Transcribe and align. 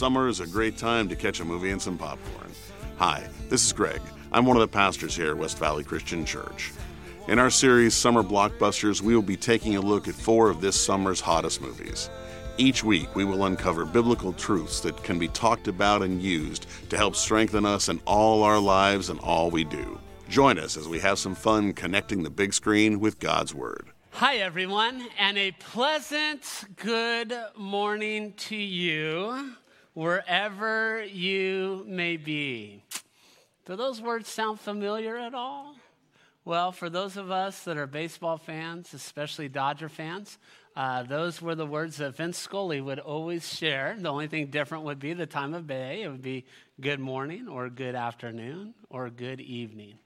summer 0.00 0.28
is 0.28 0.40
a 0.40 0.46
great 0.46 0.78
time 0.78 1.10
to 1.10 1.14
catch 1.14 1.40
a 1.40 1.44
movie 1.44 1.68
and 1.68 1.82
some 1.82 1.98
popcorn. 1.98 2.50
Hi, 2.96 3.22
this 3.50 3.66
is 3.66 3.74
Greg. 3.74 4.00
I'm 4.32 4.46
one 4.46 4.56
of 4.56 4.62
the 4.62 4.66
pastors 4.66 5.14
here 5.14 5.32
at 5.32 5.36
West 5.36 5.58
Valley 5.58 5.84
Christian 5.84 6.24
Church. 6.24 6.72
In 7.28 7.38
our 7.38 7.50
series, 7.50 7.92
Summer 7.92 8.22
Blockbusters, 8.22 9.02
we 9.02 9.14
will 9.14 9.20
be 9.20 9.36
taking 9.36 9.76
a 9.76 9.80
look 9.82 10.08
at 10.08 10.14
four 10.14 10.48
of 10.48 10.62
this 10.62 10.82
summer's 10.82 11.20
hottest 11.20 11.60
movies. 11.60 12.08
Each 12.56 12.82
week, 12.82 13.14
we 13.14 13.26
will 13.26 13.44
uncover 13.44 13.84
biblical 13.84 14.32
truths 14.32 14.80
that 14.80 15.04
can 15.04 15.18
be 15.18 15.28
talked 15.28 15.68
about 15.68 16.00
and 16.00 16.22
used 16.22 16.66
to 16.88 16.96
help 16.96 17.14
strengthen 17.14 17.66
us 17.66 17.90
in 17.90 18.00
all 18.06 18.42
our 18.42 18.58
lives 18.58 19.10
and 19.10 19.20
all 19.20 19.50
we 19.50 19.64
do. 19.64 20.00
Join 20.30 20.58
us 20.58 20.78
as 20.78 20.88
we 20.88 21.00
have 21.00 21.18
some 21.18 21.34
fun 21.34 21.74
connecting 21.74 22.22
the 22.22 22.30
big 22.30 22.54
screen 22.54 23.00
with 23.00 23.18
God's 23.18 23.54
Word. 23.54 23.90
Hi, 24.12 24.36
everyone, 24.36 25.06
and 25.18 25.36
a 25.36 25.52
pleasant 25.52 26.64
good 26.76 27.34
morning 27.54 28.32
to 28.38 28.56
you 28.56 29.56
wherever 30.00 31.04
you 31.04 31.84
may 31.86 32.16
be. 32.16 32.82
Do 33.66 33.76
those 33.76 34.00
words 34.00 34.30
sound 34.30 34.58
familiar 34.58 35.18
at 35.18 35.34
all? 35.34 35.74
Well, 36.42 36.72
for 36.72 36.88
those 36.88 37.18
of 37.18 37.30
us 37.30 37.64
that 37.64 37.76
are 37.76 37.86
baseball 37.86 38.38
fans, 38.38 38.94
especially 38.94 39.50
Dodger 39.50 39.90
fans, 39.90 40.38
uh, 40.74 41.02
those 41.02 41.42
were 41.42 41.54
the 41.54 41.66
words 41.66 41.98
that 41.98 42.16
Vin 42.16 42.32
Scully 42.32 42.80
would 42.80 42.98
always 42.98 43.46
share. 43.46 43.94
The 43.98 44.08
only 44.08 44.26
thing 44.26 44.46
different 44.46 44.84
would 44.84 45.00
be 45.00 45.12
the 45.12 45.26
time 45.26 45.52
of 45.52 45.66
day. 45.66 46.00
It 46.04 46.08
would 46.08 46.22
be 46.22 46.46
good 46.80 46.98
morning 46.98 47.46
or 47.46 47.68
good 47.68 47.94
afternoon 47.94 48.72
or 48.88 49.10
good 49.10 49.42
evening. 49.42 49.98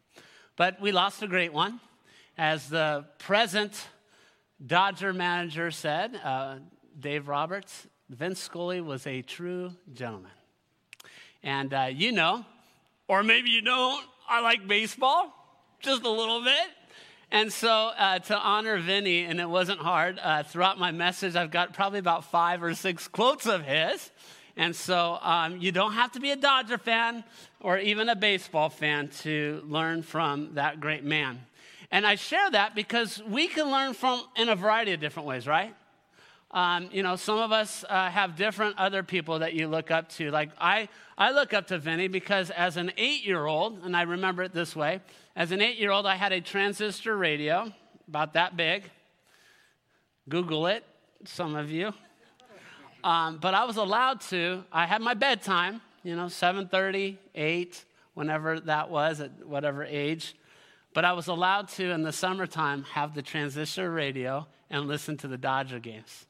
But 0.57 0.81
we 0.81 0.91
lost 0.91 1.23
a 1.23 1.29
great 1.29 1.53
one. 1.53 1.79
As 2.37 2.69
the 2.69 3.05
present 3.21 3.81
Dodger 4.67 5.13
manager 5.13 5.71
said, 5.71 6.21
uh, 6.25 6.57
Dave 6.99 7.29
Roberts, 7.29 7.87
Vin 8.11 8.35
Scully 8.35 8.81
was 8.81 9.07
a 9.07 9.23
true 9.23 9.73
gentleman. 9.93 10.31
And 11.43 11.73
uh, 11.73 11.89
you 11.91 12.13
know, 12.13 12.45
or 13.09 13.23
maybe 13.23 13.51
you 13.51 13.63
don't, 13.63 14.05
I 14.29 14.41
like 14.41 14.67
baseball 14.67 15.33
just 15.81 16.05
a 16.05 16.11
little 16.11 16.43
bit. 16.43 16.69
And 17.31 17.53
so, 17.53 17.91
uh, 17.99 18.19
to 18.21 18.39
honor 18.39 18.79
Vinny, 18.79 19.25
and 19.25 19.41
it 19.41 19.49
wasn't 19.49 19.81
hard, 19.81 20.21
uh, 20.23 20.43
throughout 20.43 20.79
my 20.79 20.93
message, 20.93 21.35
I've 21.35 21.51
got 21.51 21.73
probably 21.73 21.99
about 21.99 22.31
five 22.31 22.63
or 22.63 22.75
six 22.75 23.09
quotes 23.09 23.47
of 23.47 23.63
his. 23.63 24.11
And 24.57 24.77
so, 24.77 25.19
um, 25.21 25.59
you 25.59 25.73
don't 25.73 25.95
have 25.95 26.13
to 26.13 26.21
be 26.21 26.31
a 26.31 26.37
Dodger 26.37 26.79
fan 26.79 27.25
or 27.61 27.79
even 27.79 28.09
a 28.09 28.15
baseball 28.15 28.69
fan 28.69 29.09
to 29.23 29.63
learn 29.67 30.03
from 30.03 30.55
that 30.55 30.79
great 30.79 31.03
man. 31.03 31.41
And 31.91 32.07
I 32.07 32.15
share 32.15 32.51
that 32.51 32.75
because 32.75 33.21
we 33.27 33.49
can 33.49 33.71
learn 33.71 33.95
from 33.95 34.23
in 34.37 34.49
a 34.49 34.55
variety 34.55 34.93
of 34.93 35.01
different 35.01 35.27
ways, 35.27 35.47
right? 35.47 35.75
Um, 36.55 36.89
you 36.93 37.03
know, 37.03 37.17
some 37.17 37.39
of 37.39 37.51
us 37.51 37.85
uh, 37.91 38.09
have 38.09 38.37
different 38.37 38.79
other 38.79 39.03
people 39.03 39.41
that 39.41 39.55
you 39.55 39.67
look 39.67 39.91
up 39.91 40.09
to. 40.11 40.31
Like 40.31 40.51
I, 40.57 40.89
I 41.19 41.33
look 41.33 41.53
up 41.53 41.67
to 41.67 41.79
Vinny 41.79 42.07
because 42.07 42.51
as 42.51 42.77
an 42.77 42.93
eight-year-old, 42.97 43.81
and 43.83 43.97
I 43.97 44.03
remember 44.03 44.45
it 44.45 44.55
this 44.55 44.77
way, 44.77 45.01
as 45.35 45.51
an 45.51 45.61
eight-year-old, 45.61 46.07
I 46.07 46.15
had 46.15 46.33
a 46.33 46.41
transistor 46.41 47.17
radio 47.17 47.73
about 48.07 48.35
that 48.35 48.57
big. 48.57 48.85
Google 50.29 50.69
it, 50.69 50.85
some 51.25 51.57
of 51.57 51.73
you. 51.73 51.93
Um, 53.03 53.39
but 53.39 53.55
I 53.55 53.65
was 53.65 53.77
allowed 53.77 54.21
to. 54.31 54.63
I 54.73 54.87
had 54.87 55.03
my 55.03 55.15
bedtime, 55.15 55.81
you 56.05 56.15
know, 56.15 56.27
7:30, 56.27 57.17
8, 57.35 57.85
whenever 58.15 58.61
that 58.61 58.91
was, 58.91 59.21
at 59.21 59.45
whatever 59.45 59.83
age. 59.83 60.37
But 60.95 61.05
I 61.05 61.15
was 61.15 61.27
allowed 61.27 61.69
to, 61.71 61.91
in 61.91 62.03
the 62.03 62.13
summertime, 62.13 62.85
have 62.85 63.13
the 63.13 63.23
transistor 63.23 63.91
radio 63.91 64.47
and 64.71 64.87
listen 64.87 65.17
to 65.17 65.27
the 65.27 65.37
Dodger 65.37 65.81
games. 65.81 66.27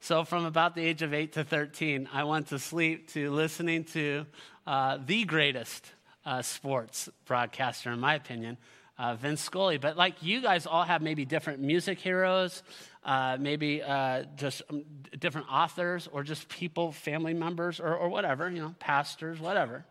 So, 0.00 0.24
from 0.24 0.44
about 0.44 0.76
the 0.76 0.84
age 0.84 1.02
of 1.02 1.12
8 1.12 1.32
to 1.32 1.44
13, 1.44 2.08
I 2.12 2.22
went 2.22 2.48
to 2.48 2.58
sleep 2.58 3.08
to 3.10 3.32
listening 3.32 3.82
to 3.84 4.26
uh, 4.66 4.98
the 5.04 5.24
greatest 5.24 5.90
uh, 6.24 6.40
sports 6.40 7.08
broadcaster, 7.26 7.90
in 7.90 7.98
my 7.98 8.14
opinion, 8.14 8.58
uh, 8.96 9.16
Vin 9.16 9.36
Scully. 9.36 9.76
But 9.76 9.96
like 9.96 10.22
you 10.22 10.40
guys 10.40 10.66
all 10.66 10.84
have 10.84 11.02
maybe 11.02 11.24
different 11.24 11.60
music 11.60 11.98
heroes, 11.98 12.62
uh, 13.04 13.38
maybe 13.40 13.82
uh, 13.82 14.24
just 14.36 14.62
um, 14.70 14.84
different 15.18 15.48
authors, 15.50 16.08
or 16.12 16.22
just 16.22 16.48
people, 16.48 16.92
family 16.92 17.34
members, 17.34 17.80
or, 17.80 17.96
or 17.96 18.08
whatever, 18.08 18.48
you 18.48 18.60
know, 18.60 18.74
pastors, 18.78 19.40
whatever. 19.40 19.84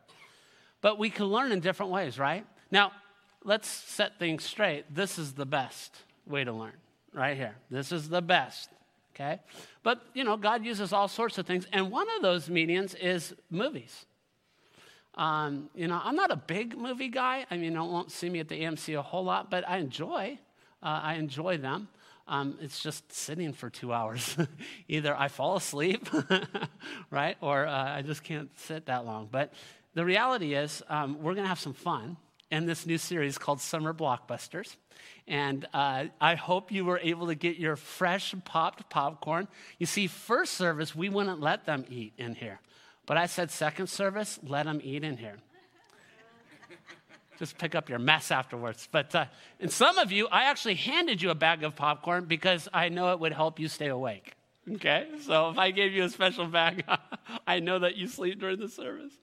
But 0.79 0.97
we 0.97 1.09
can 1.09 1.25
learn 1.25 1.51
in 1.51 1.59
different 1.59 1.91
ways, 1.91 2.17
right? 2.17 2.45
Now, 2.71 2.93
let's 3.43 3.67
set 3.67 4.19
things 4.19 4.45
straight. 4.45 4.85
This 4.93 5.19
is 5.19 5.33
the 5.33 5.45
best 5.45 5.97
way 6.25 6.45
to 6.45 6.53
learn, 6.53 6.77
right 7.13 7.35
here. 7.35 7.55
This 7.69 7.91
is 7.91 8.07
the 8.07 8.21
best 8.21 8.69
okay? 9.17 9.39
But, 9.83 10.01
you 10.13 10.23
know, 10.23 10.37
God 10.37 10.63
uses 10.63 10.93
all 10.93 11.07
sorts 11.07 11.37
of 11.37 11.45
things. 11.45 11.67
And 11.73 11.91
one 11.91 12.07
of 12.15 12.21
those 12.21 12.49
mediums 12.49 12.93
is 12.95 13.33
movies. 13.49 14.05
Um, 15.15 15.69
you 15.73 15.87
know, 15.87 15.99
I'm 16.03 16.15
not 16.15 16.31
a 16.31 16.35
big 16.35 16.77
movie 16.77 17.07
guy. 17.07 17.45
I 17.49 17.57
mean, 17.57 17.73
you 17.73 17.79
won't 17.79 18.11
see 18.11 18.29
me 18.29 18.39
at 18.39 18.47
the 18.47 18.61
AMC 18.61 18.97
a 18.97 19.01
whole 19.01 19.23
lot, 19.23 19.49
but 19.49 19.67
I 19.67 19.77
enjoy. 19.77 20.37
Uh, 20.83 20.99
I 21.03 21.15
enjoy 21.15 21.57
them. 21.57 21.87
Um, 22.27 22.57
it's 22.61 22.83
just 22.83 23.11
sitting 23.11 23.53
for 23.53 23.69
two 23.69 23.93
hours. 23.93 24.37
Either 24.87 25.15
I 25.17 25.29
fall 25.29 25.55
asleep, 25.55 26.07
right, 27.09 27.37
or 27.41 27.65
uh, 27.65 27.95
I 27.95 28.01
just 28.01 28.23
can't 28.23 28.49
sit 28.59 28.85
that 28.87 29.05
long. 29.05 29.29
But 29.31 29.53
the 29.93 30.03
reality 30.05 30.53
is, 30.53 30.83
um, 30.89 31.17
we're 31.23 31.33
going 31.33 31.45
to 31.45 31.49
have 31.49 31.59
some 31.59 31.73
fun 31.73 32.17
in 32.51 32.65
this 32.65 32.85
new 32.85 32.97
series 32.97 33.37
called 33.37 33.61
Summer 33.61 33.93
Blockbusters. 33.93 34.75
And 35.27 35.67
uh, 35.73 36.05
I 36.21 36.35
hope 36.35 36.71
you 36.71 36.85
were 36.85 36.99
able 36.99 37.27
to 37.27 37.35
get 37.35 37.57
your 37.57 37.75
fresh 37.75 38.33
popped 38.45 38.89
popcorn. 38.89 39.47
You 39.77 39.85
see, 39.85 40.07
first 40.07 40.53
service, 40.53 40.95
we 40.95 41.09
wouldn't 41.09 41.41
let 41.41 41.65
them 41.65 41.85
eat 41.89 42.13
in 42.17 42.35
here. 42.35 42.59
But 43.05 43.17
I 43.17 43.25
said, 43.25 43.51
second 43.51 43.87
service, 43.87 44.39
let 44.43 44.65
them 44.65 44.79
eat 44.83 45.03
in 45.03 45.17
here. 45.17 45.37
Just 47.39 47.57
pick 47.57 47.75
up 47.75 47.87
your 47.87 47.99
mess 47.99 48.31
afterwards. 48.31 48.87
But 48.91 49.13
uh, 49.13 49.25
and 49.59 49.71
some 49.71 49.99
of 49.99 50.11
you, 50.11 50.27
I 50.27 50.45
actually 50.45 50.73
handed 50.73 51.21
you 51.21 51.29
a 51.29 51.35
bag 51.35 51.63
of 51.63 51.75
popcorn 51.75 52.25
because 52.25 52.67
I 52.73 52.89
know 52.89 53.11
it 53.11 53.19
would 53.19 53.33
help 53.33 53.59
you 53.59 53.67
stay 53.67 53.87
awake. 53.87 54.33
Okay, 54.75 55.07
so 55.21 55.49
if 55.49 55.57
I 55.57 55.71
gave 55.71 55.93
you 55.93 56.03
a 56.03 56.09
special 56.09 56.45
bag, 56.45 56.83
I 57.47 57.59
know 57.59 57.79
that 57.79 57.95
you 57.95 58.07
sleep 58.07 58.39
during 58.39 58.59
the 58.59 58.67
service. 58.67 59.13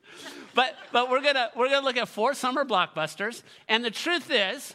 But 0.55 0.75
but 0.91 1.11
we're 1.11 1.21
gonna 1.21 1.51
we're 1.55 1.69
gonna 1.69 1.85
look 1.85 1.99
at 1.99 2.09
four 2.09 2.33
summer 2.33 2.65
blockbusters, 2.65 3.43
and 3.69 3.85
the 3.85 3.91
truth 3.91 4.31
is, 4.31 4.75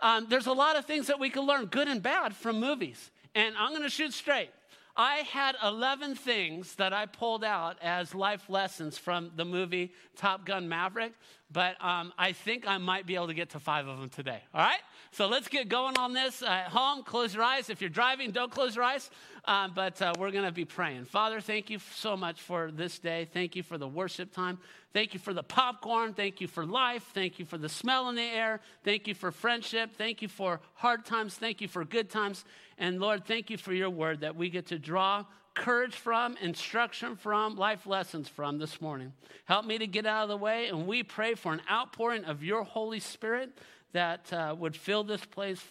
um, 0.00 0.26
there's 0.28 0.46
a 0.46 0.52
lot 0.52 0.76
of 0.76 0.84
things 0.84 1.08
that 1.08 1.18
we 1.18 1.30
can 1.30 1.42
learn, 1.42 1.66
good 1.66 1.88
and 1.88 2.00
bad, 2.00 2.36
from 2.36 2.60
movies. 2.60 3.10
And 3.34 3.56
I'm 3.58 3.72
gonna 3.72 3.88
shoot 3.88 4.12
straight. 4.12 4.50
I 4.96 5.16
had 5.16 5.56
11 5.60 6.14
things 6.14 6.76
that 6.76 6.92
I 6.92 7.06
pulled 7.06 7.42
out 7.42 7.78
as 7.82 8.14
life 8.14 8.48
lessons 8.48 8.96
from 8.96 9.32
the 9.34 9.44
movie 9.44 9.92
Top 10.14 10.46
Gun 10.46 10.68
Maverick, 10.68 11.14
but 11.50 11.82
um, 11.84 12.12
I 12.16 12.30
think 12.30 12.64
I 12.64 12.78
might 12.78 13.04
be 13.04 13.16
able 13.16 13.26
to 13.26 13.34
get 13.34 13.50
to 13.50 13.58
five 13.58 13.88
of 13.88 13.98
them 13.98 14.08
today. 14.08 14.40
All 14.54 14.60
right? 14.60 14.78
So 15.10 15.26
let's 15.26 15.48
get 15.48 15.68
going 15.68 15.98
on 15.98 16.12
this. 16.12 16.42
Uh, 16.42 16.46
at 16.46 16.68
home, 16.68 17.02
close 17.02 17.34
your 17.34 17.42
eyes. 17.42 17.70
If 17.70 17.80
you're 17.80 17.90
driving, 17.90 18.30
don't 18.30 18.52
close 18.52 18.76
your 18.76 18.84
eyes. 18.84 19.10
Um, 19.46 19.72
but 19.74 20.00
uh, 20.00 20.14
we're 20.18 20.30
going 20.30 20.46
to 20.46 20.52
be 20.52 20.64
praying. 20.64 21.04
Father, 21.04 21.40
thank 21.40 21.68
you 21.68 21.78
so 21.96 22.16
much 22.16 22.40
for 22.40 22.70
this 22.70 22.98
day. 22.98 23.28
Thank 23.30 23.56
you 23.56 23.62
for 23.62 23.76
the 23.76 23.86
worship 23.86 24.32
time. 24.32 24.58
Thank 24.94 25.12
you 25.12 25.20
for 25.20 25.34
the 25.34 25.42
popcorn. 25.42 26.14
Thank 26.14 26.40
you 26.40 26.48
for 26.48 26.64
life. 26.64 27.04
Thank 27.12 27.38
you 27.38 27.44
for 27.44 27.58
the 27.58 27.68
smell 27.68 28.08
in 28.08 28.14
the 28.14 28.22
air. 28.22 28.60
Thank 28.84 29.06
you 29.06 29.14
for 29.14 29.30
friendship. 29.30 29.96
Thank 29.96 30.22
you 30.22 30.28
for 30.28 30.60
hard 30.74 31.04
times. 31.04 31.34
Thank 31.34 31.60
you 31.60 31.68
for 31.68 31.84
good 31.84 32.08
times. 32.08 32.44
And 32.78 33.00
Lord, 33.00 33.26
thank 33.26 33.50
you 33.50 33.58
for 33.58 33.74
your 33.74 33.90
word 33.90 34.20
that 34.20 34.34
we 34.34 34.48
get 34.48 34.68
to 34.68 34.78
draw 34.78 35.26
courage 35.54 35.94
from, 35.94 36.36
instruction 36.38 37.16
from, 37.16 37.56
life 37.56 37.86
lessons 37.86 38.28
from 38.28 38.58
this 38.58 38.80
morning. 38.80 39.12
Help 39.44 39.64
me 39.66 39.78
to 39.78 39.86
get 39.86 40.06
out 40.06 40.24
of 40.24 40.28
the 40.28 40.36
way. 40.36 40.68
And 40.68 40.86
we 40.86 41.02
pray 41.02 41.34
for 41.34 41.52
an 41.52 41.62
outpouring 41.70 42.24
of 42.24 42.42
your 42.42 42.64
Holy 42.64 42.98
Spirit 42.98 43.50
that 43.92 44.32
uh, 44.32 44.54
would 44.58 44.76
fill 44.76 45.04
this 45.04 45.24
place, 45.24 45.62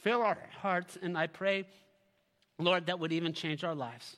fill 0.00 0.20
our 0.20 0.38
hearts. 0.60 0.98
And 1.00 1.16
I 1.16 1.26
pray 1.26 1.64
Lord, 2.64 2.86
that 2.86 2.98
would 2.98 3.12
even 3.12 3.32
change 3.32 3.62
our 3.64 3.74
lives. 3.74 4.16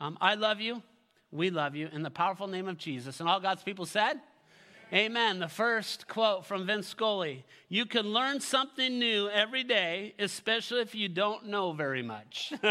Um, 0.00 0.16
I 0.20 0.34
love 0.34 0.60
you. 0.60 0.82
We 1.30 1.50
love 1.50 1.74
you. 1.74 1.88
In 1.92 2.02
the 2.02 2.10
powerful 2.10 2.46
name 2.46 2.68
of 2.68 2.78
Jesus. 2.78 3.20
And 3.20 3.28
all 3.28 3.40
God's 3.40 3.62
people 3.62 3.84
said, 3.84 4.14
Amen. 4.90 5.38
The 5.38 5.48
first 5.48 6.08
quote 6.08 6.46
from 6.46 6.66
Vin 6.66 6.82
Scully 6.82 7.44
You 7.68 7.84
can 7.84 8.06
learn 8.06 8.40
something 8.40 8.98
new 8.98 9.28
every 9.28 9.62
day, 9.62 10.14
especially 10.18 10.80
if 10.80 10.94
you 10.94 11.10
don't 11.10 11.46
know 11.46 11.72
very 11.72 12.02
much. 12.02 12.54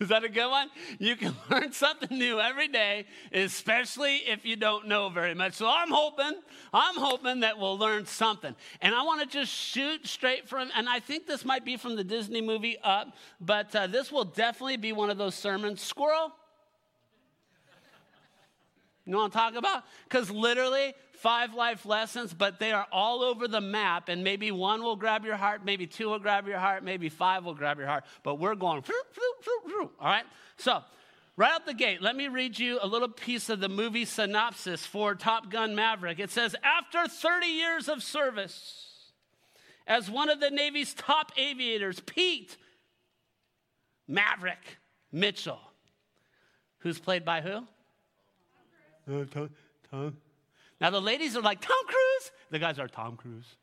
Is 0.00 0.08
that 0.08 0.24
a 0.24 0.28
good 0.28 0.50
one? 0.50 0.70
You 0.98 1.14
can 1.14 1.34
learn 1.50 1.72
something 1.72 2.18
new 2.18 2.40
every 2.40 2.66
day, 2.66 3.06
especially 3.32 4.16
if 4.16 4.44
you 4.44 4.56
don't 4.56 4.88
know 4.88 5.08
very 5.08 5.34
much. 5.34 5.54
So 5.54 5.68
I'm 5.68 5.90
hoping, 5.90 6.40
I'm 6.72 6.96
hoping 6.96 7.40
that 7.40 7.58
we'll 7.58 7.78
learn 7.78 8.04
something. 8.04 8.56
And 8.80 8.92
I 8.92 9.02
want 9.02 9.20
to 9.20 9.26
just 9.26 9.52
shoot 9.52 10.04
straight 10.06 10.48
from, 10.48 10.70
and 10.76 10.88
I 10.88 10.98
think 10.98 11.26
this 11.26 11.44
might 11.44 11.64
be 11.64 11.76
from 11.76 11.94
the 11.94 12.04
Disney 12.04 12.40
movie 12.40 12.76
Up, 12.82 13.16
but 13.40 13.74
uh, 13.76 13.86
this 13.86 14.10
will 14.10 14.24
definitely 14.24 14.78
be 14.78 14.92
one 14.92 15.10
of 15.10 15.18
those 15.18 15.36
sermons. 15.36 15.80
Squirrel, 15.80 16.32
you 19.04 19.12
know 19.12 19.18
what 19.18 19.24
I'm 19.24 19.30
talking 19.30 19.58
about? 19.58 19.84
Because 20.04 20.30
literally, 20.30 20.94
five 21.14 21.54
life 21.54 21.84
lessons, 21.84 22.32
but 22.32 22.58
they 22.58 22.72
are 22.72 22.86
all 22.90 23.22
over 23.22 23.46
the 23.48 23.60
map, 23.60 24.08
and 24.08 24.24
maybe 24.24 24.50
one 24.50 24.82
will 24.82 24.96
grab 24.96 25.24
your 25.24 25.36
heart, 25.36 25.64
maybe 25.64 25.86
two 25.86 26.08
will 26.08 26.18
grab 26.18 26.46
your 26.46 26.58
heart, 26.58 26.82
maybe 26.82 27.08
five 27.08 27.44
will 27.44 27.54
grab 27.54 27.78
your 27.78 27.86
heart, 27.86 28.04
but 28.22 28.36
we're 28.36 28.54
going, 28.54 28.82
all 29.78 29.90
right? 30.00 30.24
So, 30.56 30.82
Right 31.36 31.50
out 31.50 31.66
the 31.66 31.74
gate, 31.74 32.00
let 32.00 32.14
me 32.14 32.28
read 32.28 32.60
you 32.60 32.78
a 32.80 32.86
little 32.86 33.08
piece 33.08 33.48
of 33.48 33.58
the 33.58 33.68
movie 33.68 34.04
synopsis 34.04 34.86
for 34.86 35.16
Top 35.16 35.50
Gun 35.50 35.74
Maverick. 35.74 36.20
It 36.20 36.30
says 36.30 36.54
After 36.62 37.08
30 37.08 37.46
years 37.46 37.88
of 37.88 38.04
service 38.04 39.10
as 39.86 40.08
one 40.08 40.30
of 40.30 40.38
the 40.38 40.50
Navy's 40.50 40.94
top 40.94 41.32
aviators, 41.36 41.98
Pete 42.00 42.56
Maverick 44.06 44.78
Mitchell, 45.10 45.58
who's 46.78 47.00
played 47.00 47.24
by 47.24 47.40
who? 47.40 47.64
Uh, 49.08 49.24
Tom, 49.30 49.50
Tom. 49.90 50.16
Now 50.80 50.90
the 50.90 51.00
ladies 51.00 51.36
are 51.36 51.42
like, 51.42 51.60
Tom 51.60 51.76
Cruise? 51.86 52.32
The 52.50 52.58
guys 52.58 52.78
are 52.78 52.88
Tom 52.88 53.16
Cruise. 53.16 53.56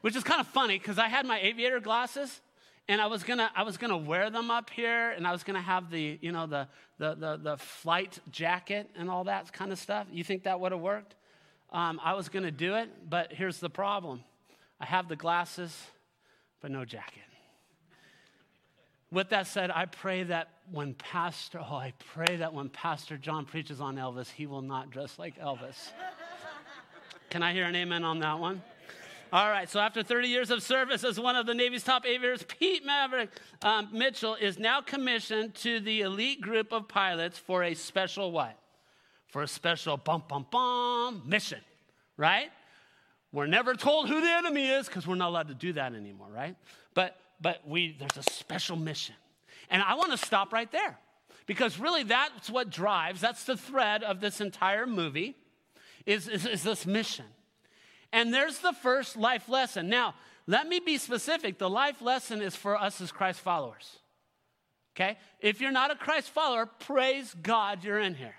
Which 0.00 0.16
is 0.16 0.24
kind 0.24 0.40
of 0.40 0.46
funny 0.46 0.78
because 0.78 0.98
I 0.98 1.08
had 1.08 1.26
my 1.26 1.38
aviator 1.40 1.80
glasses 1.80 2.40
and 2.90 3.00
I 3.00 3.06
was 3.06 3.22
gonna 3.22 3.48
I 3.54 3.62
was 3.62 3.76
gonna 3.76 3.96
wear 3.96 4.30
them 4.30 4.50
up 4.50 4.68
here, 4.68 5.12
and 5.12 5.24
I 5.24 5.30
was 5.30 5.44
gonna 5.44 5.60
have 5.60 5.90
the 5.90 6.18
you 6.20 6.32
know 6.32 6.48
the 6.48 6.66
the 6.98 7.14
the, 7.14 7.36
the 7.40 7.56
flight 7.56 8.18
jacket 8.32 8.90
and 8.96 9.08
all 9.08 9.24
that 9.24 9.52
kind 9.52 9.70
of 9.70 9.78
stuff. 9.78 10.08
You 10.10 10.24
think 10.24 10.42
that 10.42 10.58
would 10.58 10.72
have 10.72 10.80
worked? 10.80 11.14
Um, 11.72 12.00
I 12.02 12.14
was 12.14 12.28
gonna 12.28 12.50
do 12.50 12.74
it, 12.74 12.90
but 13.08 13.32
here's 13.32 13.60
the 13.60 13.70
problem: 13.70 14.24
I 14.80 14.86
have 14.86 15.08
the 15.08 15.14
glasses, 15.14 15.72
but 16.60 16.72
no 16.72 16.84
jacket. 16.84 17.29
With 19.12 19.30
that 19.30 19.48
said, 19.48 19.70
I 19.72 19.86
pray 19.86 20.22
that 20.24 20.48
when 20.70 20.94
Pastor 20.94 21.60
oh 21.60 21.76
I 21.76 21.92
pray 22.14 22.36
that 22.36 22.54
when 22.54 22.68
Pastor 22.68 23.16
John 23.16 23.44
preaches 23.44 23.80
on 23.80 23.96
Elvis, 23.96 24.30
he 24.30 24.46
will 24.46 24.62
not 24.62 24.90
dress 24.90 25.18
like 25.18 25.38
Elvis. 25.38 25.90
Can 27.28 27.42
I 27.42 27.52
hear 27.52 27.64
an 27.64 27.74
amen 27.74 28.04
on 28.04 28.20
that 28.20 28.38
one? 28.38 28.62
All 29.32 29.48
right, 29.48 29.70
so 29.70 29.78
after 29.78 30.02
30 30.02 30.26
years 30.26 30.50
of 30.50 30.60
service 30.60 31.04
as 31.04 31.18
one 31.18 31.36
of 31.36 31.46
the 31.46 31.54
Navy's 31.54 31.84
top 31.84 32.04
aviators, 32.04 32.42
Pete 32.42 32.84
Maverick 32.84 33.30
um, 33.62 33.88
Mitchell 33.92 34.34
is 34.34 34.58
now 34.58 34.80
commissioned 34.80 35.54
to 35.56 35.78
the 35.78 36.00
elite 36.00 36.40
group 36.40 36.72
of 36.72 36.88
pilots 36.88 37.38
for 37.38 37.62
a 37.62 37.74
special 37.74 38.32
what? 38.32 38.58
For 39.28 39.42
a 39.42 39.48
special 39.48 39.96
bum 39.96 40.24
bum 40.28 40.46
bum 40.50 41.22
mission, 41.26 41.60
right? 42.16 42.50
We're 43.32 43.46
never 43.46 43.74
told 43.74 44.08
who 44.08 44.20
the 44.20 44.30
enemy 44.30 44.68
is 44.68 44.86
because 44.86 45.06
we're 45.06 45.14
not 45.14 45.28
allowed 45.28 45.48
to 45.48 45.54
do 45.54 45.72
that 45.74 45.94
anymore, 45.94 46.28
right? 46.32 46.56
But 46.94 47.16
but 47.40 47.66
we 47.66 47.96
there's 47.98 48.16
a 48.16 48.30
special 48.30 48.76
mission. 48.76 49.14
And 49.70 49.82
I 49.82 49.94
want 49.94 50.10
to 50.12 50.18
stop 50.18 50.52
right 50.52 50.70
there. 50.70 50.98
Because 51.46 51.78
really 51.78 52.04
that's 52.04 52.48
what 52.48 52.70
drives, 52.70 53.20
that's 53.20 53.44
the 53.44 53.56
thread 53.56 54.02
of 54.02 54.20
this 54.20 54.40
entire 54.40 54.86
movie, 54.86 55.36
is, 56.06 56.28
is, 56.28 56.46
is 56.46 56.62
this 56.62 56.86
mission. 56.86 57.24
And 58.12 58.32
there's 58.32 58.58
the 58.58 58.72
first 58.72 59.16
life 59.16 59.48
lesson. 59.48 59.88
Now, 59.88 60.14
let 60.46 60.68
me 60.68 60.80
be 60.80 60.98
specific. 60.98 61.58
The 61.58 61.70
life 61.70 62.02
lesson 62.02 62.42
is 62.42 62.56
for 62.56 62.76
us 62.76 63.00
as 63.00 63.12
Christ 63.12 63.40
followers. 63.40 63.98
Okay? 64.94 65.18
If 65.40 65.60
you're 65.60 65.70
not 65.70 65.90
a 65.90 65.96
Christ 65.96 66.30
follower, 66.30 66.66
praise 66.66 67.34
God 67.40 67.84
you're 67.84 68.00
in 68.00 68.14
here. 68.14 68.34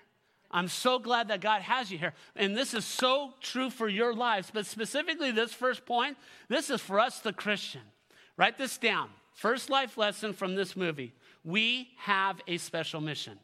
I'm 0.49 0.67
so 0.67 0.99
glad 0.99 1.29
that 1.29 1.39
God 1.39 1.61
has 1.61 1.91
you 1.91 1.97
here. 1.97 2.13
And 2.35 2.55
this 2.55 2.73
is 2.73 2.83
so 2.83 3.33
true 3.39 3.69
for 3.69 3.87
your 3.87 4.13
lives. 4.13 4.51
But 4.53 4.65
specifically, 4.65 5.31
this 5.31 5.53
first 5.53 5.85
point, 5.85 6.17
this 6.49 6.69
is 6.69 6.81
for 6.81 6.99
us, 6.99 7.19
the 7.19 7.31
Christian. 7.31 7.81
Write 8.41 8.57
this 8.57 8.79
down. 8.79 9.11
First 9.35 9.69
life 9.69 9.99
lesson 9.99 10.33
from 10.33 10.55
this 10.55 10.75
movie. 10.75 11.13
We 11.43 11.89
have 11.97 12.41
a 12.47 12.57
special 12.57 12.99
mission. 12.99 13.37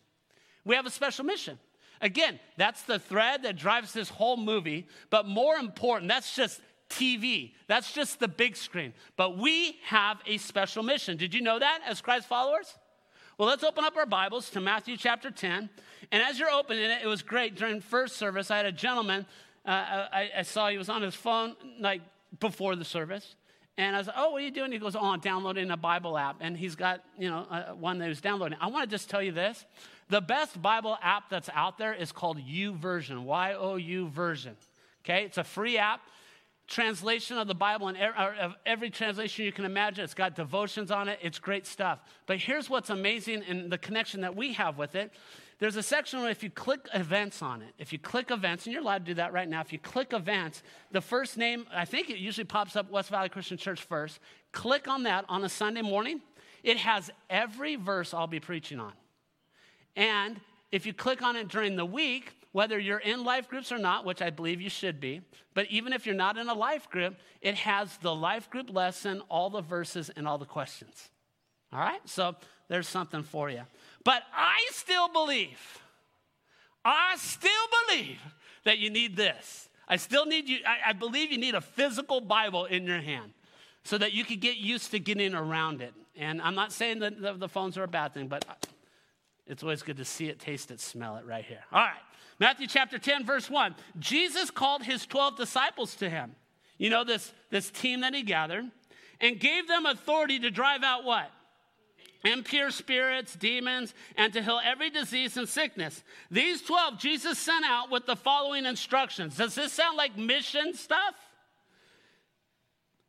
We 0.65 0.73
have 0.73 0.87
a 0.87 0.89
special 0.89 1.23
mission. 1.23 1.59
Again, 2.01 2.39
that's 2.57 2.81
the 2.81 2.97
thread 2.97 3.43
that 3.43 3.57
drives 3.57 3.93
this 3.93 4.09
whole 4.09 4.37
movie. 4.37 4.87
But 5.11 5.27
more 5.27 5.57
important, 5.57 6.09
that's 6.09 6.35
just 6.35 6.61
TV. 6.89 7.51
That's 7.67 7.93
just 7.93 8.19
the 8.19 8.27
big 8.27 8.55
screen. 8.55 8.91
But 9.17 9.37
we 9.37 9.77
have 9.83 10.17
a 10.25 10.39
special 10.39 10.81
mission. 10.81 11.15
Did 11.15 11.31
you 11.31 11.41
know 11.41 11.59
that 11.59 11.81
as 11.85 12.01
Christ 12.01 12.27
followers? 12.27 12.73
Well, 13.37 13.47
let's 13.47 13.63
open 13.63 13.85
up 13.85 13.95
our 13.97 14.07
Bibles 14.07 14.49
to 14.49 14.61
Matthew 14.61 14.97
chapter 14.97 15.29
10. 15.29 15.69
And 16.11 16.23
as 16.23 16.39
you're 16.39 16.49
opening 16.49 16.85
it, 16.85 17.01
it 17.03 17.07
was 17.07 17.21
great. 17.21 17.53
During 17.53 17.81
first 17.81 18.17
service, 18.17 18.49
I 18.49 18.57
had 18.57 18.65
a 18.65 18.71
gentleman, 18.71 19.27
uh, 19.63 20.07
I, 20.11 20.31
I, 20.39 20.41
saw 20.41 20.69
he 20.69 20.79
was 20.79 20.89
on 20.89 21.03
his 21.03 21.13
phone 21.13 21.55
like 21.79 22.01
before 22.39 22.75
the 22.75 22.83
service. 22.83 23.35
And 23.77 23.95
I 23.95 23.99
was 23.99 24.07
like, 24.07 24.15
oh, 24.17 24.31
what 24.31 24.41
are 24.41 24.45
you 24.45 24.51
doing? 24.51 24.71
He 24.71 24.79
goes, 24.79 24.95
oh, 24.95 25.05
I'm 25.05 25.19
downloading 25.19 25.69
a 25.69 25.77
Bible 25.77 26.17
app. 26.17 26.37
And 26.39 26.57
he's 26.57 26.75
got, 26.75 27.03
you 27.17 27.29
know, 27.29 27.45
uh, 27.49 27.73
one 27.73 27.99
that 27.99 28.05
he 28.05 28.09
was 28.09 28.21
downloading. 28.21 28.57
I 28.59 28.67
want 28.67 28.89
to 28.89 28.93
just 28.93 29.09
tell 29.09 29.21
you 29.21 29.31
this. 29.31 29.65
The 30.09 30.21
best 30.21 30.59
Bible 30.61 30.97
app 31.01 31.29
that's 31.29 31.49
out 31.53 31.77
there 31.77 31.93
is 31.93 32.11
called 32.11 32.39
YouVersion, 32.39 33.23
Y 33.23 33.53
O 33.53 33.75
U 33.75 34.07
version. 34.07 34.55
Okay, 35.05 35.25
it's 35.25 35.37
a 35.37 35.43
free 35.43 35.77
app. 35.77 36.01
Translation 36.67 37.37
of 37.37 37.47
the 37.47 37.55
Bible 37.55 37.87
and 37.87 37.97
er, 37.97 38.35
of 38.39 38.55
every 38.65 38.89
translation 38.89 39.45
you 39.45 39.53
can 39.53 39.63
imagine. 39.63 40.03
It's 40.03 40.13
got 40.13 40.35
devotions 40.35 40.91
on 40.91 41.07
it. 41.07 41.17
It's 41.21 41.39
great 41.39 41.65
stuff. 41.65 41.99
But 42.25 42.39
here's 42.39 42.69
what's 42.69 42.89
amazing 42.89 43.43
in 43.43 43.69
the 43.69 43.77
connection 43.77 44.21
that 44.21 44.35
we 44.35 44.53
have 44.53 44.77
with 44.77 44.95
it. 44.95 45.11
There's 45.59 45.77
a 45.77 45.83
section 45.83 46.21
where 46.21 46.29
if 46.29 46.43
you 46.43 46.49
click 46.49 46.87
events 46.93 47.41
on 47.41 47.61
it, 47.61 47.73
if 47.79 47.91
you 47.91 47.97
click 47.97 48.29
events, 48.29 48.65
and 48.65 48.73
you're 48.73 48.81
allowed 48.81 49.05
to 49.05 49.11
do 49.11 49.13
that 49.15 49.33
right 49.33 49.47
now, 49.47 49.61
if 49.61 49.73
you 49.73 49.79
click 49.79 50.13
events, 50.13 50.61
the 50.91 51.01
first 51.01 51.37
name, 51.37 51.65
I 51.73 51.85
think 51.85 52.09
it 52.09 52.17
usually 52.17 52.45
pops 52.45 52.75
up 52.75 52.91
West 52.91 53.09
Valley 53.09 53.29
Christian 53.29 53.57
Church 53.57 53.81
first. 53.81 54.19
Click 54.51 54.87
on 54.87 55.03
that 55.03 55.25
on 55.29 55.43
a 55.43 55.49
Sunday 55.49 55.81
morning. 55.81 56.21
It 56.63 56.77
has 56.77 57.09
every 57.29 57.75
verse 57.75 58.13
I'll 58.13 58.27
be 58.27 58.39
preaching 58.39 58.79
on. 58.79 58.93
And 59.95 60.39
if 60.71 60.85
you 60.85 60.93
click 60.93 61.23
on 61.23 61.35
it 61.35 61.47
during 61.47 61.75
the 61.75 61.85
week, 61.85 62.36
whether 62.51 62.79
you're 62.79 62.99
in 62.99 63.23
life 63.23 63.47
groups 63.49 63.71
or 63.71 63.77
not, 63.77 64.05
which 64.05 64.21
I 64.21 64.29
believe 64.29 64.61
you 64.61 64.69
should 64.69 64.99
be, 64.99 65.21
but 65.53 65.67
even 65.69 65.93
if 65.93 66.05
you're 66.05 66.15
not 66.15 66.37
in 66.37 66.49
a 66.49 66.53
life 66.53 66.89
group, 66.89 67.15
it 67.41 67.55
has 67.55 67.97
the 67.97 68.13
life 68.13 68.49
group 68.49 68.73
lesson, 68.73 69.21
all 69.29 69.49
the 69.49 69.61
verses, 69.61 70.09
and 70.15 70.27
all 70.27 70.37
the 70.37 70.45
questions. 70.45 71.09
All 71.71 71.79
right? 71.79 71.99
So 72.05 72.35
there's 72.67 72.87
something 72.87 73.23
for 73.23 73.49
you. 73.49 73.61
But 74.03 74.23
I 74.33 74.57
still 74.71 75.09
believe, 75.09 75.59
I 76.83 77.15
still 77.17 77.51
believe 77.87 78.19
that 78.63 78.77
you 78.79 78.89
need 78.89 79.15
this. 79.15 79.69
I 79.87 79.95
still 79.95 80.25
need 80.25 80.49
you, 80.49 80.59
I, 80.65 80.89
I 80.89 80.93
believe 80.93 81.31
you 81.31 81.37
need 81.37 81.55
a 81.55 81.61
physical 81.61 82.21
Bible 82.21 82.65
in 82.65 82.85
your 82.85 82.99
hand 82.99 83.33
so 83.83 83.97
that 83.97 84.13
you 84.13 84.25
can 84.25 84.39
get 84.39 84.57
used 84.57 84.91
to 84.91 84.99
getting 84.99 85.33
around 85.33 85.81
it. 85.81 85.93
And 86.15 86.41
I'm 86.41 86.55
not 86.55 86.73
saying 86.73 86.99
that 86.99 87.21
the, 87.21 87.33
the 87.33 87.47
phones 87.47 87.77
are 87.77 87.83
a 87.83 87.87
bad 87.87 88.13
thing, 88.13 88.27
but 88.27 88.45
it's 89.45 89.63
always 89.63 89.81
good 89.81 89.97
to 89.97 90.05
see 90.05 90.27
it, 90.27 90.39
taste 90.39 90.71
it, 90.71 90.79
smell 90.81 91.15
it 91.17 91.25
right 91.25 91.45
here. 91.45 91.63
All 91.71 91.79
right. 91.79 91.93
Matthew 92.39 92.67
chapter 92.67 92.99
10, 92.99 93.25
verse 93.25 93.49
1. 93.49 93.75
Jesus 93.99 94.51
called 94.51 94.83
his 94.83 95.05
12 95.05 95.37
disciples 95.37 95.95
to 95.95 96.09
him. 96.09 96.35
You 96.77 96.89
know, 96.89 97.03
this, 97.03 97.33
this 97.49 97.71
team 97.71 98.01
that 98.01 98.13
he 98.13 98.21
gathered, 98.21 98.65
and 99.19 99.39
gave 99.39 99.67
them 99.67 99.85
authority 99.85 100.39
to 100.39 100.51
drive 100.51 100.83
out 100.83 101.03
what? 101.03 101.31
Impure 102.23 102.71
spirits, 102.71 103.35
demons, 103.35 103.93
and 104.15 104.33
to 104.33 104.41
heal 104.41 104.59
every 104.63 104.89
disease 104.89 105.37
and 105.37 105.47
sickness. 105.47 106.03
These 106.29 106.61
12 106.63 106.99
Jesus 106.99 107.39
sent 107.39 107.65
out 107.65 107.89
with 107.89 108.05
the 108.05 108.15
following 108.15 108.65
instructions. 108.65 109.37
Does 109.37 109.55
this 109.55 109.73
sound 109.73 109.97
like 109.97 110.17
mission 110.17 110.73
stuff? 110.73 111.15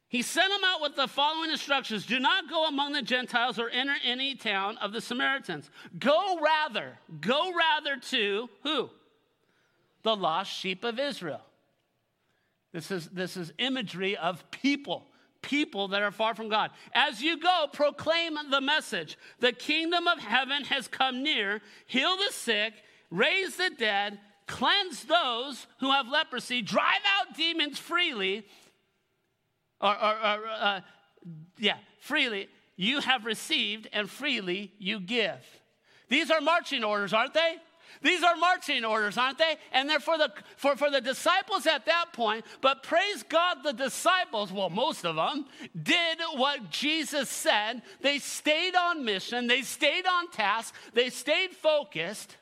He 0.08 0.22
sent 0.22 0.50
them 0.50 0.62
out 0.64 0.80
with 0.80 0.96
the 0.96 1.06
following 1.06 1.50
instructions 1.50 2.06
Do 2.06 2.18
not 2.18 2.48
go 2.48 2.66
among 2.66 2.92
the 2.92 3.02
Gentiles 3.02 3.58
or 3.58 3.68
enter 3.68 3.96
any 4.02 4.34
town 4.34 4.78
of 4.78 4.92
the 4.92 5.02
Samaritans. 5.02 5.70
Go 5.98 6.38
rather, 6.40 6.98
go 7.20 7.52
rather 7.54 7.96
to 8.10 8.48
who? 8.62 8.88
The 10.08 10.16
lost 10.16 10.50
sheep 10.50 10.84
of 10.84 10.98
Israel. 10.98 11.42
This 12.72 12.90
is, 12.90 13.08
this 13.08 13.36
is 13.36 13.52
imagery 13.58 14.16
of 14.16 14.50
people, 14.50 15.04
people 15.42 15.88
that 15.88 16.00
are 16.00 16.10
far 16.10 16.34
from 16.34 16.48
God. 16.48 16.70
As 16.94 17.20
you 17.20 17.38
go, 17.38 17.66
proclaim 17.70 18.38
the 18.50 18.62
message 18.62 19.18
the 19.40 19.52
kingdom 19.52 20.08
of 20.08 20.18
heaven 20.18 20.64
has 20.64 20.88
come 20.88 21.22
near, 21.22 21.60
heal 21.84 22.16
the 22.16 22.32
sick, 22.32 22.72
raise 23.10 23.56
the 23.56 23.68
dead, 23.68 24.18
cleanse 24.46 25.04
those 25.04 25.66
who 25.80 25.90
have 25.90 26.08
leprosy, 26.08 26.62
drive 26.62 27.02
out 27.18 27.36
demons 27.36 27.78
freely 27.78 28.46
or, 29.78 29.94
or, 29.94 30.12
or 30.12 30.46
uh, 30.48 30.80
yeah, 31.58 31.76
freely 32.00 32.48
you 32.76 33.00
have 33.00 33.26
received 33.26 33.90
and 33.92 34.08
freely 34.08 34.72
you 34.78 35.00
give. 35.00 35.44
These 36.08 36.30
are 36.30 36.40
marching 36.40 36.82
orders, 36.82 37.12
aren't 37.12 37.34
they? 37.34 37.56
These 38.02 38.22
are 38.22 38.36
marching 38.36 38.84
orders, 38.84 39.18
aren't 39.18 39.38
they? 39.38 39.56
And 39.72 39.88
they're 39.88 40.00
for 40.00 40.16
the, 40.16 40.32
for, 40.56 40.76
for 40.76 40.90
the 40.90 41.00
disciples 41.00 41.66
at 41.66 41.86
that 41.86 42.06
point. 42.12 42.44
But 42.60 42.82
praise 42.82 43.22
God, 43.28 43.58
the 43.62 43.72
disciples, 43.72 44.52
well, 44.52 44.70
most 44.70 45.04
of 45.04 45.16
them, 45.16 45.46
did 45.80 46.18
what 46.34 46.70
Jesus 46.70 47.28
said. 47.28 47.82
They 48.00 48.18
stayed 48.18 48.74
on 48.74 49.04
mission, 49.04 49.46
they 49.46 49.62
stayed 49.62 50.06
on 50.06 50.30
task, 50.30 50.74
they 50.94 51.10
stayed 51.10 51.50
focused 51.50 52.37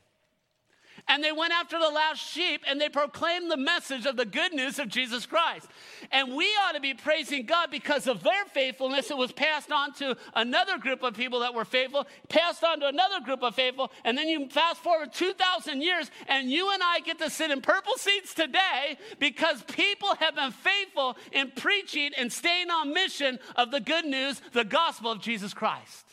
and 1.08 1.22
they 1.22 1.32
went 1.32 1.52
after 1.52 1.78
the 1.78 1.88
last 1.88 2.18
sheep 2.18 2.62
and 2.66 2.80
they 2.80 2.88
proclaimed 2.88 3.50
the 3.50 3.56
message 3.56 4.06
of 4.06 4.16
the 4.16 4.25
good 4.25 4.52
news 4.52 4.78
of 4.78 4.88
Jesus 4.88 5.26
Christ. 5.26 5.68
And 6.10 6.34
we 6.34 6.44
ought 6.44 6.72
to 6.72 6.80
be 6.80 6.94
praising 6.94 7.46
God 7.46 7.70
because 7.70 8.06
of 8.06 8.22
their 8.22 8.44
faithfulness. 8.46 9.10
It 9.10 9.16
was 9.16 9.32
passed 9.32 9.70
on 9.70 9.92
to 9.94 10.16
another 10.34 10.78
group 10.78 11.02
of 11.02 11.14
people 11.14 11.40
that 11.40 11.54
were 11.54 11.64
faithful, 11.64 12.06
passed 12.28 12.64
on 12.64 12.80
to 12.80 12.86
another 12.88 13.20
group 13.20 13.42
of 13.42 13.54
faithful, 13.54 13.90
and 14.04 14.16
then 14.16 14.28
you 14.28 14.48
fast 14.48 14.82
forward 14.82 15.12
2,000 15.12 15.82
years 15.82 16.10
and 16.28 16.50
you 16.50 16.72
and 16.72 16.82
I 16.82 17.00
get 17.00 17.18
to 17.18 17.30
sit 17.30 17.50
in 17.50 17.60
purple 17.60 17.94
seats 17.96 18.34
today 18.34 18.98
because 19.18 19.62
people 19.64 20.14
have 20.16 20.34
been 20.34 20.52
faithful 20.52 21.16
in 21.32 21.52
preaching 21.52 22.10
and 22.16 22.32
staying 22.32 22.70
on 22.70 22.92
mission 22.92 23.38
of 23.56 23.70
the 23.70 23.80
good 23.80 24.04
news, 24.04 24.40
the 24.52 24.64
gospel 24.64 25.12
of 25.12 25.20
Jesus 25.20 25.54
Christ. 25.54 26.04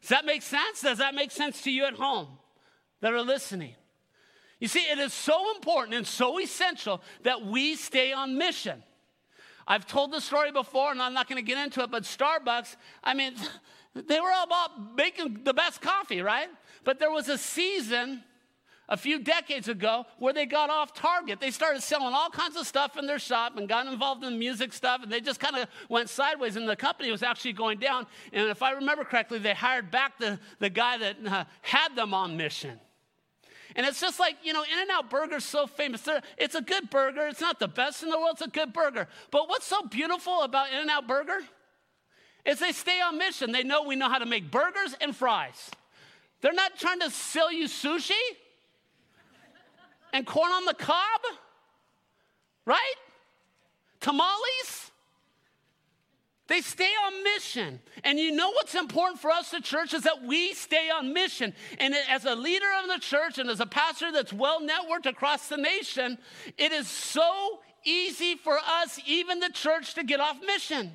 Does 0.00 0.10
that 0.10 0.24
make 0.24 0.42
sense? 0.42 0.82
Does 0.82 0.98
that 0.98 1.14
make 1.14 1.30
sense 1.30 1.62
to 1.62 1.70
you 1.70 1.84
at 1.84 1.94
home? 1.94 2.28
that 3.00 3.12
are 3.12 3.22
listening. 3.22 3.74
You 4.60 4.68
see, 4.68 4.80
it 4.80 4.98
is 4.98 5.12
so 5.12 5.54
important 5.54 5.94
and 5.94 6.06
so 6.06 6.40
essential 6.40 7.00
that 7.22 7.44
we 7.44 7.76
stay 7.76 8.12
on 8.12 8.36
mission. 8.36 8.82
I've 9.66 9.86
told 9.86 10.12
the 10.12 10.20
story 10.20 10.50
before, 10.50 10.90
and 10.90 11.00
I'm 11.00 11.12
not 11.12 11.28
going 11.28 11.36
to 11.36 11.46
get 11.46 11.62
into 11.62 11.82
it, 11.82 11.90
but 11.90 12.02
Starbucks, 12.02 12.76
I 13.04 13.14
mean, 13.14 13.34
they 13.94 14.20
were 14.20 14.32
all 14.32 14.44
about 14.44 14.96
making 14.96 15.44
the 15.44 15.54
best 15.54 15.80
coffee, 15.80 16.22
right? 16.22 16.48
But 16.84 16.98
there 16.98 17.10
was 17.10 17.28
a 17.28 17.38
season 17.38 18.24
a 18.88 18.96
few 18.96 19.18
decades 19.18 19.68
ago 19.68 20.06
where 20.18 20.32
they 20.32 20.46
got 20.46 20.70
off 20.70 20.94
target. 20.94 21.38
They 21.38 21.50
started 21.50 21.82
selling 21.82 22.14
all 22.14 22.30
kinds 22.30 22.56
of 22.56 22.66
stuff 22.66 22.96
in 22.96 23.06
their 23.06 23.18
shop 23.18 23.58
and 23.58 23.68
got 23.68 23.86
involved 23.86 24.24
in 24.24 24.38
music 24.38 24.72
stuff, 24.72 25.02
and 25.02 25.12
they 25.12 25.20
just 25.20 25.38
kind 25.38 25.56
of 25.56 25.68
went 25.88 26.08
sideways, 26.08 26.56
and 26.56 26.66
the 26.66 26.74
company 26.74 27.10
was 27.10 27.22
actually 27.22 27.52
going 27.52 27.78
down. 27.78 28.06
And 28.32 28.48
if 28.48 28.62
I 28.62 28.72
remember 28.72 29.04
correctly, 29.04 29.38
they 29.38 29.54
hired 29.54 29.90
back 29.90 30.18
the, 30.18 30.40
the 30.58 30.70
guy 30.70 30.96
that 30.98 31.16
uh, 31.26 31.44
had 31.60 31.94
them 31.94 32.14
on 32.14 32.36
mission. 32.36 32.80
And 33.78 33.86
it's 33.86 34.00
just 34.00 34.18
like, 34.18 34.34
you 34.42 34.52
know, 34.52 34.64
In 34.64 34.76
N 34.76 34.90
Out 34.90 35.08
Burger's 35.08 35.44
so 35.44 35.68
famous. 35.68 36.02
It's 36.36 36.56
a 36.56 36.60
good 36.60 36.90
burger. 36.90 37.28
It's 37.28 37.40
not 37.40 37.60
the 37.60 37.68
best 37.68 38.02
in 38.02 38.10
the 38.10 38.18
world, 38.18 38.32
it's 38.32 38.42
a 38.42 38.48
good 38.48 38.72
burger. 38.72 39.06
But 39.30 39.48
what's 39.48 39.66
so 39.66 39.82
beautiful 39.84 40.42
about 40.42 40.70
In 40.72 40.78
N 40.78 40.90
Out 40.90 41.06
Burger 41.06 41.38
is 42.44 42.58
they 42.58 42.72
stay 42.72 43.00
on 43.00 43.18
mission. 43.18 43.52
They 43.52 43.62
know 43.62 43.84
we 43.84 43.94
know 43.94 44.08
how 44.08 44.18
to 44.18 44.26
make 44.26 44.50
burgers 44.50 44.96
and 45.00 45.14
fries. 45.14 45.70
They're 46.40 46.52
not 46.52 46.76
trying 46.76 46.98
to 47.00 47.10
sell 47.10 47.52
you 47.52 47.66
sushi 47.66 48.10
and 50.12 50.26
corn 50.26 50.50
on 50.50 50.64
the 50.64 50.74
cob, 50.74 51.20
right? 52.64 52.94
Tamales. 54.00 54.87
They 56.48 56.62
stay 56.62 56.90
on 57.06 57.22
mission. 57.22 57.78
And 58.04 58.18
you 58.18 58.32
know 58.32 58.50
what's 58.50 58.74
important 58.74 59.20
for 59.20 59.30
us, 59.30 59.50
the 59.50 59.60
church, 59.60 59.92
is 59.92 60.02
that 60.02 60.24
we 60.24 60.54
stay 60.54 60.88
on 60.90 61.12
mission. 61.12 61.52
And 61.78 61.94
as 62.08 62.24
a 62.24 62.34
leader 62.34 62.66
of 62.82 62.88
the 62.88 62.98
church 62.98 63.38
and 63.38 63.50
as 63.50 63.60
a 63.60 63.66
pastor 63.66 64.10
that's 64.10 64.32
well 64.32 64.60
networked 64.60 65.06
across 65.06 65.48
the 65.48 65.58
nation, 65.58 66.16
it 66.56 66.72
is 66.72 66.88
so 66.88 67.60
easy 67.84 68.34
for 68.34 68.58
us, 68.58 68.98
even 69.06 69.40
the 69.40 69.50
church, 69.50 69.94
to 69.94 70.04
get 70.04 70.20
off 70.20 70.38
mission. 70.44 70.92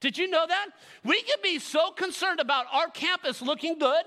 Did 0.00 0.18
you 0.18 0.28
know 0.28 0.46
that? 0.46 0.66
We 1.04 1.22
can 1.22 1.38
be 1.42 1.60
so 1.60 1.92
concerned 1.92 2.40
about 2.40 2.66
our 2.72 2.88
campus 2.88 3.40
looking 3.40 3.78
good, 3.78 4.04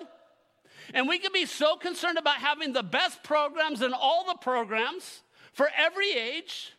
and 0.93 1.07
we 1.07 1.19
can 1.19 1.31
be 1.33 1.45
so 1.45 1.77
concerned 1.77 2.17
about 2.17 2.35
having 2.35 2.73
the 2.73 2.83
best 2.83 3.23
programs 3.23 3.81
and 3.81 3.93
all 3.93 4.25
the 4.25 4.37
programs 4.39 5.21
for 5.53 5.69
every 5.77 6.11
age 6.11 6.73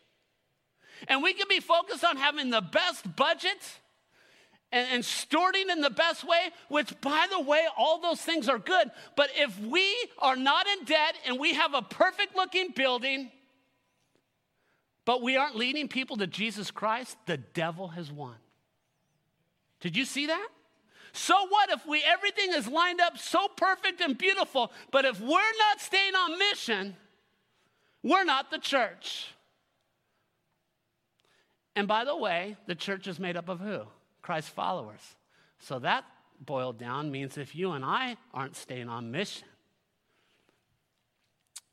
and 1.07 1.23
we 1.23 1.33
can 1.33 1.47
be 1.49 1.59
focused 1.59 2.03
on 2.03 2.17
having 2.17 2.49
the 2.49 2.61
best 2.61 3.15
budget 3.15 3.79
and, 4.71 4.87
and 4.91 5.03
stewarding 5.03 5.69
in 5.69 5.81
the 5.81 5.89
best 5.89 6.23
way, 6.23 6.49
which, 6.69 6.99
by 7.01 7.27
the 7.31 7.41
way, 7.41 7.65
all 7.77 7.99
those 7.99 8.21
things 8.21 8.47
are 8.47 8.59
good. 8.59 8.89
But 9.15 9.29
if 9.35 9.59
we 9.59 9.95
are 10.19 10.35
not 10.35 10.65
in 10.67 10.85
debt 10.85 11.15
and 11.25 11.39
we 11.39 11.53
have 11.53 11.73
a 11.73 11.81
perfect 11.81 12.35
looking 12.35 12.69
building, 12.75 13.31
but 15.05 15.21
we 15.21 15.35
aren't 15.35 15.55
leading 15.55 15.87
people 15.87 16.17
to 16.17 16.27
Jesus 16.27 16.71
Christ, 16.71 17.17
the 17.25 17.37
devil 17.37 17.89
has 17.89 18.11
won. 18.11 18.35
Did 19.79 19.97
you 19.97 20.05
see 20.05 20.27
that? 20.27 20.47
So 21.13 21.35
what 21.49 21.69
if 21.71 21.85
we 21.85 22.01
everything 22.05 22.53
is 22.53 22.67
lined 22.67 23.01
up 23.01 23.17
so 23.17 23.47
perfect 23.57 23.99
and 23.99 24.17
beautiful, 24.17 24.71
but 24.91 25.03
if 25.03 25.19
we're 25.19 25.27
not 25.27 25.81
staying 25.81 26.15
on 26.15 26.39
mission, 26.39 26.95
we're 28.01 28.23
not 28.23 28.49
the 28.49 28.59
church. 28.59 29.27
And 31.75 31.87
by 31.87 32.03
the 32.03 32.15
way, 32.15 32.57
the 32.67 32.75
church 32.75 33.07
is 33.07 33.19
made 33.19 33.37
up 33.37 33.49
of 33.49 33.59
who? 33.59 33.81
Christ 34.21 34.49
followers. 34.49 35.01
So 35.59 35.79
that 35.79 36.03
boiled 36.39 36.77
down 36.77 37.11
means 37.11 37.37
if 37.37 37.55
you 37.55 37.71
and 37.71 37.85
I 37.85 38.17
aren't 38.33 38.55
staying 38.55 38.89
on 38.89 39.11
mission, 39.11 39.47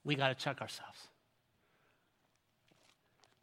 we 0.05 0.15
got 0.15 0.29
to 0.29 0.35
check 0.35 0.61
ourselves. 0.61 0.99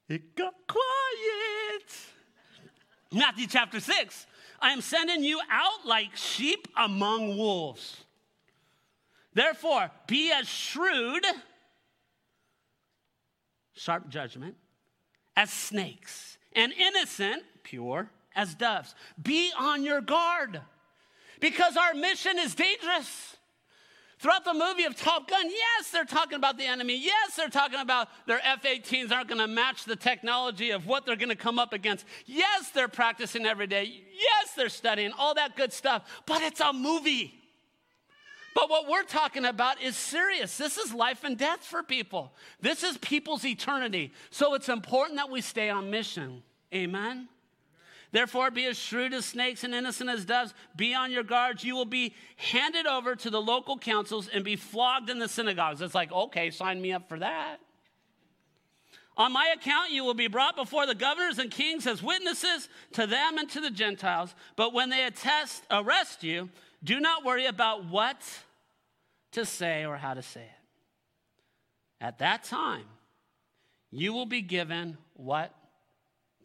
It 0.07 0.35
got 0.35 0.53
quiet. 0.67 1.91
Matthew 3.11 3.47
chapter 3.47 3.79
6 3.79 4.27
I 4.61 4.71
am 4.71 4.81
sending 4.81 5.23
you 5.23 5.39
out 5.51 5.85
like 5.85 6.15
sheep 6.15 6.67
among 6.77 7.37
wolves. 7.37 8.03
Therefore, 9.33 9.91
be 10.07 10.31
as 10.31 10.47
shrewd, 10.47 11.25
sharp 13.73 14.07
judgment, 14.07 14.55
as 15.35 15.51
snakes 15.51 16.34
and 16.55 16.73
innocent, 16.73 17.43
pure 17.63 18.09
as 18.35 18.55
doves. 18.55 18.95
Be 19.21 19.51
on 19.57 19.83
your 19.83 20.01
guard 20.01 20.61
because 21.39 21.77
our 21.77 21.93
mission 21.93 22.37
is 22.39 22.55
dangerous. 22.55 23.37
Throughout 24.19 24.45
the 24.45 24.53
movie 24.53 24.85
of 24.85 24.95
Top 24.95 25.29
Gun, 25.29 25.45
yes, 25.49 25.91
they're 25.91 26.05
talking 26.05 26.37
about 26.37 26.57
the 26.57 26.65
enemy. 26.65 26.97
Yes, 26.97 27.35
they're 27.35 27.49
talking 27.49 27.79
about 27.79 28.07
their 28.25 28.39
F 28.43 28.63
18s 28.63 29.11
aren't 29.11 29.27
going 29.27 29.41
to 29.41 29.47
match 29.47 29.83
the 29.83 29.97
technology 29.97 30.71
of 30.71 30.87
what 30.87 31.05
they're 31.05 31.17
going 31.17 31.29
to 31.29 31.35
come 31.35 31.59
up 31.59 31.73
against. 31.73 32.05
Yes, 32.25 32.69
they're 32.69 32.87
practicing 32.87 33.45
every 33.45 33.67
day. 33.67 33.83
Yes, 34.13 34.53
they're 34.55 34.69
studying, 34.69 35.11
all 35.17 35.35
that 35.35 35.57
good 35.57 35.73
stuff. 35.73 36.03
But 36.25 36.41
it's 36.41 36.61
a 36.61 36.71
movie. 36.71 37.44
But 38.55 38.69
what 38.69 38.87
we're 38.87 39.03
talking 39.03 39.43
about 39.43 39.81
is 39.81 39.97
serious. 39.97 40.57
This 40.57 40.77
is 40.77 40.93
life 40.93 41.25
and 41.25 41.37
death 41.37 41.59
for 41.59 41.83
people. 41.83 42.33
This 42.61 42.83
is 42.83 42.97
people's 42.97 43.45
eternity. 43.45 44.13
So 44.31 44.53
it's 44.53 44.69
important 44.69 45.17
that 45.17 45.29
we 45.29 45.41
stay 45.41 45.69
on 45.69 45.91
mission. 45.91 46.41
Amen. 46.73 47.27
Therefore, 48.13 48.49
be 48.51 48.65
as 48.65 48.77
shrewd 48.77 49.13
as 49.13 49.25
snakes 49.25 49.65
and 49.65 49.75
innocent 49.75 50.09
as 50.09 50.23
doves. 50.23 50.53
Be 50.73 50.93
on 50.93 51.11
your 51.11 51.23
guards. 51.23 51.65
You 51.65 51.75
will 51.75 51.83
be 51.83 52.15
handed 52.37 52.87
over 52.87 53.13
to 53.17 53.29
the 53.29 53.41
local 53.41 53.77
councils 53.77 54.29
and 54.29 54.45
be 54.45 54.55
flogged 54.55 55.09
in 55.09 55.19
the 55.19 55.27
synagogues. 55.27 55.81
It's 55.81 55.93
like, 55.93 56.13
okay, 56.13 56.49
sign 56.49 56.81
me 56.81 56.93
up 56.93 57.09
for 57.09 57.19
that. 57.19 57.57
On 59.17 59.33
my 59.33 59.53
account, 59.53 59.91
you 59.91 60.05
will 60.05 60.13
be 60.13 60.27
brought 60.27 60.55
before 60.55 60.85
the 60.85 60.95
governors 60.95 61.39
and 61.39 61.51
kings 61.51 61.87
as 61.87 62.01
witnesses 62.01 62.69
to 62.93 63.05
them 63.05 63.37
and 63.37 63.49
to 63.49 63.59
the 63.59 63.69
Gentiles. 63.69 64.33
But 64.55 64.73
when 64.73 64.89
they 64.89 65.03
attest, 65.03 65.63
arrest 65.69 66.23
you, 66.23 66.49
do 66.85 66.99
not 66.99 67.25
worry 67.25 67.47
about 67.47 67.85
what 67.85 68.21
to 69.31 69.45
say 69.45 69.85
or 69.85 69.97
how 69.97 70.13
to 70.13 70.21
say 70.21 70.41
it. 70.41 70.65
At 71.99 72.19
that 72.19 72.43
time, 72.43 72.85
you 73.91 74.13
will 74.13 74.25
be 74.25 74.41
given 74.41 74.97
what 75.13 75.53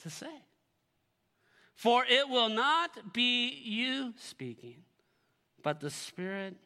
to 0.02 0.10
say. 0.10 0.26
For 1.74 2.04
it 2.08 2.28
will 2.28 2.48
not 2.48 3.12
be 3.12 3.48
you 3.48 4.14
speaking, 4.18 4.76
but 5.62 5.80
the 5.80 5.90
Spirit 5.90 6.56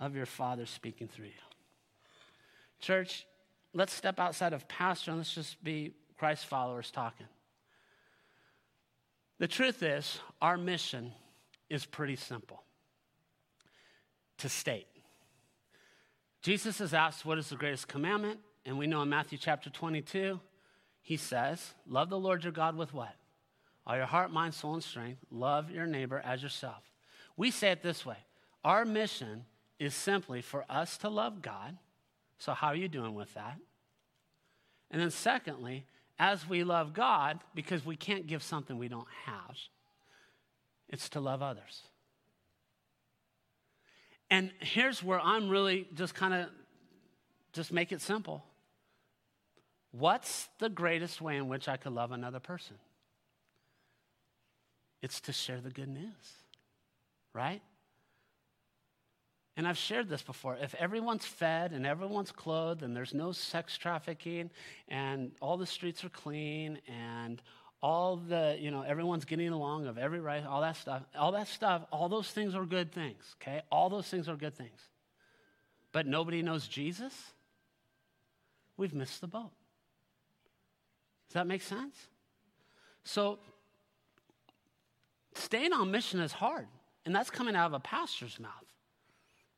of 0.00 0.16
your 0.16 0.26
Father 0.26 0.66
speaking 0.66 1.08
through 1.08 1.26
you. 1.26 1.32
Church, 2.80 3.26
let's 3.72 3.92
step 3.92 4.18
outside 4.18 4.52
of 4.52 4.66
pastor 4.68 5.10
and 5.10 5.18
let's 5.18 5.34
just 5.34 5.62
be 5.62 5.92
Christ 6.18 6.46
followers 6.46 6.90
talking. 6.90 7.26
The 9.38 9.48
truth 9.48 9.82
is, 9.82 10.18
our 10.40 10.56
mission 10.56 11.12
is 11.72 11.86
pretty 11.86 12.16
simple 12.16 12.62
to 14.36 14.48
state. 14.48 14.86
Jesus 16.42 16.80
is 16.82 16.92
asked, 16.92 17.24
What 17.24 17.38
is 17.38 17.48
the 17.48 17.56
greatest 17.56 17.88
commandment? 17.88 18.40
And 18.66 18.76
we 18.76 18.86
know 18.86 19.00
in 19.02 19.08
Matthew 19.08 19.38
chapter 19.38 19.70
22, 19.70 20.38
he 21.00 21.16
says, 21.16 21.72
Love 21.86 22.10
the 22.10 22.18
Lord 22.18 22.44
your 22.44 22.52
God 22.52 22.76
with 22.76 22.92
what? 22.92 23.14
All 23.86 23.96
your 23.96 24.06
heart, 24.06 24.30
mind, 24.30 24.52
soul, 24.52 24.74
and 24.74 24.84
strength. 24.84 25.24
Love 25.30 25.70
your 25.70 25.86
neighbor 25.86 26.20
as 26.24 26.42
yourself. 26.42 26.82
We 27.38 27.50
say 27.50 27.70
it 27.70 27.82
this 27.82 28.04
way 28.04 28.18
Our 28.62 28.84
mission 28.84 29.46
is 29.78 29.94
simply 29.94 30.42
for 30.42 30.66
us 30.68 30.98
to 30.98 31.08
love 31.08 31.40
God. 31.40 31.78
So, 32.38 32.52
how 32.52 32.68
are 32.68 32.76
you 32.76 32.88
doing 32.88 33.14
with 33.14 33.32
that? 33.32 33.56
And 34.90 35.00
then, 35.00 35.10
secondly, 35.10 35.86
as 36.18 36.46
we 36.46 36.64
love 36.64 36.92
God, 36.92 37.40
because 37.54 37.86
we 37.86 37.96
can't 37.96 38.26
give 38.26 38.42
something 38.42 38.76
we 38.76 38.88
don't 38.88 39.08
have, 39.24 39.56
it's 40.92 41.08
to 41.08 41.20
love 41.20 41.42
others. 41.42 41.82
And 44.30 44.52
here's 44.60 45.02
where 45.02 45.20
I'm 45.20 45.48
really 45.48 45.88
just 45.94 46.14
kind 46.14 46.32
of 46.32 46.48
just 47.52 47.72
make 47.72 47.92
it 47.92 48.00
simple. 48.00 48.44
What's 49.90 50.48
the 50.58 50.68
greatest 50.68 51.20
way 51.20 51.36
in 51.36 51.48
which 51.48 51.68
I 51.68 51.76
could 51.76 51.92
love 51.92 52.12
another 52.12 52.40
person? 52.40 52.76
It's 55.02 55.20
to 55.22 55.32
share 55.32 55.60
the 55.60 55.70
good 55.70 55.88
news, 55.88 56.36
right? 57.34 57.60
And 59.56 59.68
I've 59.68 59.76
shared 59.76 60.08
this 60.08 60.22
before. 60.22 60.56
If 60.56 60.74
everyone's 60.76 61.26
fed 61.26 61.72
and 61.72 61.84
everyone's 61.86 62.32
clothed 62.32 62.82
and 62.82 62.96
there's 62.96 63.12
no 63.12 63.32
sex 63.32 63.76
trafficking 63.76 64.50
and 64.88 65.32
all 65.40 65.58
the 65.58 65.66
streets 65.66 66.04
are 66.04 66.08
clean 66.08 66.78
and 66.88 67.42
all 67.82 68.16
the, 68.16 68.56
you 68.60 68.70
know, 68.70 68.82
everyone's 68.82 69.24
getting 69.24 69.48
along 69.48 69.86
of 69.86 69.98
every 69.98 70.20
right, 70.20 70.46
all 70.46 70.60
that 70.60 70.76
stuff, 70.76 71.02
all 71.18 71.32
that 71.32 71.48
stuff, 71.48 71.82
all 71.90 72.08
those 72.08 72.30
things 72.30 72.54
are 72.54 72.64
good 72.64 72.92
things, 72.92 73.34
okay? 73.40 73.62
All 73.72 73.90
those 73.90 74.06
things 74.06 74.28
are 74.28 74.36
good 74.36 74.54
things. 74.54 74.80
But 75.90 76.06
nobody 76.06 76.42
knows 76.42 76.68
Jesus? 76.68 77.12
We've 78.76 78.94
missed 78.94 79.20
the 79.20 79.26
boat. 79.26 79.50
Does 81.28 81.34
that 81.34 81.46
make 81.46 81.62
sense? 81.62 81.96
So, 83.04 83.40
staying 85.34 85.72
on 85.72 85.90
mission 85.90 86.20
is 86.20 86.32
hard, 86.32 86.68
and 87.04 87.14
that's 87.14 87.30
coming 87.30 87.56
out 87.56 87.66
of 87.66 87.72
a 87.72 87.80
pastor's 87.80 88.38
mouth 88.38 88.52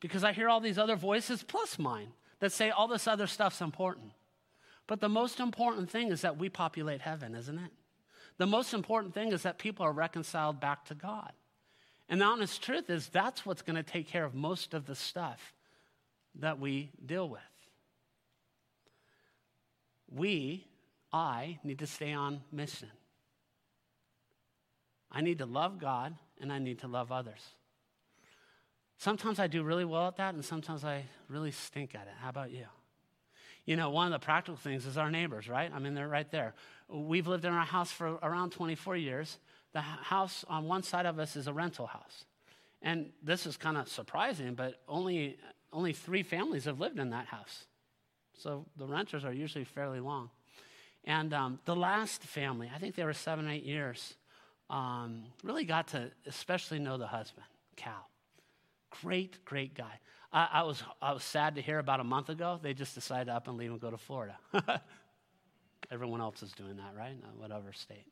because 0.00 0.24
I 0.24 0.32
hear 0.32 0.48
all 0.48 0.60
these 0.60 0.78
other 0.78 0.96
voices 0.96 1.42
plus 1.42 1.78
mine 1.78 2.08
that 2.40 2.52
say 2.52 2.70
all 2.70 2.88
this 2.88 3.06
other 3.06 3.26
stuff's 3.26 3.60
important. 3.60 4.12
But 4.86 5.00
the 5.00 5.08
most 5.08 5.40
important 5.40 5.90
thing 5.90 6.10
is 6.10 6.22
that 6.22 6.38
we 6.38 6.48
populate 6.48 7.02
heaven, 7.02 7.34
isn't 7.34 7.58
it? 7.58 7.70
The 8.38 8.46
most 8.46 8.74
important 8.74 9.14
thing 9.14 9.32
is 9.32 9.42
that 9.42 9.58
people 9.58 9.86
are 9.86 9.92
reconciled 9.92 10.60
back 10.60 10.84
to 10.86 10.94
God. 10.94 11.32
And 12.08 12.20
the 12.20 12.24
honest 12.24 12.62
truth 12.62 12.90
is 12.90 13.08
that's 13.08 13.46
what's 13.46 13.62
going 13.62 13.76
to 13.76 13.82
take 13.82 14.08
care 14.08 14.24
of 14.24 14.34
most 14.34 14.74
of 14.74 14.86
the 14.86 14.94
stuff 14.94 15.54
that 16.36 16.58
we 16.58 16.90
deal 17.04 17.28
with. 17.28 17.40
We, 20.10 20.66
I, 21.12 21.58
need 21.64 21.78
to 21.78 21.86
stay 21.86 22.12
on 22.12 22.40
mission. 22.52 22.90
I 25.10 25.20
need 25.20 25.38
to 25.38 25.46
love 25.46 25.78
God 25.78 26.14
and 26.40 26.52
I 26.52 26.58
need 26.58 26.80
to 26.80 26.88
love 26.88 27.12
others. 27.12 27.40
Sometimes 28.98 29.38
I 29.38 29.46
do 29.46 29.62
really 29.62 29.84
well 29.84 30.06
at 30.06 30.16
that, 30.16 30.34
and 30.34 30.44
sometimes 30.44 30.84
I 30.84 31.04
really 31.28 31.50
stink 31.50 31.94
at 31.94 32.02
it. 32.02 32.14
How 32.20 32.28
about 32.28 32.52
you? 32.52 32.66
You 33.66 33.76
know, 33.76 33.90
one 33.90 34.06
of 34.06 34.12
the 34.12 34.24
practical 34.24 34.56
things 34.56 34.86
is 34.86 34.96
our 34.96 35.10
neighbors, 35.10 35.48
right? 35.48 35.70
I 35.74 35.78
mean, 35.78 35.94
they're 35.94 36.08
right 36.08 36.30
there. 36.30 36.54
We've 36.94 37.26
lived 37.26 37.44
in 37.44 37.52
our 37.52 37.64
house 37.64 37.90
for 37.90 38.18
around 38.22 38.52
24 38.52 38.96
years. 38.96 39.38
The 39.72 39.80
house 39.80 40.44
on 40.48 40.66
one 40.66 40.84
side 40.84 41.06
of 41.06 41.18
us 41.18 41.34
is 41.34 41.48
a 41.48 41.52
rental 41.52 41.86
house. 41.86 42.24
And 42.82 43.10
this 43.22 43.46
is 43.46 43.56
kind 43.56 43.76
of 43.76 43.88
surprising, 43.88 44.54
but 44.54 44.80
only, 44.86 45.38
only 45.72 45.92
three 45.92 46.22
families 46.22 46.66
have 46.66 46.78
lived 46.78 47.00
in 47.00 47.10
that 47.10 47.26
house. 47.26 47.64
So 48.38 48.66
the 48.76 48.86
renters 48.86 49.24
are 49.24 49.32
usually 49.32 49.64
fairly 49.64 49.98
long. 49.98 50.30
And 51.02 51.34
um, 51.34 51.58
the 51.64 51.74
last 51.74 52.22
family, 52.22 52.70
I 52.72 52.78
think 52.78 52.94
they 52.94 53.04
were 53.04 53.12
seven, 53.12 53.48
eight 53.48 53.64
years, 53.64 54.14
um, 54.70 55.24
really 55.42 55.64
got 55.64 55.88
to 55.88 56.10
especially 56.26 56.78
know 56.78 56.96
the 56.96 57.06
husband, 57.08 57.46
Cal. 57.76 58.08
Great, 59.02 59.44
great 59.44 59.74
guy. 59.74 59.98
I, 60.32 60.48
I, 60.52 60.62
was, 60.62 60.82
I 61.02 61.12
was 61.12 61.24
sad 61.24 61.56
to 61.56 61.62
hear 61.62 61.78
about 61.78 62.00
a 62.00 62.04
month 62.04 62.28
ago, 62.28 62.60
they 62.62 62.72
just 62.72 62.94
decided 62.94 63.26
to 63.26 63.34
up 63.34 63.48
and 63.48 63.56
leave 63.56 63.72
and 63.72 63.80
go 63.80 63.90
to 63.90 63.98
Florida. 63.98 64.36
Everyone 65.90 66.20
else 66.20 66.42
is 66.42 66.52
doing 66.52 66.76
that, 66.76 66.94
right? 66.96 67.16
whatever 67.36 67.72
state. 67.72 68.06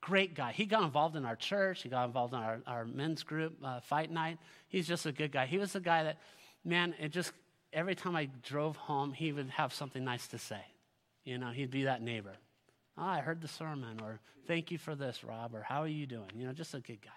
Great 0.00 0.34
guy. 0.34 0.52
He 0.52 0.66
got 0.66 0.82
involved 0.82 1.14
in 1.14 1.24
our 1.24 1.36
church. 1.36 1.82
He 1.82 1.88
got 1.88 2.06
involved 2.06 2.34
in 2.34 2.40
our, 2.40 2.60
our 2.66 2.84
men's 2.84 3.22
group, 3.22 3.56
uh, 3.64 3.80
fight 3.80 4.10
night. 4.10 4.38
He's 4.68 4.86
just 4.88 5.06
a 5.06 5.12
good 5.12 5.30
guy. 5.30 5.46
He 5.46 5.58
was 5.58 5.72
the 5.72 5.80
guy 5.80 6.02
that, 6.02 6.18
man, 6.64 6.94
it 6.98 7.10
just, 7.10 7.32
every 7.72 7.94
time 7.94 8.16
I 8.16 8.28
drove 8.42 8.76
home, 8.76 9.12
he 9.12 9.32
would 9.32 9.50
have 9.50 9.72
something 9.72 10.04
nice 10.04 10.26
to 10.28 10.38
say. 10.38 10.60
You 11.24 11.38
know, 11.38 11.50
he'd 11.50 11.70
be 11.70 11.84
that 11.84 12.02
neighbor. 12.02 12.32
Oh, 12.98 13.04
I 13.04 13.20
heard 13.20 13.40
the 13.40 13.48
sermon, 13.48 14.00
or 14.02 14.18
thank 14.46 14.70
you 14.70 14.78
for 14.78 14.94
this, 14.94 15.22
Rob, 15.22 15.54
or 15.54 15.62
how 15.62 15.82
are 15.82 15.88
you 15.88 16.06
doing? 16.06 16.30
You 16.36 16.46
know, 16.46 16.52
just 16.52 16.74
a 16.74 16.80
good 16.80 17.00
guy. 17.00 17.10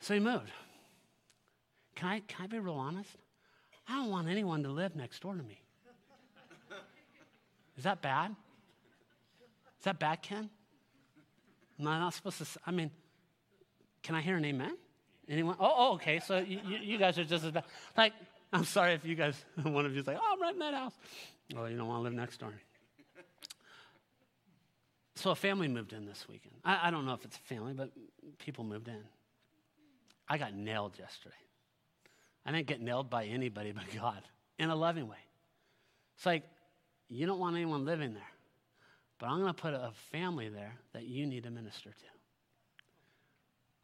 So 0.00 0.14
he 0.14 0.20
moved. 0.20 0.50
Can 1.94 2.08
I, 2.08 2.20
can 2.20 2.44
I 2.44 2.46
be 2.48 2.58
real 2.58 2.74
honest? 2.74 3.10
I 3.88 3.94
don't 3.94 4.10
want 4.10 4.28
anyone 4.28 4.62
to 4.64 4.68
live 4.68 4.96
next 4.96 5.22
door 5.22 5.34
to 5.34 5.42
me. 5.42 5.62
Is 7.76 7.84
that 7.84 8.02
bad? 8.02 8.34
Is 9.78 9.84
that 9.84 9.98
bad, 9.98 10.22
Ken? 10.22 10.50
Am 11.78 11.88
I 11.88 11.98
not 11.98 12.14
supposed 12.14 12.38
to? 12.38 12.46
I 12.66 12.70
mean, 12.70 12.90
can 14.02 14.14
I 14.14 14.20
hear 14.20 14.36
an 14.36 14.44
amen? 14.44 14.76
Anyone? 15.28 15.56
Oh, 15.58 15.74
oh 15.76 15.94
okay. 15.94 16.20
So 16.20 16.38
you, 16.38 16.60
you 16.82 16.98
guys 16.98 17.18
are 17.18 17.24
just 17.24 17.44
as 17.44 17.52
bad. 17.52 17.64
Like, 17.96 18.12
I'm 18.52 18.64
sorry 18.64 18.92
if 18.92 19.04
you 19.04 19.14
guys, 19.14 19.42
one 19.62 19.86
of 19.86 19.94
you 19.94 20.00
is 20.00 20.06
like, 20.06 20.18
oh, 20.20 20.32
I'm 20.32 20.42
renting 20.42 20.60
that 20.60 20.74
house. 20.74 20.94
Oh, 21.56 21.66
you 21.66 21.76
don't 21.76 21.88
want 21.88 22.00
to 22.00 22.02
live 22.04 22.12
next 22.12 22.38
door. 22.38 22.52
So 25.16 25.30
a 25.30 25.34
family 25.34 25.68
moved 25.68 25.92
in 25.92 26.06
this 26.06 26.26
weekend. 26.28 26.54
I, 26.64 26.88
I 26.88 26.90
don't 26.90 27.04
know 27.04 27.12
if 27.12 27.24
it's 27.24 27.36
a 27.36 27.40
family, 27.40 27.74
but 27.74 27.90
people 28.38 28.64
moved 28.64 28.88
in. 28.88 29.02
I 30.28 30.38
got 30.38 30.54
nailed 30.54 30.98
yesterday. 30.98 31.34
I 32.46 32.52
didn't 32.52 32.66
get 32.66 32.80
nailed 32.80 33.10
by 33.10 33.26
anybody 33.26 33.72
but 33.72 33.84
God 33.94 34.22
in 34.58 34.70
a 34.70 34.76
loving 34.76 35.08
way. 35.08 35.18
It's 36.16 36.24
like, 36.24 36.44
you 37.10 37.26
don't 37.26 37.38
want 37.40 37.56
anyone 37.56 37.84
living 37.84 38.14
there, 38.14 38.22
but 39.18 39.26
I'm 39.26 39.40
going 39.40 39.52
to 39.52 39.60
put 39.60 39.74
a 39.74 39.90
family 40.12 40.48
there 40.48 40.74
that 40.92 41.02
you 41.02 41.26
need 41.26 41.42
to 41.42 41.50
minister 41.50 41.90
to. 41.90 42.04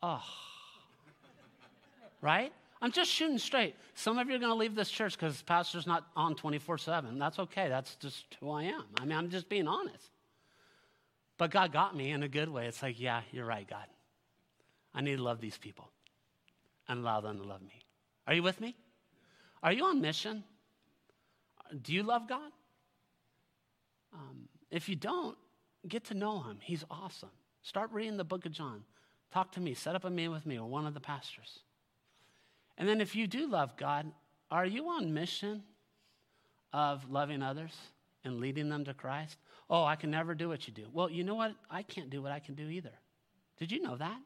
Oh. 0.02 0.22
Right? 2.22 2.52
I'm 2.80 2.92
just 2.92 3.10
shooting 3.10 3.38
straight. 3.38 3.74
Some 3.94 4.18
of 4.18 4.28
you 4.28 4.36
are 4.36 4.38
going 4.38 4.50
to 4.52 4.56
leave 4.56 4.74
this 4.74 4.90
church 4.90 5.18
because 5.18 5.38
the 5.38 5.44
pastor's 5.44 5.86
not 5.86 6.06
on 6.14 6.34
24 6.36 6.78
7. 6.78 7.18
That's 7.18 7.38
okay. 7.40 7.68
That's 7.68 7.96
just 7.96 8.24
who 8.40 8.50
I 8.50 8.64
am. 8.64 8.84
I 9.00 9.04
mean, 9.04 9.18
I'm 9.18 9.28
just 9.28 9.48
being 9.48 9.66
honest. 9.66 10.10
But 11.38 11.50
God 11.50 11.72
got 11.72 11.96
me 11.96 12.12
in 12.12 12.22
a 12.22 12.28
good 12.28 12.48
way. 12.48 12.66
It's 12.66 12.82
like, 12.82 13.00
yeah, 13.00 13.22
you're 13.32 13.44
right, 13.44 13.68
God. 13.68 13.86
I 14.94 15.00
need 15.02 15.16
to 15.16 15.22
love 15.22 15.40
these 15.40 15.58
people 15.58 15.90
and 16.88 17.00
allow 17.00 17.20
them 17.20 17.38
to 17.38 17.44
love 17.44 17.60
me. 17.60 17.82
Are 18.26 18.34
you 18.34 18.42
with 18.42 18.60
me? 18.60 18.76
Are 19.62 19.72
you 19.72 19.84
on 19.84 20.00
mission? 20.00 20.44
Do 21.82 21.92
you 21.92 22.02
love 22.02 22.28
God? 22.28 22.50
Um, 24.12 24.48
if 24.70 24.88
you 24.88 24.96
don't, 24.96 25.36
get 25.88 26.04
to 26.06 26.14
know 26.14 26.42
him. 26.42 26.58
He's 26.62 26.84
awesome. 26.90 27.30
Start 27.62 27.90
reading 27.92 28.16
the 28.16 28.24
book 28.24 28.46
of 28.46 28.52
John. 28.52 28.84
Talk 29.32 29.52
to 29.52 29.60
me. 29.60 29.74
Set 29.74 29.94
up 29.94 30.04
a 30.04 30.10
meeting 30.10 30.32
with 30.32 30.46
me 30.46 30.58
or 30.58 30.66
one 30.68 30.86
of 30.86 30.94
the 30.94 31.00
pastors. 31.00 31.60
And 32.78 32.88
then, 32.88 33.00
if 33.00 33.16
you 33.16 33.26
do 33.26 33.46
love 33.46 33.76
God, 33.76 34.10
are 34.50 34.66
you 34.66 34.88
on 34.88 35.12
mission 35.12 35.62
of 36.72 37.10
loving 37.10 37.42
others 37.42 37.72
and 38.24 38.38
leading 38.38 38.68
them 38.68 38.84
to 38.84 38.94
Christ? 38.94 39.38
Oh, 39.68 39.84
I 39.84 39.96
can 39.96 40.10
never 40.10 40.34
do 40.34 40.48
what 40.48 40.66
you 40.68 40.74
do. 40.74 40.86
Well, 40.92 41.10
you 41.10 41.24
know 41.24 41.34
what? 41.34 41.54
I 41.70 41.82
can't 41.82 42.10
do 42.10 42.22
what 42.22 42.32
I 42.32 42.38
can 42.38 42.54
do 42.54 42.68
either. 42.68 42.92
Did 43.58 43.72
you 43.72 43.80
know 43.80 43.96
that? 43.96 44.18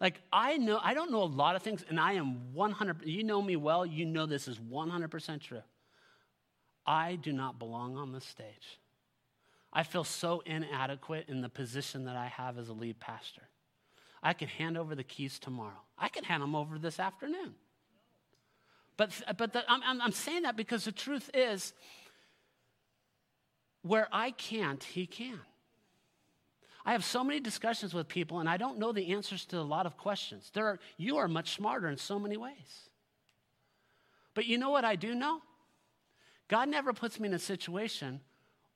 Like, 0.00 0.20
I 0.32 0.56
know, 0.56 0.80
I 0.82 0.92
don't 0.94 1.12
know 1.12 1.22
a 1.22 1.24
lot 1.24 1.56
of 1.56 1.62
things, 1.62 1.84
and 1.88 2.00
I 2.00 2.14
am 2.14 2.52
100, 2.52 3.02
you 3.04 3.22
know 3.22 3.40
me 3.40 3.56
well, 3.56 3.86
you 3.86 4.04
know 4.04 4.26
this 4.26 4.48
is 4.48 4.58
100% 4.58 5.40
true. 5.40 5.62
I 6.86 7.14
do 7.16 7.32
not 7.32 7.58
belong 7.58 7.96
on 7.96 8.12
this 8.12 8.24
stage. 8.24 8.78
I 9.74 9.82
feel 9.82 10.04
so 10.04 10.42
inadequate 10.46 11.26
in 11.28 11.40
the 11.40 11.48
position 11.48 12.04
that 12.04 12.16
I 12.16 12.26
have 12.26 12.58
as 12.58 12.68
a 12.68 12.72
lead 12.72 13.00
pastor. 13.00 13.42
I 14.22 14.32
could 14.32 14.48
hand 14.48 14.78
over 14.78 14.94
the 14.94 15.02
keys 15.02 15.38
tomorrow. 15.38 15.82
I 15.98 16.08
could 16.08 16.24
hand 16.24 16.42
them 16.42 16.54
over 16.54 16.78
this 16.78 17.00
afternoon. 17.00 17.54
But, 18.96 19.10
but 19.36 19.52
the, 19.52 19.64
I'm, 19.68 20.00
I'm 20.00 20.12
saying 20.12 20.42
that 20.42 20.56
because 20.56 20.84
the 20.84 20.92
truth 20.92 21.28
is, 21.34 21.72
where 23.82 24.08
I 24.12 24.30
can't, 24.30 24.82
he 24.82 25.06
can. 25.06 25.40
I 26.86 26.92
have 26.92 27.04
so 27.04 27.24
many 27.24 27.40
discussions 27.40 27.92
with 27.92 28.08
people, 28.08 28.40
and 28.40 28.48
I 28.48 28.56
don't 28.56 28.78
know 28.78 28.92
the 28.92 29.12
answers 29.12 29.44
to 29.46 29.58
a 29.58 29.62
lot 29.62 29.86
of 29.86 29.96
questions. 29.96 30.50
There 30.54 30.66
are, 30.66 30.78
you 30.96 31.16
are 31.16 31.28
much 31.28 31.56
smarter 31.56 31.88
in 31.88 31.96
so 31.96 32.18
many 32.18 32.36
ways. 32.36 32.88
But 34.34 34.46
you 34.46 34.58
know 34.58 34.70
what 34.70 34.84
I 34.84 34.96
do 34.96 35.14
know? 35.14 35.40
God 36.48 36.68
never 36.68 36.92
puts 36.92 37.18
me 37.18 37.28
in 37.28 37.34
a 37.34 37.38
situation 37.38 38.20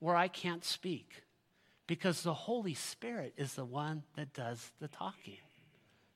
where 0.00 0.16
I 0.16 0.28
can't 0.28 0.64
speak 0.64 1.22
because 1.86 2.22
the 2.22 2.34
Holy 2.34 2.74
Spirit 2.74 3.34
is 3.36 3.54
the 3.54 3.64
one 3.64 4.04
that 4.16 4.32
does 4.32 4.72
the 4.80 4.88
talking. 4.88 5.38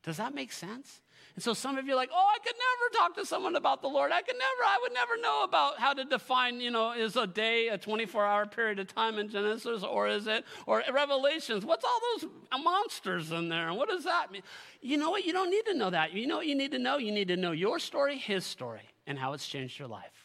Does 0.03 0.17
that 0.17 0.35
make 0.35 0.53
sense? 0.53 1.01
And 1.35 1.43
so 1.43 1.55
some 1.55 1.79
of 1.79 1.87
you 1.87 1.93
are 1.93 1.97
like, 1.97 2.11
oh, 2.13 2.31
I 2.35 2.39
could 2.45 2.55
never 2.55 2.99
talk 2.99 3.17
to 3.17 3.27
someone 3.27 3.57
about 3.57 3.81
the 3.81 3.89
Lord. 3.89 4.11
I 4.13 4.21
could 4.21 4.35
never, 4.35 4.65
I 4.67 4.79
would 4.83 4.93
never 4.93 5.17
know 5.17 5.45
about 5.45 5.79
how 5.79 5.95
to 5.95 6.05
define, 6.05 6.61
you 6.61 6.71
know, 6.71 6.93
is 6.93 7.17
a 7.17 7.27
day 7.27 7.69
a 7.69 7.79
24 7.79 8.27
hour 8.27 8.47
period 8.47 8.81
of 8.81 8.93
time 8.93 9.19
in 9.19 9.29
Genesis 9.29 9.83
or 9.83 10.09
is 10.09 10.27
it, 10.27 10.45
or 10.67 10.83
Revelations? 10.93 11.65
What's 11.65 11.85
all 11.85 12.01
those 12.13 12.31
monsters 12.63 13.31
in 13.33 13.49
there? 13.49 13.69
And 13.69 13.79
what 13.79 13.89
does 13.89 14.05
that 14.05 14.31
mean? 14.31 14.43
You 14.81 14.99
know 14.99 15.11
what? 15.11 15.25
You 15.25 15.33
don't 15.33 15.51
need 15.51 15.65
to 15.67 15.75
know 15.75 15.91
that. 15.91 16.13
You 16.13 16.27
know 16.27 16.39
what 16.39 16.47
you 16.47 16.57
need 16.57 16.73
to 16.73 16.79
know? 16.79 16.99
You 16.99 17.13
need 17.13 17.29
to 17.29 17.37
know 17.37 17.53
your 17.53 17.79
story, 17.79 18.19
his 18.19 18.45
story, 18.45 18.83
and 19.07 19.19
how 19.19 19.33
it's 19.33 19.47
changed 19.47 19.79
your 19.79 19.89
life. 19.89 20.22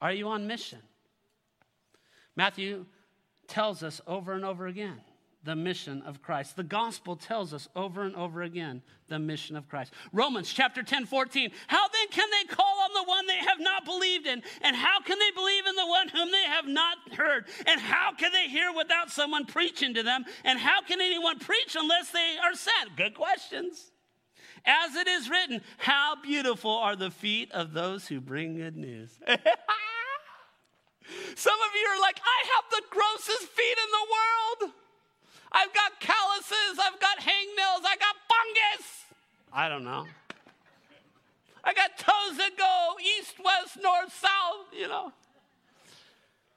Are 0.00 0.12
you 0.12 0.28
on 0.28 0.46
mission? 0.46 0.80
Matthew 2.36 2.86
tells 3.48 3.82
us 3.82 4.00
over 4.06 4.32
and 4.32 4.44
over 4.44 4.66
again 4.66 5.00
the 5.42 5.56
mission 5.56 6.02
of 6.02 6.22
Christ. 6.22 6.56
The 6.56 6.62
gospel 6.62 7.16
tells 7.16 7.54
us 7.54 7.68
over 7.74 8.02
and 8.02 8.14
over 8.14 8.42
again 8.42 8.82
the 9.08 9.18
mission 9.18 9.56
of 9.56 9.68
Christ. 9.68 9.92
Romans 10.12 10.52
chapter 10.52 10.82
10, 10.82 11.06
14. 11.06 11.50
How 11.66 11.88
then 11.88 12.08
can 12.10 12.28
they 12.30 12.54
call 12.54 12.80
on 12.82 12.90
the 12.94 13.08
one 13.08 13.26
they 13.26 13.38
have 13.38 13.58
not 13.58 13.84
believed 13.84 14.26
in? 14.26 14.42
And 14.60 14.76
how 14.76 15.00
can 15.00 15.18
they 15.18 15.30
believe 15.34 15.66
in 15.66 15.76
the 15.76 15.86
one 15.86 16.08
whom 16.08 16.30
they 16.30 16.44
have 16.44 16.66
not 16.66 16.98
heard? 17.16 17.46
And 17.66 17.80
how 17.80 18.12
can 18.12 18.32
they 18.32 18.48
hear 18.48 18.70
without 18.76 19.10
someone 19.10 19.46
preaching 19.46 19.94
to 19.94 20.02
them? 20.02 20.24
And 20.44 20.58
how 20.58 20.82
can 20.82 21.00
anyone 21.00 21.38
preach 21.38 21.74
unless 21.78 22.10
they 22.10 22.36
are 22.44 22.54
sent? 22.54 22.96
Good 22.96 23.14
questions. 23.14 23.90
As 24.66 24.94
it 24.94 25.08
is 25.08 25.30
written, 25.30 25.62
how 25.78 26.16
beautiful 26.22 26.70
are 26.70 26.96
the 26.96 27.10
feet 27.10 27.50
of 27.52 27.72
those 27.72 28.06
who 28.06 28.20
bring 28.20 28.56
good 28.56 28.76
news. 28.76 29.18
Some 31.34 31.58
of 31.60 31.70
you 31.74 31.86
are 31.94 32.00
like, 32.00 32.20
I 32.22 32.38
have 32.54 32.64
the 32.70 32.82
grossest 32.90 33.50
feet 33.52 33.78
in 33.78 33.90
the 33.90 34.06
world. 34.10 34.72
I've 35.52 35.72
got 35.74 35.98
calluses, 36.00 36.78
I've 36.78 37.00
got 37.00 37.18
hangnails, 37.18 37.82
I 37.84 37.96
got 37.98 38.16
fungus. 38.28 39.04
I 39.52 39.68
don't 39.68 39.84
know. 39.84 40.06
I 41.64 41.74
got 41.74 41.98
toes 41.98 42.38
that 42.38 42.56
go 42.56 42.96
east, 43.18 43.34
west, 43.44 43.78
north, 43.82 44.14
south, 44.14 44.66
you 44.72 44.88
know. 44.88 45.12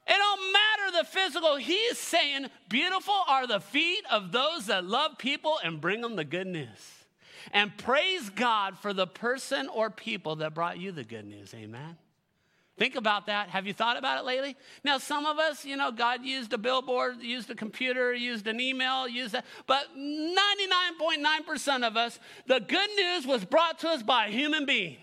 It 0.05 0.17
don't 0.17 0.53
matter 0.53 0.97
the 0.97 1.05
physical. 1.05 1.55
He 1.55 1.73
is 1.73 1.97
saying, 1.97 2.47
beautiful 2.69 3.15
are 3.27 3.47
the 3.47 3.59
feet 3.59 4.03
of 4.11 4.31
those 4.31 4.67
that 4.67 4.85
love 4.85 5.17
people 5.17 5.59
and 5.63 5.79
bring 5.79 6.01
them 6.01 6.15
the 6.15 6.25
good 6.25 6.47
news. 6.47 6.67
And 7.51 7.75
praise 7.77 8.29
God 8.29 8.77
for 8.77 8.93
the 8.93 9.07
person 9.07 9.69
or 9.69 9.89
people 9.89 10.37
that 10.37 10.53
brought 10.53 10.77
you 10.77 10.91
the 10.91 11.03
good 11.03 11.25
news. 11.25 11.53
Amen. 11.53 11.97
Think 12.77 12.95
about 12.95 13.27
that. 13.27 13.49
Have 13.49 13.67
you 13.67 13.73
thought 13.73 13.97
about 13.97 14.19
it 14.19 14.25
lately? 14.25 14.55
Now, 14.83 14.97
some 14.97 15.27
of 15.27 15.37
us, 15.37 15.63
you 15.63 15.77
know, 15.77 15.91
God 15.91 16.25
used 16.25 16.53
a 16.53 16.57
billboard, 16.57 17.21
used 17.21 17.51
a 17.51 17.55
computer, 17.55 18.13
used 18.13 18.47
an 18.47 18.59
email, 18.59 19.07
used 19.07 19.33
that. 19.33 19.45
But 19.67 19.85
99.9% 19.95 21.87
of 21.87 21.95
us, 21.95 22.19
the 22.47 22.59
good 22.59 22.89
news 22.97 23.27
was 23.27 23.45
brought 23.45 23.77
to 23.79 23.89
us 23.89 24.01
by 24.01 24.27
a 24.27 24.31
human 24.31 24.65
being. 24.65 24.97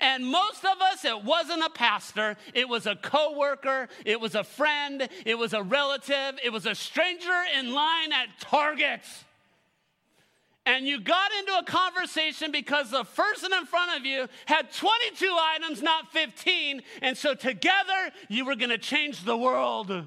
And 0.00 0.26
most 0.26 0.64
of 0.64 0.80
us, 0.80 1.04
it 1.04 1.24
wasn't 1.24 1.62
a 1.64 1.70
pastor, 1.70 2.36
it 2.54 2.68
was 2.68 2.86
a 2.86 2.96
coworker, 2.96 3.88
it 4.04 4.20
was 4.20 4.34
a 4.34 4.44
friend, 4.44 5.08
it 5.24 5.36
was 5.36 5.52
a 5.52 5.62
relative, 5.62 6.38
it 6.44 6.52
was 6.52 6.66
a 6.66 6.74
stranger 6.74 7.42
in 7.58 7.72
line 7.72 8.12
at 8.12 8.28
Target. 8.40 9.00
And 10.66 10.86
you 10.86 11.00
got 11.00 11.30
into 11.38 11.52
a 11.58 11.64
conversation 11.64 12.52
because 12.52 12.90
the 12.90 13.04
person 13.04 13.50
in 13.58 13.66
front 13.66 13.98
of 13.98 14.04
you 14.04 14.28
had 14.44 14.70
22 14.72 15.36
items, 15.38 15.82
not 15.82 16.12
15. 16.12 16.82
And 17.00 17.16
so 17.16 17.34
together 17.34 18.10
you 18.28 18.44
were 18.44 18.54
going 18.54 18.70
to 18.70 18.78
change 18.78 19.24
the 19.24 19.36
world. 19.36 20.04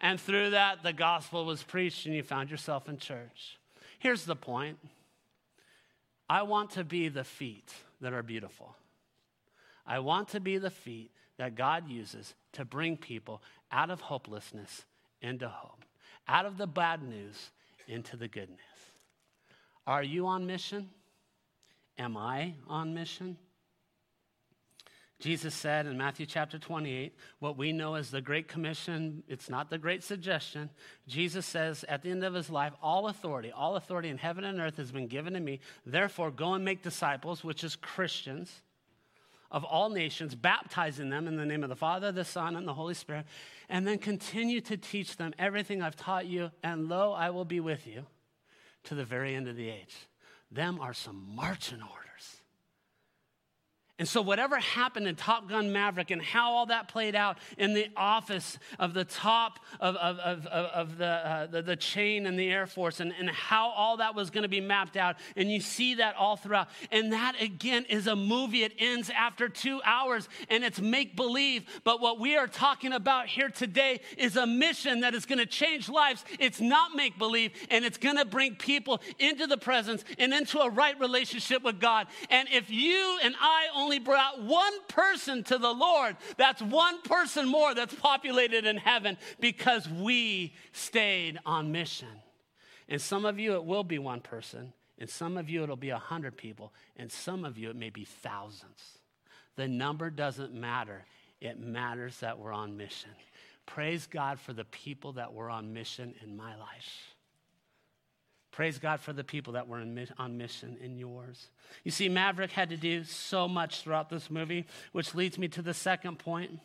And 0.00 0.20
through 0.20 0.50
that, 0.50 0.82
the 0.82 0.92
gospel 0.92 1.44
was 1.44 1.62
preached 1.62 2.06
and 2.06 2.14
you 2.14 2.22
found 2.22 2.50
yourself 2.50 2.88
in 2.88 2.98
church. 2.98 3.58
Here's 3.98 4.24
the 4.24 4.36
point 4.36 4.78
I 6.28 6.42
want 6.42 6.70
to 6.72 6.84
be 6.84 7.08
the 7.08 7.24
feet 7.24 7.72
that 8.00 8.12
are 8.12 8.22
beautiful. 8.22 8.76
I 9.86 9.98
want 9.98 10.28
to 10.28 10.40
be 10.40 10.58
the 10.58 10.70
feet 10.70 11.10
that 11.38 11.56
God 11.56 11.88
uses 11.88 12.34
to 12.52 12.64
bring 12.64 12.96
people 12.96 13.42
out 13.72 13.90
of 13.90 14.02
hopelessness 14.02 14.84
into 15.22 15.48
hope, 15.48 15.84
out 16.28 16.46
of 16.46 16.58
the 16.58 16.66
bad 16.66 17.02
news 17.02 17.50
into 17.86 18.16
the 18.16 18.28
good 18.28 18.50
news. 18.50 18.58
Are 19.88 20.02
you 20.02 20.26
on 20.26 20.46
mission? 20.46 20.90
Am 21.96 22.14
I 22.14 22.52
on 22.68 22.92
mission? 22.92 23.38
Jesus 25.18 25.54
said 25.54 25.86
in 25.86 25.96
Matthew 25.96 26.26
chapter 26.26 26.58
28, 26.58 27.16
what 27.38 27.56
we 27.56 27.72
know 27.72 27.94
as 27.94 28.10
the 28.10 28.20
Great 28.20 28.48
Commission, 28.48 29.22
it's 29.28 29.48
not 29.48 29.70
the 29.70 29.78
Great 29.78 30.04
Suggestion. 30.04 30.68
Jesus 31.08 31.46
says 31.46 31.86
at 31.88 32.02
the 32.02 32.10
end 32.10 32.22
of 32.22 32.34
his 32.34 32.50
life, 32.50 32.74
all 32.82 33.08
authority, 33.08 33.50
all 33.50 33.76
authority 33.76 34.10
in 34.10 34.18
heaven 34.18 34.44
and 34.44 34.60
earth 34.60 34.76
has 34.76 34.92
been 34.92 35.06
given 35.06 35.32
to 35.32 35.40
me. 35.40 35.58
Therefore, 35.86 36.30
go 36.30 36.52
and 36.52 36.62
make 36.62 36.82
disciples, 36.82 37.42
which 37.42 37.64
is 37.64 37.74
Christians 37.74 38.60
of 39.50 39.64
all 39.64 39.88
nations, 39.88 40.34
baptizing 40.34 41.08
them 41.08 41.26
in 41.26 41.36
the 41.36 41.46
name 41.46 41.62
of 41.62 41.70
the 41.70 41.76
Father, 41.76 42.12
the 42.12 42.26
Son, 42.26 42.56
and 42.56 42.68
the 42.68 42.74
Holy 42.74 42.92
Spirit, 42.92 43.24
and 43.70 43.86
then 43.86 43.96
continue 43.96 44.60
to 44.60 44.76
teach 44.76 45.16
them 45.16 45.32
everything 45.38 45.80
I've 45.80 45.96
taught 45.96 46.26
you, 46.26 46.50
and 46.62 46.90
lo, 46.90 47.12
I 47.12 47.30
will 47.30 47.46
be 47.46 47.60
with 47.60 47.86
you 47.86 48.04
to 48.84 48.94
the 48.94 49.04
very 49.04 49.34
end 49.34 49.48
of 49.48 49.56
the 49.56 49.68
age. 49.68 50.08
Them 50.50 50.80
are 50.80 50.94
some 50.94 51.34
marching 51.34 51.82
orders. 51.82 52.07
And 53.98 54.06
so, 54.08 54.22
whatever 54.22 54.58
happened 54.58 55.08
in 55.08 55.16
Top 55.16 55.48
Gun 55.48 55.72
Maverick 55.72 56.12
and 56.12 56.22
how 56.22 56.52
all 56.52 56.66
that 56.66 56.86
played 56.86 57.16
out 57.16 57.38
in 57.56 57.74
the 57.74 57.88
office 57.96 58.56
of 58.78 58.94
the 58.94 59.04
top 59.04 59.58
of, 59.80 59.96
of, 59.96 60.18
of, 60.18 60.46
of 60.46 60.98
the, 60.98 61.06
uh, 61.06 61.46
the, 61.46 61.62
the, 61.62 61.76
chain 61.76 62.26
in 62.26 62.36
the 62.36 62.48
Air 62.48 62.66
Force 62.66 63.00
and, 63.00 63.12
and 63.18 63.28
how 63.28 63.70
all 63.70 63.96
that 63.96 64.14
was 64.14 64.30
going 64.30 64.42
to 64.42 64.48
be 64.48 64.60
mapped 64.60 64.96
out, 64.96 65.16
and 65.36 65.50
you 65.50 65.60
see 65.60 65.96
that 65.96 66.14
all 66.14 66.36
throughout. 66.36 66.68
And 66.92 67.12
that, 67.12 67.40
again, 67.40 67.86
is 67.88 68.06
a 68.06 68.14
movie. 68.14 68.62
It 68.62 68.74
ends 68.78 69.10
after 69.10 69.48
two 69.48 69.80
hours 69.84 70.28
and 70.48 70.62
it's 70.62 70.80
make 70.80 71.16
believe. 71.16 71.64
But 71.82 72.00
what 72.00 72.20
we 72.20 72.36
are 72.36 72.46
talking 72.46 72.92
about 72.92 73.26
here 73.26 73.48
today 73.48 74.00
is 74.16 74.36
a 74.36 74.46
mission 74.46 75.00
that 75.00 75.14
is 75.14 75.26
going 75.26 75.38
to 75.38 75.46
change 75.46 75.88
lives. 75.88 76.24
It's 76.38 76.60
not 76.60 76.94
make 76.94 77.18
believe, 77.18 77.52
and 77.70 77.84
it's 77.84 77.98
going 77.98 78.16
to 78.16 78.24
bring 78.24 78.54
people 78.54 79.00
into 79.18 79.46
the 79.46 79.58
presence 79.58 80.04
and 80.18 80.32
into 80.32 80.60
a 80.60 80.70
right 80.70 80.98
relationship 81.00 81.64
with 81.64 81.80
God. 81.80 82.06
And 82.30 82.48
if 82.52 82.70
you 82.70 83.18
and 83.22 83.34
I 83.40 83.66
only 83.74 83.87
only 83.88 83.98
brought 83.98 84.42
one 84.42 84.84
person 84.88 85.42
to 85.44 85.56
the 85.56 85.72
Lord, 85.72 86.14
that's 86.36 86.60
one 86.60 87.00
person 87.00 87.48
more 87.48 87.74
that's 87.74 87.94
populated 87.94 88.66
in 88.66 88.76
heaven 88.76 89.16
because 89.40 89.88
we 89.88 90.52
stayed 90.72 91.38
on 91.46 91.72
mission. 91.72 92.08
And 92.86 93.00
some 93.00 93.24
of 93.24 93.38
you, 93.38 93.54
it 93.54 93.64
will 93.64 93.84
be 93.84 93.98
one 93.98 94.20
person. 94.20 94.74
And 94.98 95.08
some 95.08 95.38
of 95.38 95.48
you, 95.48 95.62
it'll 95.62 95.76
be 95.76 95.88
a 95.88 95.98
hundred 95.98 96.36
people. 96.36 96.74
And 96.98 97.10
some 97.10 97.46
of 97.46 97.56
you, 97.56 97.70
it 97.70 97.76
may 97.76 97.88
be 97.88 98.04
thousands. 98.04 98.98
The 99.56 99.66
number 99.66 100.10
doesn't 100.10 100.52
matter. 100.52 101.06
It 101.40 101.58
matters 101.58 102.18
that 102.18 102.38
we're 102.38 102.52
on 102.52 102.76
mission. 102.76 103.10
Praise 103.64 104.06
God 104.06 104.38
for 104.38 104.52
the 104.52 104.66
people 104.66 105.12
that 105.12 105.32
were 105.32 105.48
on 105.48 105.72
mission 105.72 106.14
in 106.22 106.36
my 106.36 106.54
life. 106.56 107.07
Praise 108.58 108.80
God 108.80 108.98
for 108.98 109.12
the 109.12 109.22
people 109.22 109.52
that 109.52 109.68
were 109.68 109.78
on 109.78 110.36
mission 110.36 110.78
in 110.82 110.98
yours. 110.98 111.46
You 111.84 111.92
see, 111.92 112.08
Maverick 112.08 112.50
had 112.50 112.70
to 112.70 112.76
do 112.76 113.04
so 113.04 113.46
much 113.46 113.82
throughout 113.82 114.10
this 114.10 114.32
movie, 114.32 114.66
which 114.90 115.14
leads 115.14 115.38
me 115.38 115.46
to 115.46 115.62
the 115.62 115.72
second 115.72 116.18
point 116.18 116.58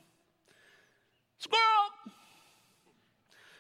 squirrel! 1.38 1.62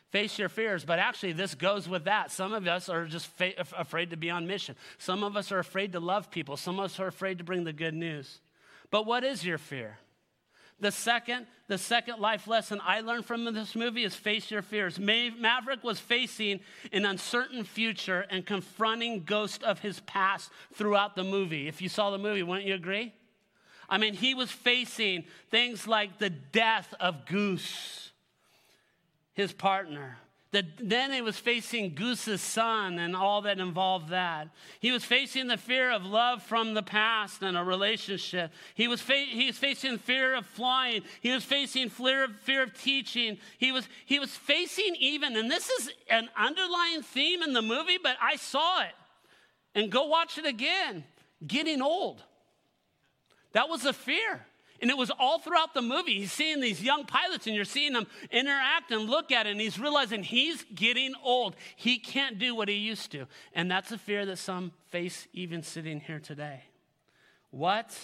Face 0.10 0.40
your 0.40 0.50
fears, 0.50 0.84
but 0.84 0.98
actually, 0.98 1.34
this 1.34 1.54
goes 1.54 1.88
with 1.88 2.06
that. 2.06 2.32
Some 2.32 2.54
of 2.54 2.66
us 2.66 2.90
are 2.90 3.06
just 3.06 3.28
fa- 3.28 3.54
afraid 3.78 4.10
to 4.10 4.18
be 4.18 4.32
on 4.32 4.48
mission. 4.48 4.76
Some 4.98 5.24
of 5.24 5.38
us 5.38 5.52
are 5.52 5.60
afraid 5.60 5.92
to 5.92 6.00
love 6.00 6.32
people. 6.32 6.58
Some 6.58 6.80
of 6.80 6.86
us 6.86 7.00
are 7.00 7.06
afraid 7.06 7.38
to 7.38 7.44
bring 7.44 7.66
the 7.66 7.72
good 7.72 7.94
news. 7.94 8.40
But 8.90 9.06
what 9.06 9.24
is 9.24 9.46
your 9.46 9.60
fear? 9.60 10.00
The 10.84 10.92
second, 10.92 11.48
the 11.70 11.78
second 11.78 12.20
life 12.20 12.46
lesson 12.46 12.82
I 12.84 13.00
learned 13.00 13.26
from 13.26 13.46
this 13.46 13.74
movie 13.74 14.04
is 14.04 14.16
face 14.16 14.52
your 14.52 14.62
fears. 14.62 15.00
Maverick 15.00 15.82
was 15.82 15.98
facing 15.98 16.60
an 16.92 17.06
uncertain 17.06 17.64
future 17.64 18.26
and 18.30 18.46
confronting 18.46 19.24
ghosts 19.24 19.64
of 19.64 19.80
his 19.80 20.02
past 20.02 20.52
throughout 20.74 21.16
the 21.16 21.24
movie. 21.24 21.70
If 21.70 21.82
you 21.82 21.88
saw 21.88 22.10
the 22.12 22.18
movie, 22.18 22.44
wouldn't 22.44 22.68
you 22.68 22.76
agree? 22.76 23.14
I 23.88 23.98
mean, 23.98 24.14
he 24.14 24.36
was 24.36 24.52
facing 24.52 25.24
things 25.50 25.88
like 25.88 26.18
the 26.18 26.30
death 26.30 26.94
of 27.00 27.28
Goose, 27.28 28.12
his 29.32 29.54
partner, 29.54 30.18
that 30.54 30.66
then 30.78 31.12
he 31.12 31.22
was 31.22 31.38
facing 31.38 31.96
Goose's 31.96 32.42
son 32.42 33.00
and 33.00 33.16
all 33.16 33.42
that 33.42 33.60
involved 33.60 34.10
that. 34.10 34.50
He 34.80 34.92
was 34.92 35.04
facing 35.04 35.48
the 35.48 35.58
fear 35.58 35.92
of 35.92 36.06
love 36.06 36.42
from 36.44 36.74
the 36.74 36.84
past 36.84 37.42
and 37.42 37.58
a 37.58 37.64
relationship. 37.64 38.52
He 38.76 38.88
was, 38.88 39.02
fa- 39.02 39.26
he 39.28 39.48
was 39.48 39.58
facing 39.58 39.98
fear 39.98 40.36
of 40.36 40.46
flying. 40.46 41.02
He 41.22 41.32
was 41.32 41.44
facing 41.44 41.90
fear 41.90 42.26
of, 42.26 42.40
fear 42.42 42.64
of 42.64 42.80
teaching. 42.80 43.40
He 43.58 43.72
was, 43.72 43.88
he 44.06 44.20
was 44.20 44.30
facing 44.30 44.96
even, 45.00 45.36
and 45.36 45.52
this 45.52 45.70
is 45.70 45.90
an 46.10 46.30
underlying 46.38 47.02
theme 47.02 47.42
in 47.42 47.54
the 47.54 47.62
movie, 47.62 47.98
but 48.02 48.16
I 48.22 48.36
saw 48.36 48.84
it. 48.84 48.94
And 49.76 49.92
go 49.92 50.06
watch 50.06 50.38
it 50.38 50.46
again 50.46 51.04
getting 51.46 51.82
old. 51.82 52.24
That 53.54 53.70
was 53.70 53.86
a 53.86 53.94
fear. 53.94 54.46
And 54.84 54.90
it 54.90 54.98
was 54.98 55.10
all 55.18 55.40
throughout 55.40 55.74
the 55.74 55.82
movie. 55.82 56.16
He's 56.16 56.34
seeing 56.34 56.60
these 56.60 56.84
young 56.84 57.06
pilots, 57.06 57.48
and 57.48 57.56
you're 57.56 57.64
seeing 57.64 57.94
them 57.94 58.06
interact 58.30 58.92
and 58.92 59.10
look 59.10 59.32
at 59.32 59.48
it, 59.48 59.52
and 59.52 59.62
he's 59.62 59.80
realizing 59.80 60.24
he's 60.24 60.66
getting 60.76 61.14
old. 61.24 61.56
He 61.78 62.00
can't 62.00 62.38
do 62.38 62.54
what 62.54 62.68
he 62.68 62.76
used 62.76 63.10
to. 63.14 63.26
And 63.56 63.72
that's 63.72 63.94
a 63.94 63.98
fear 63.98 64.26
that 64.26 64.40
some 64.40 64.74
face 64.90 65.26
even 65.32 65.64
sitting 65.64 66.02
here 66.02 66.20
today. 66.20 66.64
What 67.50 67.98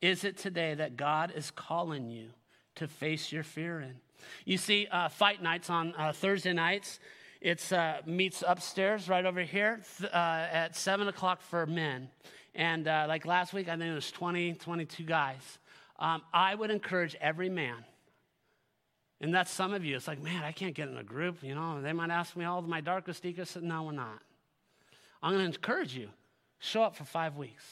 is 0.00 0.24
it 0.24 0.38
today 0.38 0.72
that 0.72 0.96
God 0.96 1.30
is 1.36 1.50
calling 1.50 2.08
you 2.08 2.30
to 2.76 2.88
face 2.88 3.30
your 3.30 3.42
fear 3.42 3.80
in? 3.80 3.96
You 4.46 4.56
see, 4.56 4.88
uh, 4.90 5.10
fight 5.10 5.42
nights 5.42 5.68
on 5.68 5.94
uh, 5.94 6.12
Thursday 6.14 6.54
nights. 6.54 7.00
It's 7.42 7.70
uh, 7.70 8.00
meets 8.06 8.42
upstairs 8.46 9.10
right 9.10 9.26
over 9.26 9.42
here 9.42 9.82
th- 9.98 10.10
uh, 10.10 10.46
at 10.50 10.74
7 10.74 11.06
o'clock 11.06 11.42
for 11.42 11.66
men. 11.66 12.08
And 12.54 12.88
uh, 12.88 13.04
like 13.08 13.26
last 13.26 13.52
week, 13.52 13.68
I 13.68 13.72
think 13.72 13.90
it 13.90 13.94
was 13.94 14.10
20, 14.10 14.54
22 14.54 15.02
guys 15.02 15.58
um, 15.98 16.22
I 16.32 16.54
would 16.54 16.70
encourage 16.70 17.16
every 17.20 17.48
man, 17.48 17.84
and 19.20 19.32
that's 19.32 19.50
some 19.50 19.72
of 19.72 19.84
you, 19.84 19.96
it's 19.96 20.08
like, 20.08 20.22
man, 20.22 20.42
I 20.42 20.52
can't 20.52 20.74
get 20.74 20.88
in 20.88 20.96
a 20.96 21.04
group, 21.04 21.42
you 21.42 21.54
know, 21.54 21.80
they 21.80 21.92
might 21.92 22.10
ask 22.10 22.36
me 22.36 22.44
all 22.44 22.58
of 22.58 22.68
my 22.68 22.80
darkest 22.80 23.22
secrets. 23.22 23.56
No, 23.60 23.84
we're 23.84 23.92
not. 23.92 24.20
I'm 25.22 25.32
going 25.32 25.50
to 25.50 25.56
encourage 25.56 25.96
you 25.96 26.08
show 26.58 26.82
up 26.82 26.96
for 26.96 27.04
five 27.04 27.36
weeks. 27.36 27.64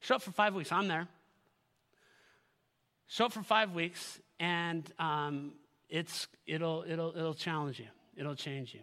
Show 0.00 0.16
up 0.16 0.22
for 0.22 0.30
five 0.30 0.54
weeks. 0.54 0.72
I'm 0.72 0.88
there. 0.88 1.08
Show 3.08 3.26
up 3.26 3.32
for 3.32 3.42
five 3.42 3.72
weeks, 3.72 4.20
and 4.38 4.90
um, 4.98 5.52
it's, 5.88 6.28
it'll, 6.46 6.84
it'll, 6.86 7.10
it'll 7.16 7.34
challenge 7.34 7.78
you, 7.80 7.88
it'll 8.16 8.36
change 8.36 8.72
you. 8.72 8.80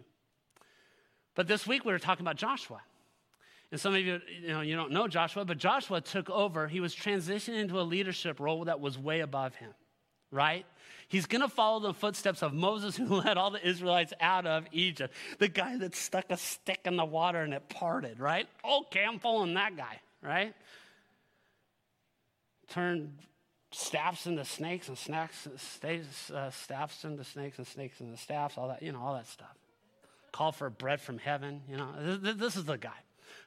But 1.34 1.46
this 1.46 1.66
week 1.66 1.84
we 1.84 1.92
were 1.92 1.98
talking 1.98 2.24
about 2.24 2.36
Joshua. 2.36 2.80
And 3.70 3.80
some 3.80 3.94
of 3.94 4.00
you, 4.00 4.20
you 4.40 4.48
know, 4.48 4.60
you 4.62 4.76
don't 4.76 4.92
know 4.92 5.08
Joshua, 5.08 5.44
but 5.44 5.58
Joshua 5.58 6.00
took 6.00 6.30
over. 6.30 6.68
He 6.68 6.80
was 6.80 6.94
transitioning 6.94 7.60
into 7.60 7.78
a 7.80 7.82
leadership 7.82 8.40
role 8.40 8.64
that 8.64 8.80
was 8.80 8.98
way 8.98 9.20
above 9.20 9.54
him, 9.56 9.72
right? 10.30 10.64
He's 11.08 11.26
going 11.26 11.42
to 11.42 11.48
follow 11.48 11.80
the 11.80 11.92
footsteps 11.92 12.42
of 12.42 12.54
Moses, 12.54 12.96
who 12.98 13.06
led 13.06 13.36
all 13.36 13.50
the 13.50 13.66
Israelites 13.66 14.14
out 14.20 14.46
of 14.46 14.66
Egypt. 14.72 15.14
The 15.38 15.48
guy 15.48 15.76
that 15.78 15.94
stuck 15.94 16.30
a 16.30 16.38
stick 16.38 16.80
in 16.86 16.96
the 16.96 17.04
water 17.04 17.42
and 17.42 17.52
it 17.52 17.68
parted, 17.68 18.20
right? 18.20 18.48
Okay, 18.64 19.04
I'm 19.04 19.18
following 19.18 19.54
that 19.54 19.76
guy, 19.76 20.00
right? 20.22 20.54
Turned 22.70 23.18
staffs 23.70 24.26
into 24.26 24.46
snakes 24.46 24.88
and 24.88 24.96
snacks, 24.96 25.46
uh, 26.30 26.50
staffs 26.50 27.04
into 27.04 27.22
snakes 27.22 27.58
and 27.58 27.66
snakes 27.66 28.00
into 28.00 28.16
staffs, 28.16 28.56
all 28.56 28.68
that, 28.68 28.82
you 28.82 28.92
know, 28.92 29.00
all 29.00 29.12
that 29.12 29.26
stuff. 29.26 29.54
Call 30.32 30.52
for 30.52 30.70
bread 30.70 31.02
from 31.02 31.18
heaven, 31.18 31.60
you 31.68 31.76
know. 31.76 31.88
This 32.16 32.56
is 32.56 32.64
the 32.64 32.78
guy 32.78 32.90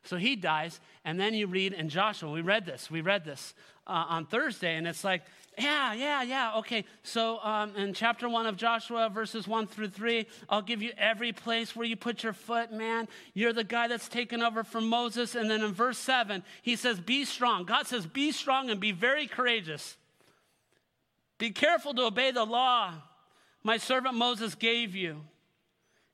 So 0.03 0.17
he 0.17 0.35
dies, 0.35 0.79
and 1.05 1.19
then 1.19 1.33
you 1.33 1.47
read 1.47 1.73
in 1.73 1.89
Joshua, 1.89 2.31
we 2.31 2.41
read 2.41 2.65
this, 2.65 2.89
we 2.89 3.01
read 3.01 3.23
this 3.23 3.53
uh, 3.85 4.05
on 4.09 4.25
Thursday, 4.25 4.75
and 4.75 4.87
it's 4.87 5.03
like, 5.03 5.21
yeah, 5.59 5.93
yeah, 5.93 6.23
yeah, 6.23 6.55
okay. 6.57 6.85
So 7.03 7.39
um, 7.43 7.75
in 7.75 7.93
chapter 7.93 8.27
one 8.27 8.47
of 8.47 8.55
Joshua, 8.55 9.09
verses 9.13 9.47
one 9.47 9.67
through 9.67 9.89
three, 9.89 10.25
I'll 10.49 10.61
give 10.61 10.81
you 10.81 10.91
every 10.97 11.33
place 11.33 11.75
where 11.75 11.85
you 11.85 11.95
put 11.95 12.23
your 12.23 12.33
foot, 12.33 12.71
man. 12.71 13.07
You're 13.33 13.53
the 13.53 13.65
guy 13.65 13.89
that's 13.89 14.07
taken 14.07 14.41
over 14.41 14.63
from 14.63 14.87
Moses. 14.87 15.35
And 15.35 15.51
then 15.51 15.61
in 15.61 15.73
verse 15.73 15.97
seven, 15.97 16.43
he 16.61 16.75
says, 16.77 16.99
be 16.99 17.25
strong. 17.25 17.65
God 17.65 17.85
says, 17.85 18.05
be 18.07 18.31
strong 18.31 18.69
and 18.69 18.79
be 18.79 18.93
very 18.93 19.27
courageous. 19.27 19.97
Be 21.37 21.51
careful 21.51 21.93
to 21.95 22.03
obey 22.03 22.31
the 22.31 22.45
law 22.45 22.93
my 23.61 23.77
servant 23.77 24.15
Moses 24.15 24.55
gave 24.55 24.95
you. 24.95 25.21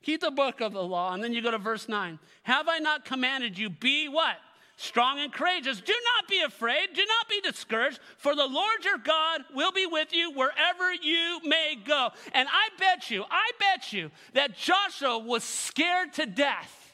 Keep 0.08 0.22
the 0.22 0.32
book 0.32 0.62
of 0.62 0.72
the 0.72 0.82
law. 0.82 1.13
And 1.13 1.22
then 1.22 1.34
you 1.34 1.41
go 1.41 1.52
to 1.52 1.58
verse 1.58 1.89
9. 1.89 2.17
Have 2.43 2.70
I 2.70 2.80
not 2.80 3.04
commanded 3.04 3.58
you, 3.58 3.70
be 3.70 4.08
what? 4.08 4.38
Strong 4.78 5.20
and 5.20 5.34
courageous. 5.34 5.82
Do 5.82 5.93
not 6.15 6.30
be 6.30 6.39
afraid. 6.39 6.93
Do 6.93 7.02
not 7.06 7.28
be 7.28 7.41
discouraged, 7.41 8.00
for 8.15 8.34
the 8.34 8.46
Lord 8.46 8.86
your 8.86 9.00
God 9.00 9.41
will 9.54 9.74
be 9.74 9.86
with 9.86 10.13
you 10.13 10.32
wherever 10.32 10.93
you 10.93 11.41
may 11.43 11.76
go. 11.86 12.12
And 12.32 12.48
I 12.48 12.70
bet 12.80 13.12
you, 13.12 13.26
I 13.30 13.52
bet 13.60 13.91
you 13.91 14.10
that 14.32 14.56
Joshua 14.56 15.20
was 15.20 15.43
scared 15.43 16.13
to 16.13 16.26
death. 16.26 16.87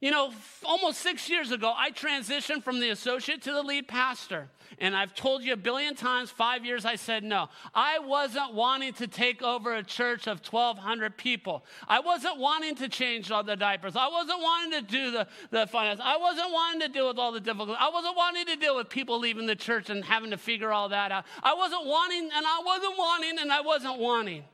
You 0.00 0.10
know, 0.10 0.32
almost 0.64 1.00
six 1.00 1.28
years 1.28 1.52
ago, 1.52 1.74
I 1.76 1.90
transitioned 1.90 2.64
from 2.64 2.80
the 2.80 2.88
associate 2.88 3.42
to 3.42 3.52
the 3.52 3.62
lead 3.62 3.86
pastor. 3.86 4.48
And 4.78 4.96
I've 4.96 5.14
told 5.14 5.42
you 5.42 5.52
a 5.52 5.58
billion 5.58 5.94
times, 5.94 6.30
five 6.30 6.64
years 6.64 6.86
I 6.86 6.96
said 6.96 7.22
no. 7.22 7.50
I 7.74 7.98
wasn't 7.98 8.54
wanting 8.54 8.94
to 8.94 9.06
take 9.06 9.42
over 9.42 9.74
a 9.74 9.82
church 9.82 10.26
of 10.26 10.40
1,200 10.46 11.18
people. 11.18 11.66
I 11.86 12.00
wasn't 12.00 12.38
wanting 12.38 12.76
to 12.76 12.88
change 12.88 13.30
all 13.30 13.42
the 13.42 13.56
diapers. 13.56 13.94
I 13.94 14.08
wasn't 14.08 14.40
wanting 14.40 14.80
to 14.80 14.86
do 14.86 15.10
the, 15.10 15.26
the 15.50 15.66
finance. 15.66 16.00
I 16.02 16.16
wasn't 16.16 16.50
wanting 16.50 16.80
to 16.80 16.88
deal 16.88 17.08
with 17.08 17.18
all 17.18 17.32
the 17.32 17.40
difficulties. 17.40 17.76
I 17.78 17.90
wasn't 17.90 18.16
wanting 18.16 18.46
to 18.46 18.56
deal 18.56 18.76
with 18.76 18.88
people 18.88 19.18
leaving 19.18 19.44
the 19.44 19.56
church 19.56 19.90
and 19.90 20.02
having 20.02 20.30
to 20.30 20.38
figure 20.38 20.72
all 20.72 20.88
that 20.88 21.12
out. 21.12 21.26
I 21.42 21.52
wasn't 21.52 21.84
wanting, 21.84 22.30
and 22.34 22.46
I 22.46 22.62
wasn't 22.64 22.96
wanting, 22.96 23.38
and 23.38 23.52
I 23.52 23.60
wasn't 23.60 23.98
wanting. 23.98 24.44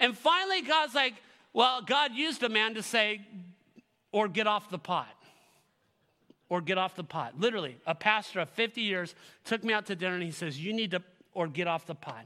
And 0.00 0.18
finally, 0.18 0.62
God's 0.62 0.96
like, 0.96 1.14
well, 1.52 1.82
God 1.82 2.14
used 2.14 2.42
a 2.42 2.48
man 2.48 2.74
to 2.74 2.82
say, 2.82 3.20
or 4.12 4.28
get 4.28 4.46
off 4.46 4.70
the 4.70 4.78
pot 4.78 5.14
or 6.48 6.60
get 6.60 6.78
off 6.78 6.94
the 6.96 7.04
pot. 7.04 7.34
Literally, 7.38 7.76
a 7.86 7.94
pastor 7.94 8.40
of 8.40 8.48
50 8.50 8.80
years 8.80 9.14
took 9.44 9.62
me 9.64 9.72
out 9.72 9.86
to 9.86 9.96
dinner 9.96 10.14
and 10.14 10.22
he 10.22 10.30
says, 10.30 10.58
You 10.58 10.72
need 10.72 10.92
to, 10.92 11.02
or 11.34 11.46
get 11.46 11.66
off 11.66 11.86
the 11.86 11.94
pot. 11.94 12.24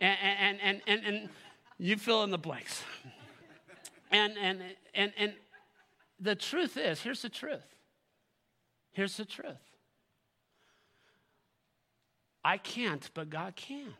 And, 0.00 0.16
and, 0.22 0.58
and, 0.62 0.82
and, 0.86 1.04
and 1.04 1.28
you 1.78 1.96
fill 1.96 2.22
in 2.24 2.30
the 2.30 2.38
blanks. 2.38 2.82
And, 4.10 4.34
and, 4.40 4.62
and, 4.94 5.12
and 5.18 5.34
the 6.20 6.34
truth 6.34 6.76
is 6.76 7.00
here's 7.00 7.22
the 7.22 7.28
truth. 7.28 7.66
Here's 8.92 9.16
the 9.16 9.24
truth. 9.24 9.56
I 12.44 12.58
can't, 12.58 13.10
but 13.12 13.28
God 13.28 13.56
can. 13.56 13.92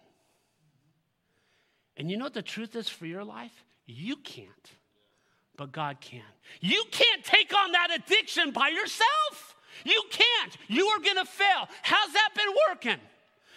And 1.96 2.10
you 2.10 2.16
know 2.16 2.24
what 2.24 2.34
the 2.34 2.42
truth 2.42 2.76
is 2.76 2.88
for 2.88 3.06
your 3.06 3.24
life? 3.24 3.64
You 3.86 4.16
can't, 4.16 4.70
but 5.56 5.72
God 5.72 6.00
can. 6.00 6.22
You 6.60 6.82
can't 6.90 7.24
take 7.24 7.52
on 7.54 7.72
that 7.72 7.88
addiction 7.94 8.50
by 8.50 8.68
yourself. 8.68 9.56
You 9.84 10.02
can't. 10.10 10.56
You 10.68 10.86
are 10.86 11.00
going 11.00 11.16
to 11.16 11.24
fail. 11.24 11.68
How's 11.82 12.12
that 12.12 12.30
been 12.34 12.54
working? 12.70 13.00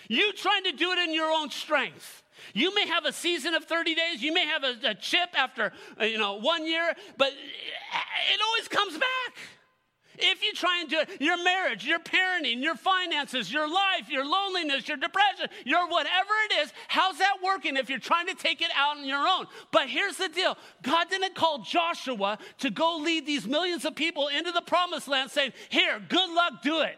You 0.07 0.33
trying 0.33 0.63
to 0.63 0.71
do 0.71 0.91
it 0.91 0.99
in 0.99 1.13
your 1.13 1.31
own 1.31 1.49
strength. 1.49 2.23
You 2.53 2.73
may 2.73 2.88
have 2.88 3.05
a 3.05 3.13
season 3.13 3.53
of 3.53 3.65
30 3.65 3.95
days. 3.95 4.21
You 4.21 4.33
may 4.33 4.45
have 4.45 4.63
a, 4.63 4.75
a 4.83 4.95
chip 4.95 5.29
after, 5.35 5.71
uh, 5.99 6.05
you 6.05 6.17
know, 6.17 6.35
one 6.35 6.65
year, 6.65 6.93
but 7.17 7.29
it 7.29 8.41
always 8.45 8.67
comes 8.67 8.97
back. 8.97 9.38
If 10.19 10.43
you 10.43 10.53
try 10.53 10.82
and 10.82 10.89
do 10.89 10.99
it, 10.99 11.21
your 11.21 11.41
marriage, 11.41 11.86
your 11.86 11.99
parenting, 11.99 12.62
your 12.62 12.75
finances, 12.75 13.51
your 13.51 13.67
life, 13.69 14.10
your 14.10 14.25
loneliness, 14.25 14.88
your 14.88 14.97
depression, 14.97 15.47
your 15.65 15.88
whatever 15.88 16.34
it 16.49 16.62
is, 16.62 16.73
how's 16.88 17.17
that 17.19 17.38
working 17.43 17.77
if 17.77 17.89
you're 17.89 17.99
trying 17.99 18.27
to 18.27 18.36
take 18.36 18.62
it 18.62 18.69
out 18.75 18.97
on 18.97 19.05
your 19.05 19.25
own? 19.27 19.47
But 19.71 19.89
here's 19.89 20.17
the 20.17 20.29
deal 20.29 20.58
God 20.82 21.10
didn't 21.10 21.36
call 21.36 21.60
Joshua 21.60 22.38
to 22.60 22.69
go 22.69 22.97
lead 22.97 23.25
these 23.25 23.47
millions 23.47 23.86
of 23.86 23.95
people 23.95 24.27
into 24.27 24.51
the 24.51 24.62
promised 24.62 25.08
land 25.08 25.32
saying, 25.32 25.53
Here, 25.69 26.01
good 26.08 26.29
luck, 26.32 26.62
do 26.62 26.82
it. 26.82 26.97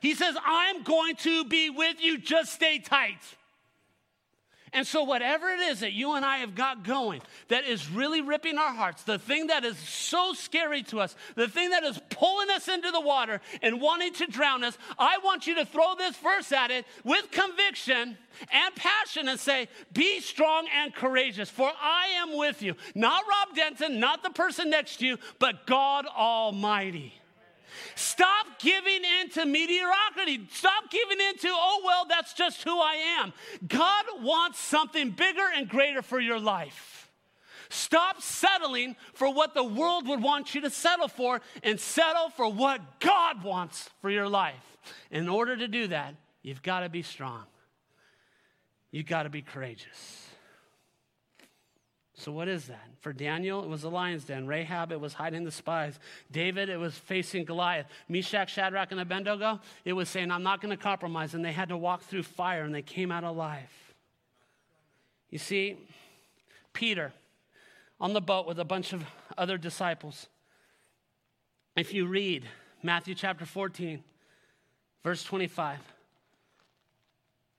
He 0.00 0.14
says, 0.14 0.36
I'm 0.44 0.82
going 0.82 1.16
to 1.16 1.44
be 1.44 1.70
with 1.70 1.96
you, 2.00 2.18
just 2.18 2.52
stay 2.52 2.78
tight. 2.78 3.20
And 4.74 4.84
so, 4.84 5.04
whatever 5.04 5.48
it 5.50 5.60
is 5.60 5.80
that 5.80 5.92
you 5.92 6.14
and 6.14 6.24
I 6.24 6.38
have 6.38 6.56
got 6.56 6.82
going 6.82 7.22
that 7.46 7.64
is 7.64 7.88
really 7.88 8.20
ripping 8.20 8.58
our 8.58 8.74
hearts, 8.74 9.04
the 9.04 9.20
thing 9.20 9.46
that 9.46 9.64
is 9.64 9.78
so 9.78 10.32
scary 10.32 10.82
to 10.84 10.98
us, 10.98 11.14
the 11.36 11.46
thing 11.46 11.70
that 11.70 11.84
is 11.84 12.00
pulling 12.10 12.50
us 12.50 12.66
into 12.66 12.90
the 12.90 13.00
water 13.00 13.40
and 13.62 13.80
wanting 13.80 14.12
to 14.14 14.26
drown 14.26 14.64
us, 14.64 14.76
I 14.98 15.18
want 15.18 15.46
you 15.46 15.54
to 15.54 15.64
throw 15.64 15.94
this 15.94 16.16
verse 16.16 16.50
at 16.50 16.72
it 16.72 16.86
with 17.04 17.30
conviction 17.30 18.18
and 18.50 18.74
passion 18.74 19.28
and 19.28 19.38
say, 19.38 19.68
Be 19.92 20.20
strong 20.20 20.66
and 20.76 20.92
courageous, 20.92 21.48
for 21.48 21.70
I 21.80 22.08
am 22.16 22.36
with 22.36 22.60
you. 22.60 22.74
Not 22.96 23.22
Rob 23.28 23.54
Denton, 23.54 24.00
not 24.00 24.24
the 24.24 24.30
person 24.30 24.70
next 24.70 24.96
to 24.96 25.06
you, 25.06 25.18
but 25.38 25.68
God 25.68 26.04
Almighty. 26.06 27.14
Stop 27.94 28.58
giving 28.58 29.02
in 29.20 29.30
to 29.30 29.46
mediocrity. 29.46 30.46
Stop 30.50 30.90
giving 30.90 31.20
in 31.20 31.38
to, 31.38 31.48
oh, 31.50 31.82
well, 31.84 32.06
that's 32.08 32.34
just 32.34 32.62
who 32.62 32.78
I 32.78 33.20
am. 33.20 33.32
God 33.66 34.04
wants 34.20 34.58
something 34.58 35.10
bigger 35.10 35.46
and 35.54 35.68
greater 35.68 36.02
for 36.02 36.20
your 36.20 36.40
life. 36.40 37.10
Stop 37.70 38.22
settling 38.22 38.94
for 39.14 39.32
what 39.32 39.54
the 39.54 39.64
world 39.64 40.06
would 40.06 40.22
want 40.22 40.54
you 40.54 40.60
to 40.60 40.70
settle 40.70 41.08
for 41.08 41.40
and 41.62 41.80
settle 41.80 42.28
for 42.30 42.48
what 42.48 43.00
God 43.00 43.42
wants 43.42 43.90
for 44.00 44.10
your 44.10 44.28
life. 44.28 44.76
In 45.10 45.28
order 45.28 45.56
to 45.56 45.66
do 45.66 45.88
that, 45.88 46.14
you've 46.42 46.62
got 46.62 46.80
to 46.80 46.88
be 46.88 47.02
strong. 47.02 47.44
You've 48.90 49.06
got 49.06 49.24
to 49.24 49.30
be 49.30 49.42
courageous. 49.42 50.23
So, 52.16 52.30
what 52.30 52.46
is 52.46 52.66
that? 52.66 52.88
For 53.00 53.12
Daniel, 53.12 53.64
it 53.64 53.68
was 53.68 53.82
the 53.82 53.90
lion's 53.90 54.24
den. 54.24 54.46
Rahab, 54.46 54.92
it 54.92 55.00
was 55.00 55.14
hiding 55.14 55.44
the 55.44 55.50
spies. 55.50 55.98
David, 56.30 56.68
it 56.68 56.78
was 56.78 56.96
facing 56.96 57.44
Goliath. 57.44 57.86
Meshach, 58.08 58.50
Shadrach, 58.50 58.92
and 58.92 59.00
Abednego, 59.00 59.60
it 59.84 59.94
was 59.94 60.08
saying, 60.08 60.30
I'm 60.30 60.44
not 60.44 60.60
going 60.60 60.70
to 60.70 60.80
compromise. 60.82 61.34
And 61.34 61.44
they 61.44 61.52
had 61.52 61.70
to 61.70 61.76
walk 61.76 62.02
through 62.02 62.22
fire 62.22 62.62
and 62.62 62.74
they 62.74 62.82
came 62.82 63.10
out 63.10 63.24
alive. 63.24 63.70
You 65.30 65.38
see, 65.38 65.76
Peter 66.72 67.12
on 68.00 68.12
the 68.12 68.20
boat 68.20 68.46
with 68.46 68.58
a 68.58 68.64
bunch 68.64 68.92
of 68.92 69.04
other 69.38 69.56
disciples. 69.56 70.28
If 71.76 71.94
you 71.94 72.06
read 72.06 72.44
Matthew 72.82 73.14
chapter 73.14 73.46
14, 73.46 74.02
verse 75.02 75.22
25, 75.24 75.78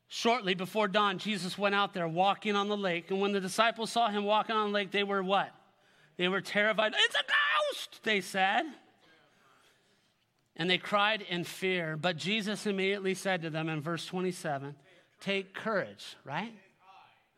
Shortly 0.08 0.54
before 0.54 0.88
dawn, 0.88 1.18
Jesus 1.18 1.58
went 1.58 1.76
out 1.76 1.94
there 1.94 2.08
walking 2.08 2.56
on 2.56 2.68
the 2.68 2.78
lake. 2.78 3.10
And 3.10 3.20
when 3.20 3.32
the 3.32 3.40
disciples 3.40 3.92
saw 3.92 4.10
him 4.10 4.24
walking 4.24 4.56
on 4.56 4.72
the 4.72 4.74
lake, 4.74 4.92
they 4.92 5.04
were 5.04 5.24
what? 5.24 5.52
They 6.18 6.28
were 6.28 6.42
terrified. 6.42 6.94
It's 6.96 7.16
a 7.16 7.24
ghost, 7.28 8.04
they 8.04 8.22
said. 8.22 8.64
And 10.56 10.70
they 10.70 10.78
cried 10.78 11.22
in 11.22 11.44
fear. 11.44 11.98
But 11.98 12.18
Jesus 12.18 12.66
immediately 12.66 13.14
said 13.14 13.42
to 13.42 13.50
them 13.50 13.68
in 13.68 13.82
verse 13.82 14.06
27 14.06 14.76
Take 15.20 15.54
courage, 15.54 16.16
right? 16.24 16.54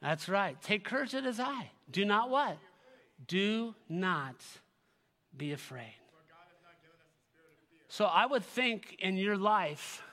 That's 0.01 0.29
right. 0.29 0.61
Take 0.61 0.83
courage, 0.83 1.13
it 1.13 1.25
is 1.25 1.39
I. 1.39 1.71
Do 1.91 2.05
not 2.05 2.29
what? 2.29 2.57
Do 3.27 3.73
not 3.89 4.35
be 5.35 5.53
afraid. 5.53 5.95
So 7.87 8.05
I 8.05 8.25
would 8.25 8.43
think 8.43 8.97
in 8.99 9.17
your 9.17 9.37
life, 9.37 10.03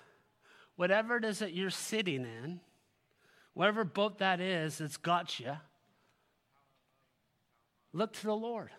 whatever 0.76 1.16
it 1.16 1.24
is 1.24 1.38
that 1.38 1.52
you're 1.52 1.70
sitting 1.70 2.22
in, 2.24 2.60
whatever 3.54 3.84
boat 3.84 4.18
that 4.18 4.40
is 4.40 4.78
that's 4.78 4.96
got 4.96 5.38
you, 5.38 5.52
look 7.92 8.12
to 8.12 8.26
the 8.26 8.36
Lord. 8.36 8.70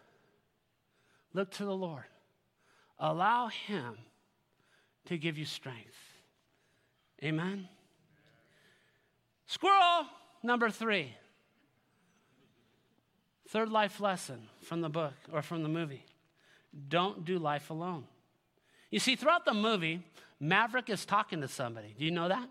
Look 1.33 1.51
to 1.51 1.65
the 1.65 1.75
Lord. 1.75 2.05
Allow 2.97 3.47
Him 3.47 3.97
to 5.05 5.17
give 5.17 5.37
you 5.37 5.45
strength. 5.45 5.97
Amen. 7.23 7.67
Squirrel 9.45 10.05
number 10.43 10.69
three. 10.69 11.13
Third 13.49 13.69
life 13.69 13.99
lesson 13.99 14.47
from 14.61 14.81
the 14.81 14.89
book 14.89 15.13
or 15.31 15.41
from 15.41 15.63
the 15.63 15.69
movie. 15.69 16.03
Don't 16.89 17.23
do 17.23 17.37
life 17.37 17.69
alone. 17.69 18.05
You 18.89 18.99
see, 18.99 19.15
throughout 19.15 19.45
the 19.45 19.53
movie, 19.53 20.01
Maverick 20.39 20.89
is 20.89 21.05
talking 21.05 21.41
to 21.41 21.47
somebody. 21.47 21.95
Do 21.97 22.05
you 22.05 22.11
know 22.11 22.27
that? 22.27 22.49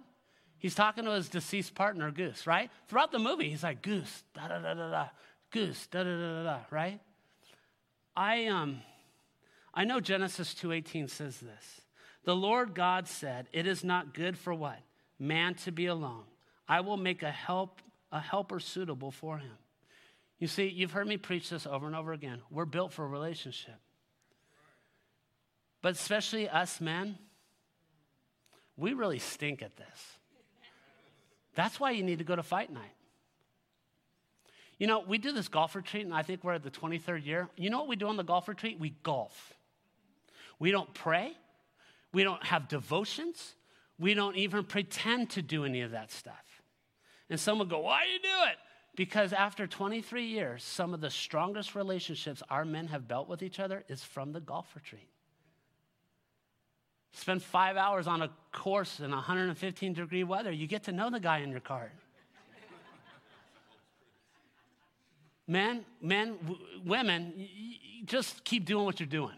He's 0.58 0.74
talking 0.74 1.04
to 1.04 1.10
his 1.10 1.28
deceased 1.28 1.74
partner, 1.74 2.10
Goose, 2.10 2.46
right? 2.46 2.70
Throughout 2.88 3.12
the 3.12 3.18
movie, 3.18 3.50
he's 3.50 3.62
like, 3.62 3.82
Goose, 3.82 4.24
da 4.34 4.48
da 4.48 4.58
da 4.60 4.74
da 4.74 4.90
da, 4.90 5.08
Goose, 5.50 5.86
da 5.88 6.02
da 6.02 6.16
da 6.16 6.34
da 6.36 6.42
da, 6.42 6.58
right? 6.70 7.00
I 8.16 8.46
um, 8.46 8.80
I 9.74 9.84
know 9.84 10.00
Genesis 10.00 10.54
2:18 10.54 11.10
says 11.10 11.38
this. 11.38 11.80
The 12.24 12.34
Lord 12.34 12.74
God 12.74 13.08
said, 13.08 13.48
"It 13.52 13.66
is 13.66 13.84
not 13.84 14.14
good 14.14 14.38
for 14.38 14.54
what 14.54 14.78
man 15.18 15.54
to 15.56 15.72
be 15.72 15.86
alone. 15.86 16.24
I 16.66 16.80
will 16.80 16.96
make 16.96 17.22
a 17.22 17.30
help 17.30 17.82
a 18.10 18.20
helper 18.20 18.60
suitable 18.60 19.10
for 19.10 19.38
him." 19.38 19.58
You 20.38 20.46
see, 20.46 20.68
you've 20.68 20.92
heard 20.92 21.06
me 21.06 21.16
preach 21.16 21.50
this 21.50 21.66
over 21.66 21.86
and 21.86 21.94
over 21.94 22.12
again. 22.12 22.40
We're 22.50 22.64
built 22.64 22.92
for 22.92 23.04
a 23.04 23.08
relationship. 23.08 23.76
But 25.82 25.92
especially 25.92 26.48
us 26.48 26.80
men, 26.80 27.18
we 28.76 28.92
really 28.92 29.18
stink 29.18 29.62
at 29.62 29.76
this. 29.76 30.18
That's 31.54 31.78
why 31.78 31.92
you 31.92 32.02
need 32.02 32.18
to 32.18 32.24
go 32.24 32.34
to 32.34 32.42
fight 32.42 32.72
night. 32.72 32.94
You 34.78 34.88
know, 34.88 35.04
we 35.06 35.18
do 35.18 35.32
this 35.32 35.48
golf 35.48 35.76
retreat, 35.76 36.04
and 36.04 36.12
I 36.12 36.22
think 36.22 36.42
we're 36.42 36.54
at 36.54 36.64
the 36.64 36.70
23rd 36.70 37.24
year. 37.24 37.48
You 37.56 37.70
know 37.70 37.78
what 37.78 37.88
we 37.88 37.96
do 37.96 38.08
on 38.08 38.16
the 38.16 38.24
golf 38.24 38.48
retreat? 38.48 38.80
We 38.80 38.90
golf. 39.02 39.54
We 40.58 40.70
don't 40.70 40.92
pray, 40.94 41.32
we 42.12 42.22
don't 42.22 42.44
have 42.44 42.68
devotions, 42.68 43.54
we 43.98 44.14
don't 44.14 44.36
even 44.36 44.64
pretend 44.64 45.30
to 45.30 45.42
do 45.42 45.64
any 45.64 45.82
of 45.82 45.92
that 45.92 46.10
stuff. 46.10 46.62
And 47.28 47.38
someone 47.38 47.68
go, 47.68 47.80
Why 47.80 48.04
do 48.04 48.10
you 48.10 48.20
do 48.20 48.50
it? 48.50 48.56
Because 48.96 49.32
after 49.32 49.66
23 49.66 50.24
years, 50.24 50.62
some 50.62 50.94
of 50.94 51.00
the 51.00 51.10
strongest 51.10 51.74
relationships 51.74 52.42
our 52.48 52.64
men 52.64 52.86
have 52.88 53.08
built 53.08 53.28
with 53.28 53.42
each 53.42 53.58
other 53.58 53.84
is 53.88 54.02
from 54.04 54.32
the 54.32 54.40
golf 54.40 54.68
retreat. 54.74 55.08
Spend 57.14 57.42
five 57.42 57.76
hours 57.76 58.08
on 58.08 58.22
a 58.22 58.30
course 58.50 58.98
in 58.98 59.12
115 59.12 59.92
degree 59.92 60.24
weather, 60.24 60.50
you 60.50 60.66
get 60.66 60.82
to 60.84 60.92
know 60.92 61.10
the 61.10 61.20
guy 61.20 61.38
in 61.38 61.50
your 61.50 61.60
cart. 61.60 61.92
men, 65.46 65.84
men, 66.02 66.36
w- 66.42 66.58
women, 66.84 67.32
y- 67.36 67.48
y- 67.48 67.78
just 68.04 68.42
keep 68.44 68.64
doing 68.64 68.84
what 68.84 68.98
you're 68.98 69.06
doing. 69.06 69.36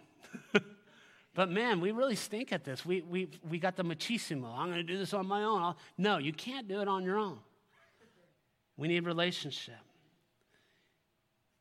but 1.34 1.50
man, 1.50 1.80
we 1.80 1.90
really 1.90 2.16
stink 2.16 2.50
at 2.50 2.64
this. 2.64 2.86
We, 2.86 3.02
we, 3.02 3.28
we 3.48 3.58
got 3.58 3.76
the 3.76 3.84
machismo. 3.84 4.56
I'm 4.56 4.68
going 4.68 4.78
to 4.78 4.82
do 4.82 4.96
this 4.96 5.12
on 5.12 5.26
my 5.26 5.42
own. 5.42 5.62
I'll, 5.62 5.76
no, 5.98 6.16
you 6.16 6.32
can't 6.32 6.66
do 6.66 6.80
it 6.80 6.88
on 6.88 7.04
your 7.04 7.18
own. 7.18 7.38
We 8.78 8.88
need 8.88 9.04
relationship. 9.04 9.74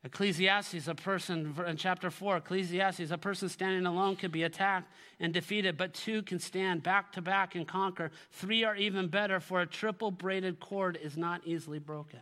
Ecclesiastes, 0.06 0.86
a 0.86 0.94
person, 0.94 1.52
in 1.66 1.76
chapter 1.76 2.12
4, 2.12 2.36
Ecclesiastes, 2.36 3.10
a 3.10 3.18
person 3.18 3.48
standing 3.48 3.86
alone 3.86 4.14
could 4.14 4.30
be 4.30 4.44
attacked 4.44 4.88
and 5.18 5.34
defeated, 5.34 5.76
but 5.76 5.94
two 5.94 6.22
can 6.22 6.38
stand 6.38 6.84
back 6.84 7.10
to 7.10 7.20
back 7.20 7.56
and 7.56 7.66
conquer. 7.66 8.12
Three 8.30 8.62
are 8.62 8.76
even 8.76 9.08
better, 9.08 9.40
for 9.40 9.62
a 9.62 9.66
triple 9.66 10.12
braided 10.12 10.60
cord 10.60 10.96
is 11.02 11.16
not 11.16 11.40
easily 11.44 11.80
broken. 11.80 12.20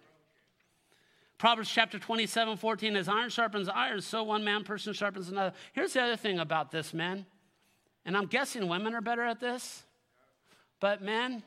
Proverbs 1.36 1.68
chapter 1.68 1.98
27, 1.98 2.56
14, 2.56 2.96
as 2.96 3.06
iron 3.06 3.28
sharpens 3.28 3.68
iron, 3.68 4.00
so 4.00 4.22
one 4.22 4.44
man 4.44 4.64
person 4.64 4.94
sharpens 4.94 5.28
another. 5.28 5.54
Here's 5.74 5.92
the 5.92 6.02
other 6.02 6.16
thing 6.16 6.38
about 6.38 6.70
this, 6.70 6.94
men, 6.94 7.26
and 8.06 8.16
I'm 8.16 8.26
guessing 8.26 8.66
women 8.66 8.94
are 8.94 9.02
better 9.02 9.24
at 9.24 9.40
this, 9.40 9.82
but 10.80 11.02
men, 11.02 11.42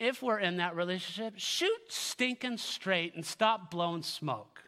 if 0.00 0.20
we're 0.20 0.40
in 0.40 0.56
that 0.56 0.74
relationship, 0.74 1.34
shoot 1.36 1.80
stinking 1.90 2.58
straight 2.58 3.14
and 3.14 3.24
stop 3.24 3.70
blowing 3.70 4.02
smoke. 4.02 4.64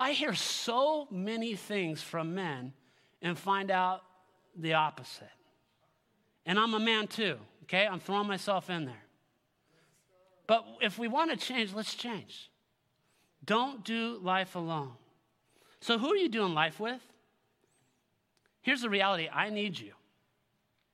I 0.00 0.12
hear 0.12 0.34
so 0.34 1.06
many 1.10 1.54
things 1.54 2.00
from 2.02 2.34
men 2.34 2.72
and 3.20 3.38
find 3.38 3.70
out 3.70 4.00
the 4.56 4.72
opposite. 4.72 5.28
And 6.46 6.58
I'm 6.58 6.72
a 6.72 6.80
man 6.80 7.06
too, 7.06 7.36
okay? 7.64 7.86
I'm 7.86 8.00
throwing 8.00 8.26
myself 8.26 8.70
in 8.70 8.86
there. 8.86 9.04
But 10.46 10.64
if 10.80 10.98
we 10.98 11.06
want 11.06 11.30
to 11.30 11.36
change, 11.36 11.74
let's 11.74 11.94
change. 11.94 12.50
Don't 13.44 13.84
do 13.84 14.18
life 14.22 14.56
alone. 14.56 14.92
So, 15.80 15.98
who 15.98 16.12
are 16.12 16.16
you 16.16 16.28
doing 16.28 16.54
life 16.54 16.80
with? 16.80 17.00
Here's 18.62 18.80
the 18.80 18.90
reality 18.90 19.28
I 19.32 19.50
need 19.50 19.78
you, 19.78 19.92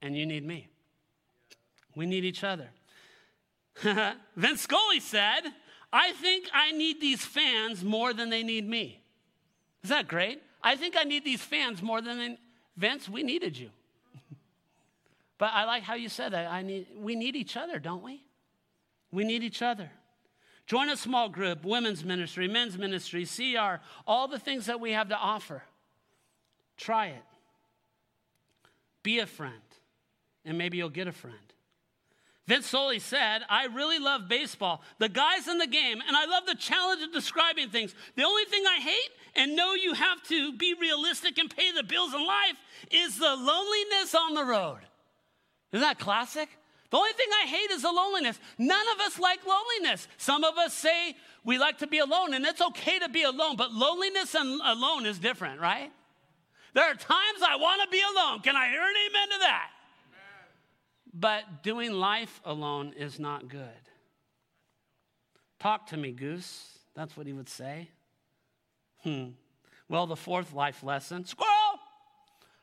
and 0.02 0.16
you 0.16 0.26
need 0.26 0.44
me. 0.44 0.68
We 1.94 2.06
need 2.06 2.24
each 2.24 2.44
other. 2.44 2.68
Vin 4.36 4.56
Scully 4.56 5.00
said, 5.00 5.42
I 5.96 6.12
think 6.12 6.50
I 6.52 6.72
need 6.72 7.00
these 7.00 7.24
fans 7.24 7.82
more 7.82 8.12
than 8.12 8.28
they 8.28 8.42
need 8.42 8.68
me. 8.68 9.00
Is 9.82 9.88
that 9.88 10.06
great? 10.06 10.42
I 10.62 10.76
think 10.76 10.94
I 10.94 11.04
need 11.04 11.24
these 11.24 11.40
fans 11.40 11.80
more 11.80 12.02
than 12.02 12.18
they, 12.18 12.38
Vince, 12.76 13.08
we 13.08 13.22
needed 13.22 13.56
you. 13.56 13.70
but 15.38 15.52
I 15.54 15.64
like 15.64 15.84
how 15.84 15.94
you 15.94 16.10
said 16.10 16.34
that. 16.34 16.52
I 16.52 16.60
need, 16.60 16.88
we 16.98 17.16
need 17.16 17.34
each 17.34 17.56
other, 17.56 17.78
don't 17.78 18.02
we? 18.02 18.20
We 19.10 19.24
need 19.24 19.42
each 19.42 19.62
other. 19.62 19.90
Join 20.66 20.90
a 20.90 20.98
small 20.98 21.30
group, 21.30 21.64
women's 21.64 22.04
ministry, 22.04 22.46
men's 22.46 22.76
ministry, 22.76 23.24
CR, 23.24 23.76
all 24.06 24.28
the 24.28 24.38
things 24.38 24.66
that 24.66 24.78
we 24.78 24.92
have 24.92 25.08
to 25.08 25.16
offer. 25.16 25.62
Try 26.76 27.06
it. 27.06 27.24
Be 29.02 29.20
a 29.20 29.26
friend, 29.26 29.54
and 30.44 30.58
maybe 30.58 30.76
you'll 30.76 30.90
get 30.90 31.08
a 31.08 31.12
friend. 31.12 31.38
Vin 32.46 32.62
Scully 32.62 33.00
said, 33.00 33.42
I 33.48 33.66
really 33.66 33.98
love 33.98 34.28
baseball, 34.28 34.82
the 34.98 35.08
guys 35.08 35.48
in 35.48 35.58
the 35.58 35.66
game, 35.66 36.00
and 36.06 36.16
I 36.16 36.26
love 36.26 36.46
the 36.46 36.54
challenge 36.54 37.02
of 37.02 37.12
describing 37.12 37.70
things. 37.70 37.92
The 38.14 38.22
only 38.22 38.44
thing 38.44 38.62
I 38.66 38.80
hate, 38.80 39.10
and 39.34 39.56
know 39.56 39.74
you 39.74 39.94
have 39.94 40.22
to 40.28 40.52
be 40.52 40.74
realistic 40.80 41.38
and 41.38 41.50
pay 41.50 41.72
the 41.72 41.82
bills 41.82 42.14
in 42.14 42.24
life, 42.24 42.54
is 42.92 43.18
the 43.18 43.34
loneliness 43.34 44.14
on 44.14 44.34
the 44.34 44.44
road. 44.44 44.78
Isn't 45.72 45.82
that 45.82 45.98
classic? 45.98 46.48
The 46.90 46.96
only 46.96 47.12
thing 47.14 47.26
I 47.42 47.46
hate 47.48 47.72
is 47.72 47.82
the 47.82 47.90
loneliness. 47.90 48.38
None 48.58 48.86
of 48.94 49.00
us 49.00 49.18
like 49.18 49.40
loneliness. 49.44 50.06
Some 50.16 50.44
of 50.44 50.56
us 50.56 50.72
say 50.72 51.16
we 51.44 51.58
like 51.58 51.78
to 51.78 51.88
be 51.88 51.98
alone, 51.98 52.32
and 52.32 52.46
it's 52.46 52.62
okay 52.62 53.00
to 53.00 53.08
be 53.08 53.24
alone, 53.24 53.56
but 53.56 53.72
loneliness 53.72 54.36
and 54.36 54.60
alone 54.64 55.04
is 55.04 55.18
different, 55.18 55.60
right? 55.60 55.90
There 56.74 56.84
are 56.84 56.94
times 56.94 57.40
I 57.44 57.56
want 57.56 57.82
to 57.82 57.88
be 57.90 58.02
alone. 58.14 58.40
Can 58.40 58.54
I 58.54 58.68
hear 58.68 58.82
an 58.82 58.94
amen 59.10 59.28
to 59.30 59.38
that? 59.40 59.70
But 61.18 61.62
doing 61.62 61.92
life 61.92 62.42
alone 62.44 62.92
is 62.94 63.18
not 63.18 63.48
good. 63.48 63.70
Talk 65.58 65.86
to 65.88 65.96
me, 65.96 66.12
goose. 66.12 66.78
That's 66.94 67.16
what 67.16 67.26
he 67.26 67.32
would 67.32 67.48
say. 67.48 67.88
Hmm. 69.02 69.28
Well, 69.88 70.06
the 70.06 70.16
fourth 70.16 70.52
life 70.52 70.82
lesson 70.82 71.24
squirrel! 71.24 71.50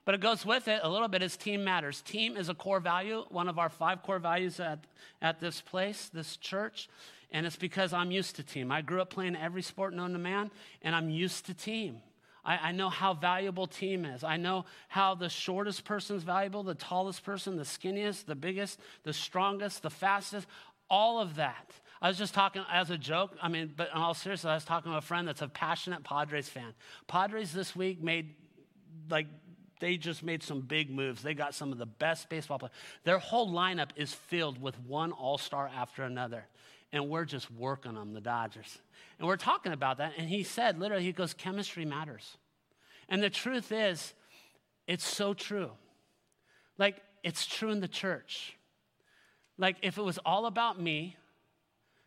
But 0.06 0.13
it 0.13 0.22
goes 0.22 0.46
with 0.46 0.68
it 0.68 0.82
a 0.84 0.89
little 0.89 1.08
bit 1.08 1.24
is 1.24 1.36
team 1.36 1.63
matters. 1.63 2.02
Team 2.02 2.38
is 2.38 2.50
a 2.50 2.54
core 2.54 2.80
value, 2.80 3.26
one 3.30 3.48
of 3.48 3.58
our 3.58 3.70
five 3.70 4.04
core 4.04 4.20
values 4.20 4.60
at, 4.60 4.86
at 5.20 5.39
this 5.39 5.60
place, 5.60 6.10
this 6.13 6.38
church. 6.38 6.89
And 7.32 7.48
it's 7.48 7.56
because 7.56 7.92
I'm 7.92 8.12
used 8.12 8.36
to 8.36 8.44
team. 8.44 8.72
I 8.72 8.82
grew 8.82 9.02
up 9.02 9.10
playing 9.10 9.36
every 9.36 9.63
sport 9.63 9.96
known 9.96 10.12
to 10.12 10.20
man, 10.20 10.52
and 10.84 10.96
I'm 10.96 11.10
used 11.10 11.48
to 11.48 11.56
team. 11.56 12.02
I, 12.45 12.69
I 12.69 12.71
know 12.71 12.89
how 12.89 13.13
valuable 13.13 13.67
team 13.67 14.06
is. 14.06 14.23
I 14.23 14.38
know 14.38 14.65
how 14.88 15.15
the 15.15 15.29
shortest 15.29 15.86
person 15.86 16.15
is 16.17 16.23
valuable, 16.23 16.63
the 16.63 16.75
tallest 16.75 17.23
person, 17.23 17.56
the 17.56 17.63
skinniest, 17.63 18.25
the 18.25 18.36
biggest, 18.36 18.79
the 19.03 19.13
strongest, 19.13 19.82
the 19.82 19.89
fastest, 19.89 20.47
all 20.89 21.19
of 21.19 21.36
that. 21.36 21.71
I 22.01 22.10
was 22.10 22.17
just 22.17 22.34
talking 22.34 22.63
as 22.69 22.89
a 22.89 22.97
joke. 22.97 23.38
I 23.41 23.47
mean, 23.47 23.73
but 23.75 23.89
in 23.89 23.97
all 23.97 24.13
seriousness, 24.13 24.49
I 24.49 24.56
was 24.56 24.65
talking 24.65 24.91
to 24.91 24.97
a 24.97 25.01
friend 25.01 25.27
that's 25.27 25.41
a 25.41 25.47
passionate 25.47 26.03
Padres 26.03 26.49
fan. 26.49 26.73
Padres 27.08 27.53
this 27.53 27.75
week 27.75 28.03
made 28.03 28.36
like 29.10 29.27
they 29.79 29.97
just 29.97 30.23
made 30.23 30.43
some 30.43 30.62
big 30.62 30.89
moves. 30.89 31.21
They 31.21 31.34
got 31.34 31.53
some 31.53 31.71
of 31.71 31.77
the 31.77 31.86
best 31.86 32.29
baseball 32.29 32.60
players. 32.60 32.73
Their 33.03 33.19
whole 33.19 33.51
lineup 33.51 33.89
is 33.95 34.13
filled 34.13 34.62
with 34.62 34.79
one 34.82 35.12
all 35.12 35.38
star 35.38 35.69
after 35.73 36.03
another. 36.03 36.45
And 36.93 37.10
we're 37.10 37.25
just 37.25 37.51
working 37.51 37.97
on 37.97 38.13
the 38.13 38.21
Dodgers. 38.21 38.77
And 39.19 39.27
we're 39.27 39.36
talking 39.36 39.73
about 39.73 39.97
that. 39.97 40.13
And 40.17 40.29
he 40.29 40.43
said, 40.43 40.79
literally, 40.79 41.03
he 41.03 41.12
goes, 41.12 41.34
chemistry 41.34 41.84
matters. 41.84 42.38
And 43.10 43.21
the 43.21 43.29
truth 43.29 43.71
is, 43.71 44.13
it's 44.88 45.06
so 45.06 45.34
true. 45.34 45.71
Like, 46.77 47.01
it's 47.23 47.45
true 47.45 47.71
in 47.71 47.82
the 47.82 47.88
church. 47.88 48.56
Like, 49.58 49.77
if 49.82 49.97
it 49.97 50.03
was 50.03 50.19
all 50.25 50.45
about 50.45 50.79
me, 50.79 51.17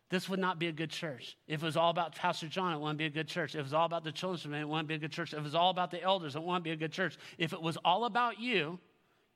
this 0.09 0.29
would 0.29 0.39
not 0.39 0.57
be 0.57 0.67
a 0.67 0.71
good 0.71 0.89
church. 0.89 1.37
If 1.47 1.61
it 1.61 1.65
was 1.65 1.75
all 1.75 1.89
about 1.89 2.15
Pastor 2.15 2.47
John, 2.47 2.73
it 2.73 2.79
wouldn't 2.79 2.97
be 2.97 3.05
a 3.05 3.09
good 3.09 3.27
church. 3.27 3.55
If 3.55 3.59
it 3.59 3.63
was 3.63 3.73
all 3.73 3.85
about 3.85 4.05
the 4.05 4.11
children, 4.13 4.53
it 4.53 4.67
wouldn't 4.67 4.87
be 4.87 4.95
a 4.95 4.99
good 4.99 5.11
church. 5.11 5.33
If 5.33 5.39
it 5.39 5.43
was 5.43 5.55
all 5.55 5.69
about 5.69 5.91
the 5.91 6.01
elders, 6.01 6.37
it 6.37 6.41
wouldn't 6.41 6.63
be 6.63 6.71
a 6.71 6.77
good 6.77 6.93
church. 6.93 7.17
If 7.37 7.51
it 7.51 7.61
was 7.61 7.77
all 7.83 8.05
about 8.05 8.39
you, 8.39 8.79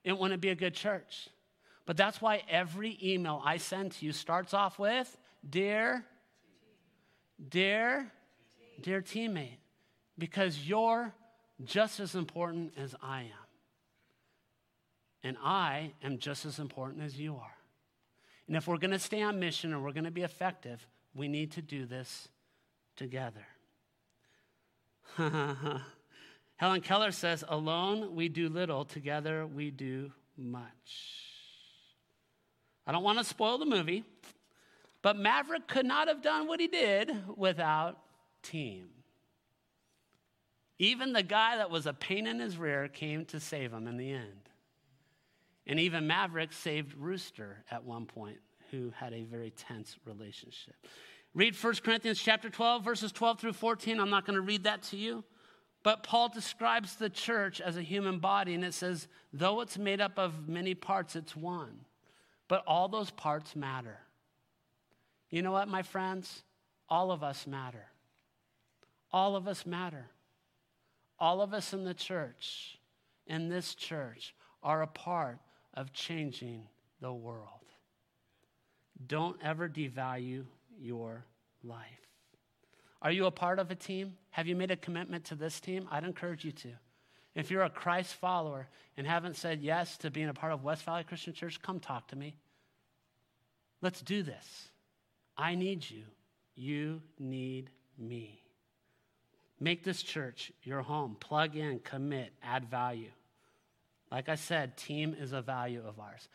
it 0.05 0.17
wouldn't 0.17 0.39
be 0.39 0.49
a 0.49 0.55
good 0.55 0.73
church. 0.73 1.27
But 1.85 1.97
that's 1.97 2.21
why 2.21 2.43
every 2.49 2.97
email 3.03 3.41
I 3.43 3.57
send 3.57 3.91
to 3.93 4.05
you 4.05 4.13
starts 4.13 4.53
off 4.53 4.79
with, 4.79 5.17
Dear, 5.47 6.05
dear, 7.49 8.11
dear 8.81 9.01
teammate, 9.01 9.57
because 10.17 10.67
you're 10.67 11.13
just 11.63 11.99
as 11.99 12.15
important 12.15 12.73
as 12.77 12.95
I 13.01 13.21
am. 13.21 13.27
And 15.23 15.37
I 15.43 15.93
am 16.03 16.17
just 16.17 16.45
as 16.45 16.59
important 16.59 17.03
as 17.03 17.19
you 17.19 17.35
are. 17.35 17.57
And 18.47 18.55
if 18.55 18.67
we're 18.67 18.77
going 18.77 18.91
to 18.91 18.99
stay 18.99 19.21
on 19.21 19.39
mission 19.39 19.71
and 19.73 19.83
we're 19.83 19.93
going 19.93 20.05
to 20.05 20.11
be 20.11 20.23
effective, 20.23 20.85
we 21.13 21.27
need 21.27 21.51
to 21.53 21.61
do 21.61 21.85
this 21.85 22.27
together. 22.95 23.45
Helen 26.55 26.81
Keller 26.81 27.11
says, 27.11 27.43
Alone 27.47 28.15
we 28.15 28.29
do 28.29 28.49
little, 28.49 28.85
together 28.85 29.45
we 29.45 29.71
do 29.71 30.11
much. 30.37 31.21
I 32.85 32.91
don't 32.91 33.03
want 33.03 33.19
to 33.19 33.23
spoil 33.23 33.57
the 33.57 33.65
movie, 33.65 34.03
but 35.01 35.17
Maverick 35.17 35.67
could 35.67 35.85
not 35.85 36.07
have 36.07 36.21
done 36.21 36.47
what 36.47 36.59
he 36.59 36.67
did 36.67 37.11
without 37.35 37.99
team. 38.43 38.89
Even 40.79 41.13
the 41.13 41.23
guy 41.23 41.57
that 41.57 41.69
was 41.69 41.85
a 41.85 41.93
pain 41.93 42.25
in 42.25 42.39
his 42.39 42.57
rear 42.57 42.87
came 42.87 43.25
to 43.25 43.39
save 43.39 43.71
him 43.71 43.87
in 43.87 43.97
the 43.97 44.11
end. 44.11 44.49
And 45.67 45.79
even 45.79 46.07
Maverick 46.07 46.53
saved 46.53 46.95
Rooster 46.95 47.63
at 47.69 47.83
one 47.83 48.05
point, 48.05 48.39
who 48.71 48.91
had 48.95 49.13
a 49.13 49.23
very 49.23 49.51
tense 49.51 49.95
relationship. 50.05 50.75
Read 51.33 51.55
1 51.55 51.75
Corinthians 51.83 52.19
chapter 52.19 52.49
12, 52.49 52.83
verses 52.83 53.11
12 53.11 53.39
through 53.39 53.53
14. 53.53 53.99
I'm 53.99 54.09
not 54.09 54.25
going 54.25 54.35
to 54.35 54.41
read 54.41 54.63
that 54.63 54.81
to 54.83 54.97
you. 54.97 55.23
But 55.83 56.03
Paul 56.03 56.29
describes 56.29 56.95
the 56.95 57.09
church 57.09 57.59
as 57.61 57.77
a 57.77 57.81
human 57.81 58.19
body, 58.19 58.53
and 58.53 58.63
it 58.63 58.73
says, 58.73 59.07
though 59.33 59.61
it's 59.61 59.77
made 59.77 60.01
up 60.01 60.19
of 60.19 60.47
many 60.47 60.75
parts, 60.75 61.15
it's 61.15 61.35
one. 61.35 61.85
But 62.47 62.63
all 62.67 62.87
those 62.87 63.11
parts 63.11 63.55
matter. 63.55 63.99
You 65.31 65.41
know 65.41 65.51
what, 65.51 65.67
my 65.67 65.81
friends? 65.81 66.43
All 66.89 67.11
of 67.11 67.23
us 67.23 67.47
matter. 67.47 67.85
All 69.11 69.35
of 69.35 69.47
us 69.47 69.65
matter. 69.65 70.07
All 71.17 71.41
of 71.41 71.53
us 71.53 71.73
in 71.73 71.85
the 71.85 71.93
church, 71.93 72.77
in 73.25 73.47
this 73.47 73.73
church, 73.73 74.35
are 74.61 74.81
a 74.81 74.87
part 74.87 75.39
of 75.73 75.93
changing 75.93 76.63
the 76.99 77.13
world. 77.13 77.47
Don't 79.07 79.37
ever 79.43 79.69
devalue 79.69 80.45
your 80.79 81.25
life. 81.63 81.87
Are 83.01 83.11
you 83.11 83.25
a 83.25 83.31
part 83.31 83.59
of 83.59 83.71
a 83.71 83.75
team? 83.75 84.15
Have 84.31 84.47
you 84.47 84.55
made 84.55 84.71
a 84.71 84.75
commitment 84.75 85.25
to 85.25 85.35
this 85.35 85.59
team? 85.59 85.87
I'd 85.89 86.03
encourage 86.03 86.45
you 86.45 86.51
to. 86.51 86.69
If 87.33 87.49
you're 87.49 87.63
a 87.63 87.69
Christ 87.69 88.15
follower 88.15 88.67
and 88.97 89.07
haven't 89.07 89.37
said 89.37 89.61
yes 89.61 89.97
to 89.99 90.11
being 90.11 90.29
a 90.29 90.33
part 90.33 90.51
of 90.51 90.63
West 90.63 90.83
Valley 90.83 91.03
Christian 91.03 91.33
Church, 91.33 91.61
come 91.61 91.79
talk 91.79 92.09
to 92.09 92.15
me. 92.15 92.35
Let's 93.81 94.01
do 94.01 94.21
this. 94.21 94.70
I 95.37 95.55
need 95.55 95.89
you. 95.89 96.03
You 96.55 97.01
need 97.19 97.69
me. 97.97 98.41
Make 99.59 99.83
this 99.83 100.01
church 100.01 100.51
your 100.63 100.81
home. 100.81 101.15
Plug 101.19 101.55
in, 101.55 101.79
commit, 101.79 102.33
add 102.41 102.69
value. 102.69 103.11
Like 104.11 104.27
I 104.27 104.35
said, 104.35 104.75
team 104.75 105.15
is 105.17 105.31
a 105.31 105.41
value 105.41 105.83
of 105.87 105.99
ours. 105.99 106.27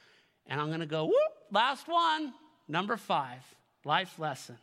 And 0.47 0.61
I'm 0.61 0.69
going 0.69 0.81
to 0.81 0.87
go, 0.87 1.05
whoop, 1.05 1.33
last 1.51 1.89
one. 1.89 2.33
Number 2.69 2.97
five, 2.97 3.43
life 3.85 4.19
lesson. 4.19 4.59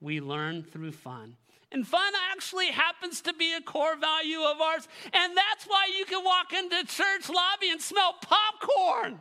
We 0.00 0.20
learn 0.20 0.62
through 0.62 0.92
fun. 0.92 1.36
And 1.72 1.86
fun 1.86 2.12
actually 2.32 2.66
happens 2.66 3.20
to 3.22 3.32
be 3.32 3.54
a 3.54 3.60
core 3.60 3.96
value 3.96 4.40
of 4.40 4.60
ours. 4.60 4.88
And 5.12 5.36
that's 5.36 5.66
why 5.66 5.88
you 5.96 6.04
can 6.04 6.24
walk 6.24 6.52
into 6.52 6.84
church 6.86 7.28
lobby 7.28 7.70
and 7.70 7.80
smell 7.80 8.14
popcorn. 8.20 9.20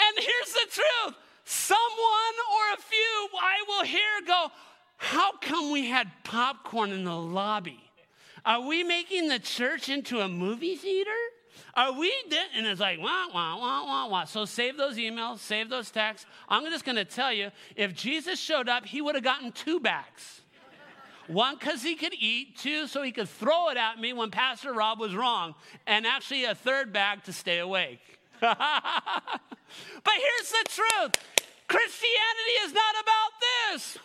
And 0.00 0.16
here's 0.16 0.52
the 0.52 0.66
truth 0.70 1.16
someone 1.48 2.36
or 2.52 2.74
a 2.74 2.82
few 2.82 3.28
I 3.40 3.64
will 3.66 3.84
hear 3.84 4.26
go, 4.26 4.48
How 4.96 5.32
come 5.38 5.72
we 5.72 5.88
had 5.88 6.10
popcorn 6.24 6.90
in 6.90 7.04
the 7.04 7.16
lobby? 7.16 7.80
Are 8.44 8.60
we 8.66 8.82
making 8.82 9.28
the 9.28 9.38
church 9.38 9.88
into 9.88 10.20
a 10.20 10.28
movie 10.28 10.76
theater? 10.76 11.10
Are 11.74 11.92
we? 11.92 12.12
and 12.56 12.66
it's 12.66 12.80
like, 12.80 12.98
wah, 12.98 13.26
wah, 13.32 13.58
wah, 13.58 13.84
wah, 13.84 14.08
wah. 14.08 14.24
So 14.24 14.44
save 14.44 14.76
those 14.76 14.96
emails, 14.96 15.38
save 15.38 15.68
those 15.68 15.90
texts. 15.90 16.26
I'm 16.48 16.64
just 16.64 16.84
going 16.84 16.96
to 16.96 17.04
tell 17.04 17.32
you 17.32 17.50
if 17.76 17.94
Jesus 17.94 18.38
showed 18.38 18.68
up, 18.68 18.84
he 18.84 19.00
would 19.00 19.14
have 19.14 19.24
gotten 19.24 19.52
two 19.52 19.80
bags. 19.80 20.42
One, 21.26 21.56
because 21.58 21.82
he 21.82 21.94
could 21.94 22.14
eat. 22.18 22.56
Two, 22.56 22.86
so 22.86 23.02
he 23.02 23.12
could 23.12 23.28
throw 23.28 23.68
it 23.68 23.76
at 23.76 24.00
me 24.00 24.12
when 24.12 24.30
Pastor 24.30 24.72
Rob 24.72 24.98
was 24.98 25.14
wrong. 25.14 25.54
And 25.86 26.06
actually, 26.06 26.44
a 26.44 26.54
third 26.54 26.92
bag 26.92 27.24
to 27.24 27.32
stay 27.32 27.58
awake. 27.58 28.00
but 28.40 28.56
here's 30.06 30.50
the 30.50 30.64
truth 30.68 31.12
Christianity 31.68 32.54
is 32.64 32.72
not 32.72 32.94
about 33.02 33.32
this. 33.40 33.98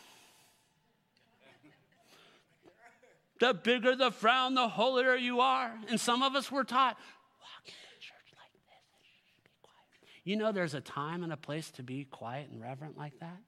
The 3.39 3.53
bigger 3.53 3.95
the 3.95 4.11
frown, 4.11 4.53
the 4.53 4.67
holier 4.67 5.15
you 5.15 5.39
are. 5.39 5.73
And 5.89 5.99
some 5.99 6.21
of 6.23 6.35
us 6.35 6.51
were 6.51 6.63
taught, 6.63 6.97
walk 7.41 7.65
church 7.65 8.33
like 8.37 8.53
this, 8.53 9.11
be 9.35 9.49
quiet. 9.61 10.21
You 10.23 10.37
know, 10.37 10.51
there's 10.51 10.73
a 10.73 10.81
time 10.81 11.23
and 11.23 11.33
a 11.33 11.37
place 11.37 11.71
to 11.71 11.83
be 11.83 12.05
quiet 12.05 12.49
and 12.51 12.61
reverent 12.61 12.97
like 12.97 13.19
that. 13.19 13.39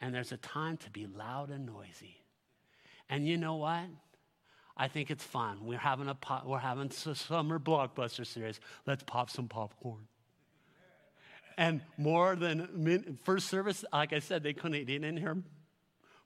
And 0.00 0.14
there's 0.14 0.32
a 0.32 0.36
time 0.36 0.76
to 0.78 0.90
be 0.90 1.06
loud 1.06 1.50
and 1.50 1.66
noisy. 1.66 2.18
And 3.08 3.26
you 3.26 3.36
know 3.36 3.56
what? 3.56 3.84
I 4.76 4.88
think 4.88 5.10
it's 5.10 5.24
fun. 5.24 5.64
We're 5.64 5.78
having 5.78 6.08
a 6.08 6.14
pop, 6.14 6.46
we're 6.46 6.58
having 6.58 6.88
a 6.88 7.14
summer 7.14 7.58
blockbuster 7.58 8.26
series. 8.26 8.60
Let's 8.86 9.04
pop 9.04 9.30
some 9.30 9.48
popcorn. 9.48 10.06
And 11.56 11.82
more 11.96 12.36
than 12.36 13.18
first 13.24 13.48
service, 13.48 13.84
like 13.92 14.12
I 14.12 14.18
said, 14.18 14.42
they 14.42 14.52
couldn't 14.52 14.88
eat 14.88 15.04
in 15.04 15.16
here. 15.16 15.36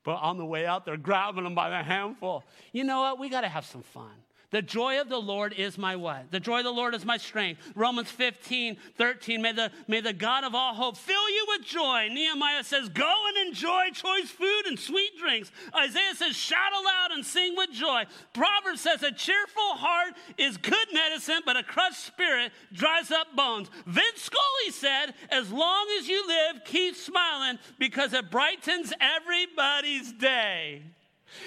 But 0.04 0.16
on 0.16 0.38
the 0.38 0.44
way 0.46 0.64
out, 0.64 0.86
they're 0.86 0.96
grabbing 0.96 1.44
them 1.44 1.54
by 1.54 1.70
the 1.70 1.82
handful. 1.82 2.44
You 2.72 2.84
know 2.84 3.00
what? 3.00 3.18
We 3.18 3.28
got 3.28 3.42
to 3.42 3.48
have 3.48 3.66
some 3.66 3.82
fun. 3.82 4.14
The 4.50 4.62
joy 4.62 4.98
of 4.98 5.10
the 5.10 5.20
Lord 5.20 5.52
is 5.52 5.76
my 5.76 5.96
what? 5.96 6.30
The 6.30 6.40
joy 6.40 6.58
of 6.58 6.64
the 6.64 6.70
Lord 6.70 6.94
is 6.94 7.04
my 7.04 7.18
strength. 7.18 7.60
Romans 7.74 8.10
15, 8.10 8.78
13. 8.96 9.42
May 9.42 9.52
the, 9.52 9.70
may 9.86 10.00
the 10.00 10.14
God 10.14 10.42
of 10.42 10.54
all 10.54 10.72
hope 10.72 10.96
fill 10.96 11.28
you 11.28 11.44
with 11.48 11.66
joy. 11.66 12.08
Nehemiah 12.10 12.64
says, 12.64 12.88
Go 12.88 13.12
and 13.28 13.48
enjoy 13.48 13.90
choice 13.92 14.30
food 14.30 14.62
and 14.66 14.78
sweet 14.78 15.18
drinks. 15.18 15.52
Isaiah 15.78 16.14
says, 16.14 16.34
Shout 16.34 16.72
aloud 16.72 17.10
and 17.12 17.26
sing 17.26 17.56
with 17.56 17.72
joy. 17.72 18.04
Proverbs 18.32 18.80
says, 18.80 19.02
A 19.02 19.12
cheerful 19.12 19.74
heart 19.74 20.14
is 20.38 20.56
good 20.56 20.88
medicine, 20.94 21.40
but 21.44 21.58
a 21.58 21.62
crushed 21.62 22.06
spirit 22.06 22.50
dries 22.72 23.10
up 23.10 23.36
bones. 23.36 23.68
Vin 23.86 24.02
Scully 24.16 24.70
said, 24.70 25.12
As 25.30 25.52
long 25.52 25.86
as 25.98 26.08
you 26.08 26.26
live, 26.26 26.64
keep 26.64 26.96
smiling 26.96 27.58
because 27.78 28.14
it 28.14 28.30
brightens 28.30 28.94
everybody's 28.98 30.10
day. 30.10 30.84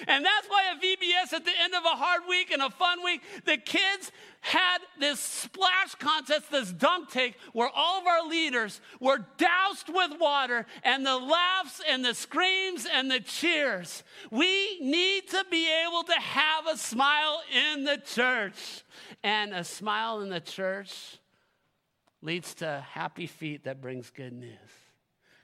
And 0.07 0.25
that's 0.25 0.47
why 0.47 0.71
at 0.71 0.81
VBS, 0.81 1.33
at 1.33 1.45
the 1.45 1.51
end 1.61 1.73
of 1.73 1.83
a 1.85 1.95
hard 1.95 2.23
week 2.27 2.51
and 2.51 2.61
a 2.61 2.69
fun 2.69 3.03
week, 3.03 3.21
the 3.45 3.57
kids 3.57 4.11
had 4.41 4.79
this 4.99 5.19
splash 5.19 5.95
contest, 5.95 6.51
this 6.51 6.71
dunk 6.71 7.09
tank, 7.09 7.35
where 7.53 7.69
all 7.73 7.99
of 7.99 8.07
our 8.07 8.27
leaders 8.27 8.81
were 8.99 9.19
doused 9.37 9.89
with 9.89 10.19
water, 10.19 10.65
and 10.83 11.05
the 11.05 11.17
laughs 11.17 11.81
and 11.87 12.03
the 12.03 12.13
screams 12.13 12.87
and 12.91 13.09
the 13.09 13.19
cheers. 13.19 14.03
We 14.31 14.79
need 14.79 15.29
to 15.29 15.45
be 15.49 15.69
able 15.87 16.03
to 16.03 16.13
have 16.13 16.67
a 16.67 16.77
smile 16.77 17.41
in 17.73 17.83
the 17.83 17.97
church. 17.97 18.83
And 19.23 19.53
a 19.53 19.63
smile 19.63 20.21
in 20.21 20.29
the 20.29 20.39
church 20.39 21.17
leads 22.21 22.53
to 22.55 22.83
happy 22.89 23.27
feet 23.27 23.65
that 23.65 23.81
brings 23.81 24.09
good 24.09 24.33
news. 24.33 24.57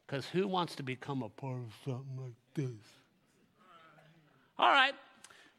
Because 0.05 0.25
who 0.27 0.47
wants 0.47 0.75
to 0.75 0.83
become 0.83 1.21
a 1.21 1.29
part 1.29 1.59
of 1.59 1.73
something 1.83 2.17
like 2.17 2.35
this? 2.53 2.96
All 4.59 4.69
right, 4.69 4.93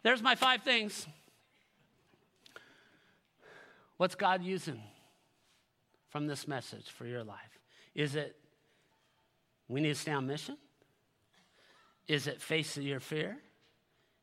there's 0.02 0.22
my 0.22 0.34
five 0.34 0.62
things. 0.62 1.06
What's 3.96 4.14
God 4.14 4.42
using 4.42 4.80
from 6.08 6.26
this 6.26 6.48
message 6.48 6.90
for 6.90 7.06
your 7.06 7.22
life? 7.22 7.58
Is 7.94 8.16
it 8.16 8.36
we 9.68 9.80
need 9.80 9.90
to 9.90 9.94
stay 9.94 10.12
on 10.12 10.26
mission? 10.26 10.56
Is 12.08 12.26
it 12.26 12.40
face 12.40 12.76
your 12.76 13.00
fear? 13.00 13.36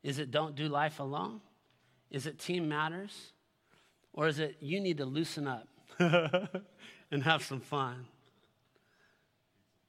Is 0.04 0.20
it 0.20 0.32
don't 0.32 0.56
do 0.56 0.68
life 0.68 1.00
alone? 1.00 1.40
Is 2.12 2.26
it 2.26 2.40
team 2.40 2.68
matters? 2.68 3.32
Or 4.14 4.28
is 4.28 4.40
it 4.40 4.58
you 4.60 4.80
need 4.80 4.98
to 4.98 5.06
loosen 5.06 5.48
up 5.48 5.68
and 6.00 7.24
have 7.24 7.44
some 7.44 7.60
fun? 7.60 8.08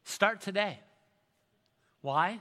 Start 0.05 0.41
today. 0.41 0.81
Why? 2.03 2.41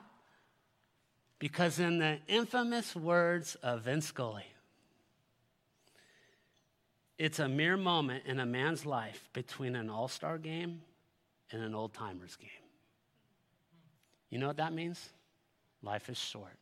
Because, 1.39 1.79
in 1.79 1.99
the 1.99 2.19
infamous 2.27 2.95
words 2.95 3.55
of 3.55 3.81
Vin 3.81 4.01
Scully, 4.01 4.45
it's 7.17 7.39
a 7.39 7.47
mere 7.47 7.77
moment 7.77 8.23
in 8.25 8.39
a 8.39 8.45
man's 8.45 8.85
life 8.85 9.29
between 9.33 9.75
an 9.75 9.89
all 9.89 10.07
star 10.07 10.37
game 10.37 10.81
and 11.51 11.61
an 11.61 11.73
old 11.73 11.93
timers 11.93 12.35
game. 12.35 12.49
You 14.29 14.39
know 14.39 14.47
what 14.47 14.57
that 14.57 14.73
means? 14.73 15.09
Life 15.81 16.09
is 16.09 16.17
short. 16.17 16.57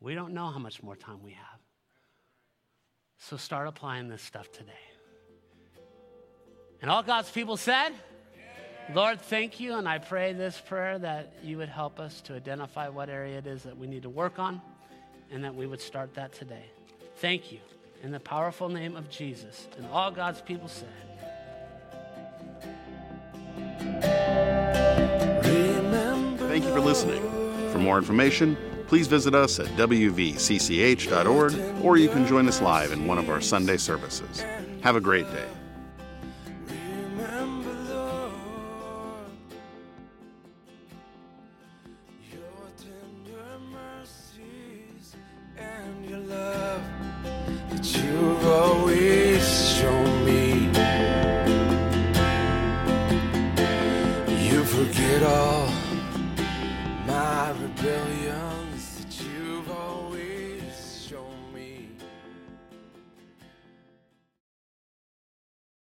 We 0.00 0.14
don't 0.14 0.34
know 0.34 0.48
how 0.48 0.58
much 0.58 0.82
more 0.82 0.96
time 0.96 1.22
we 1.22 1.32
have. 1.32 1.60
So 3.18 3.36
start 3.36 3.68
applying 3.68 4.08
this 4.08 4.20
stuff 4.20 4.50
today. 4.50 4.72
And 6.82 6.90
all 6.90 7.04
God's 7.04 7.30
people 7.30 7.56
said, 7.56 7.90
Lord, 8.94 9.20
thank 9.20 9.60
you. 9.60 9.74
And 9.74 9.88
I 9.88 9.98
pray 9.98 10.32
this 10.32 10.60
prayer 10.60 10.98
that 10.98 11.32
you 11.42 11.58
would 11.58 11.68
help 11.68 12.00
us 12.00 12.20
to 12.22 12.34
identify 12.34 12.88
what 12.88 13.08
area 13.08 13.38
it 13.38 13.46
is 13.46 13.62
that 13.62 13.76
we 13.76 13.86
need 13.86 14.02
to 14.02 14.10
work 14.10 14.38
on 14.38 14.60
and 15.30 15.44
that 15.44 15.54
we 15.54 15.66
would 15.66 15.80
start 15.80 16.14
that 16.14 16.32
today. 16.32 16.64
Thank 17.16 17.52
you. 17.52 17.60
In 18.02 18.10
the 18.10 18.20
powerful 18.20 18.68
name 18.68 18.96
of 18.96 19.08
Jesus. 19.08 19.68
And 19.78 19.86
all 19.86 20.10
God's 20.10 20.42
people 20.42 20.68
said, 20.68 20.88
Thank 26.38 26.64
you 26.64 26.70
for 26.72 26.80
listening. 26.80 27.22
For 27.70 27.78
more 27.78 27.96
information, 27.96 28.58
please 28.88 29.06
visit 29.06 29.34
us 29.34 29.58
at 29.58 29.66
wvcch.org 29.68 31.54
or 31.84 31.96
you 31.96 32.08
can 32.10 32.26
join 32.26 32.46
us 32.46 32.60
live 32.60 32.92
in 32.92 33.06
one 33.06 33.16
of 33.18 33.30
our 33.30 33.40
Sunday 33.40 33.78
services. 33.78 34.44
Have 34.82 34.96
a 34.96 35.00
great 35.00 35.24
day. 35.32 35.48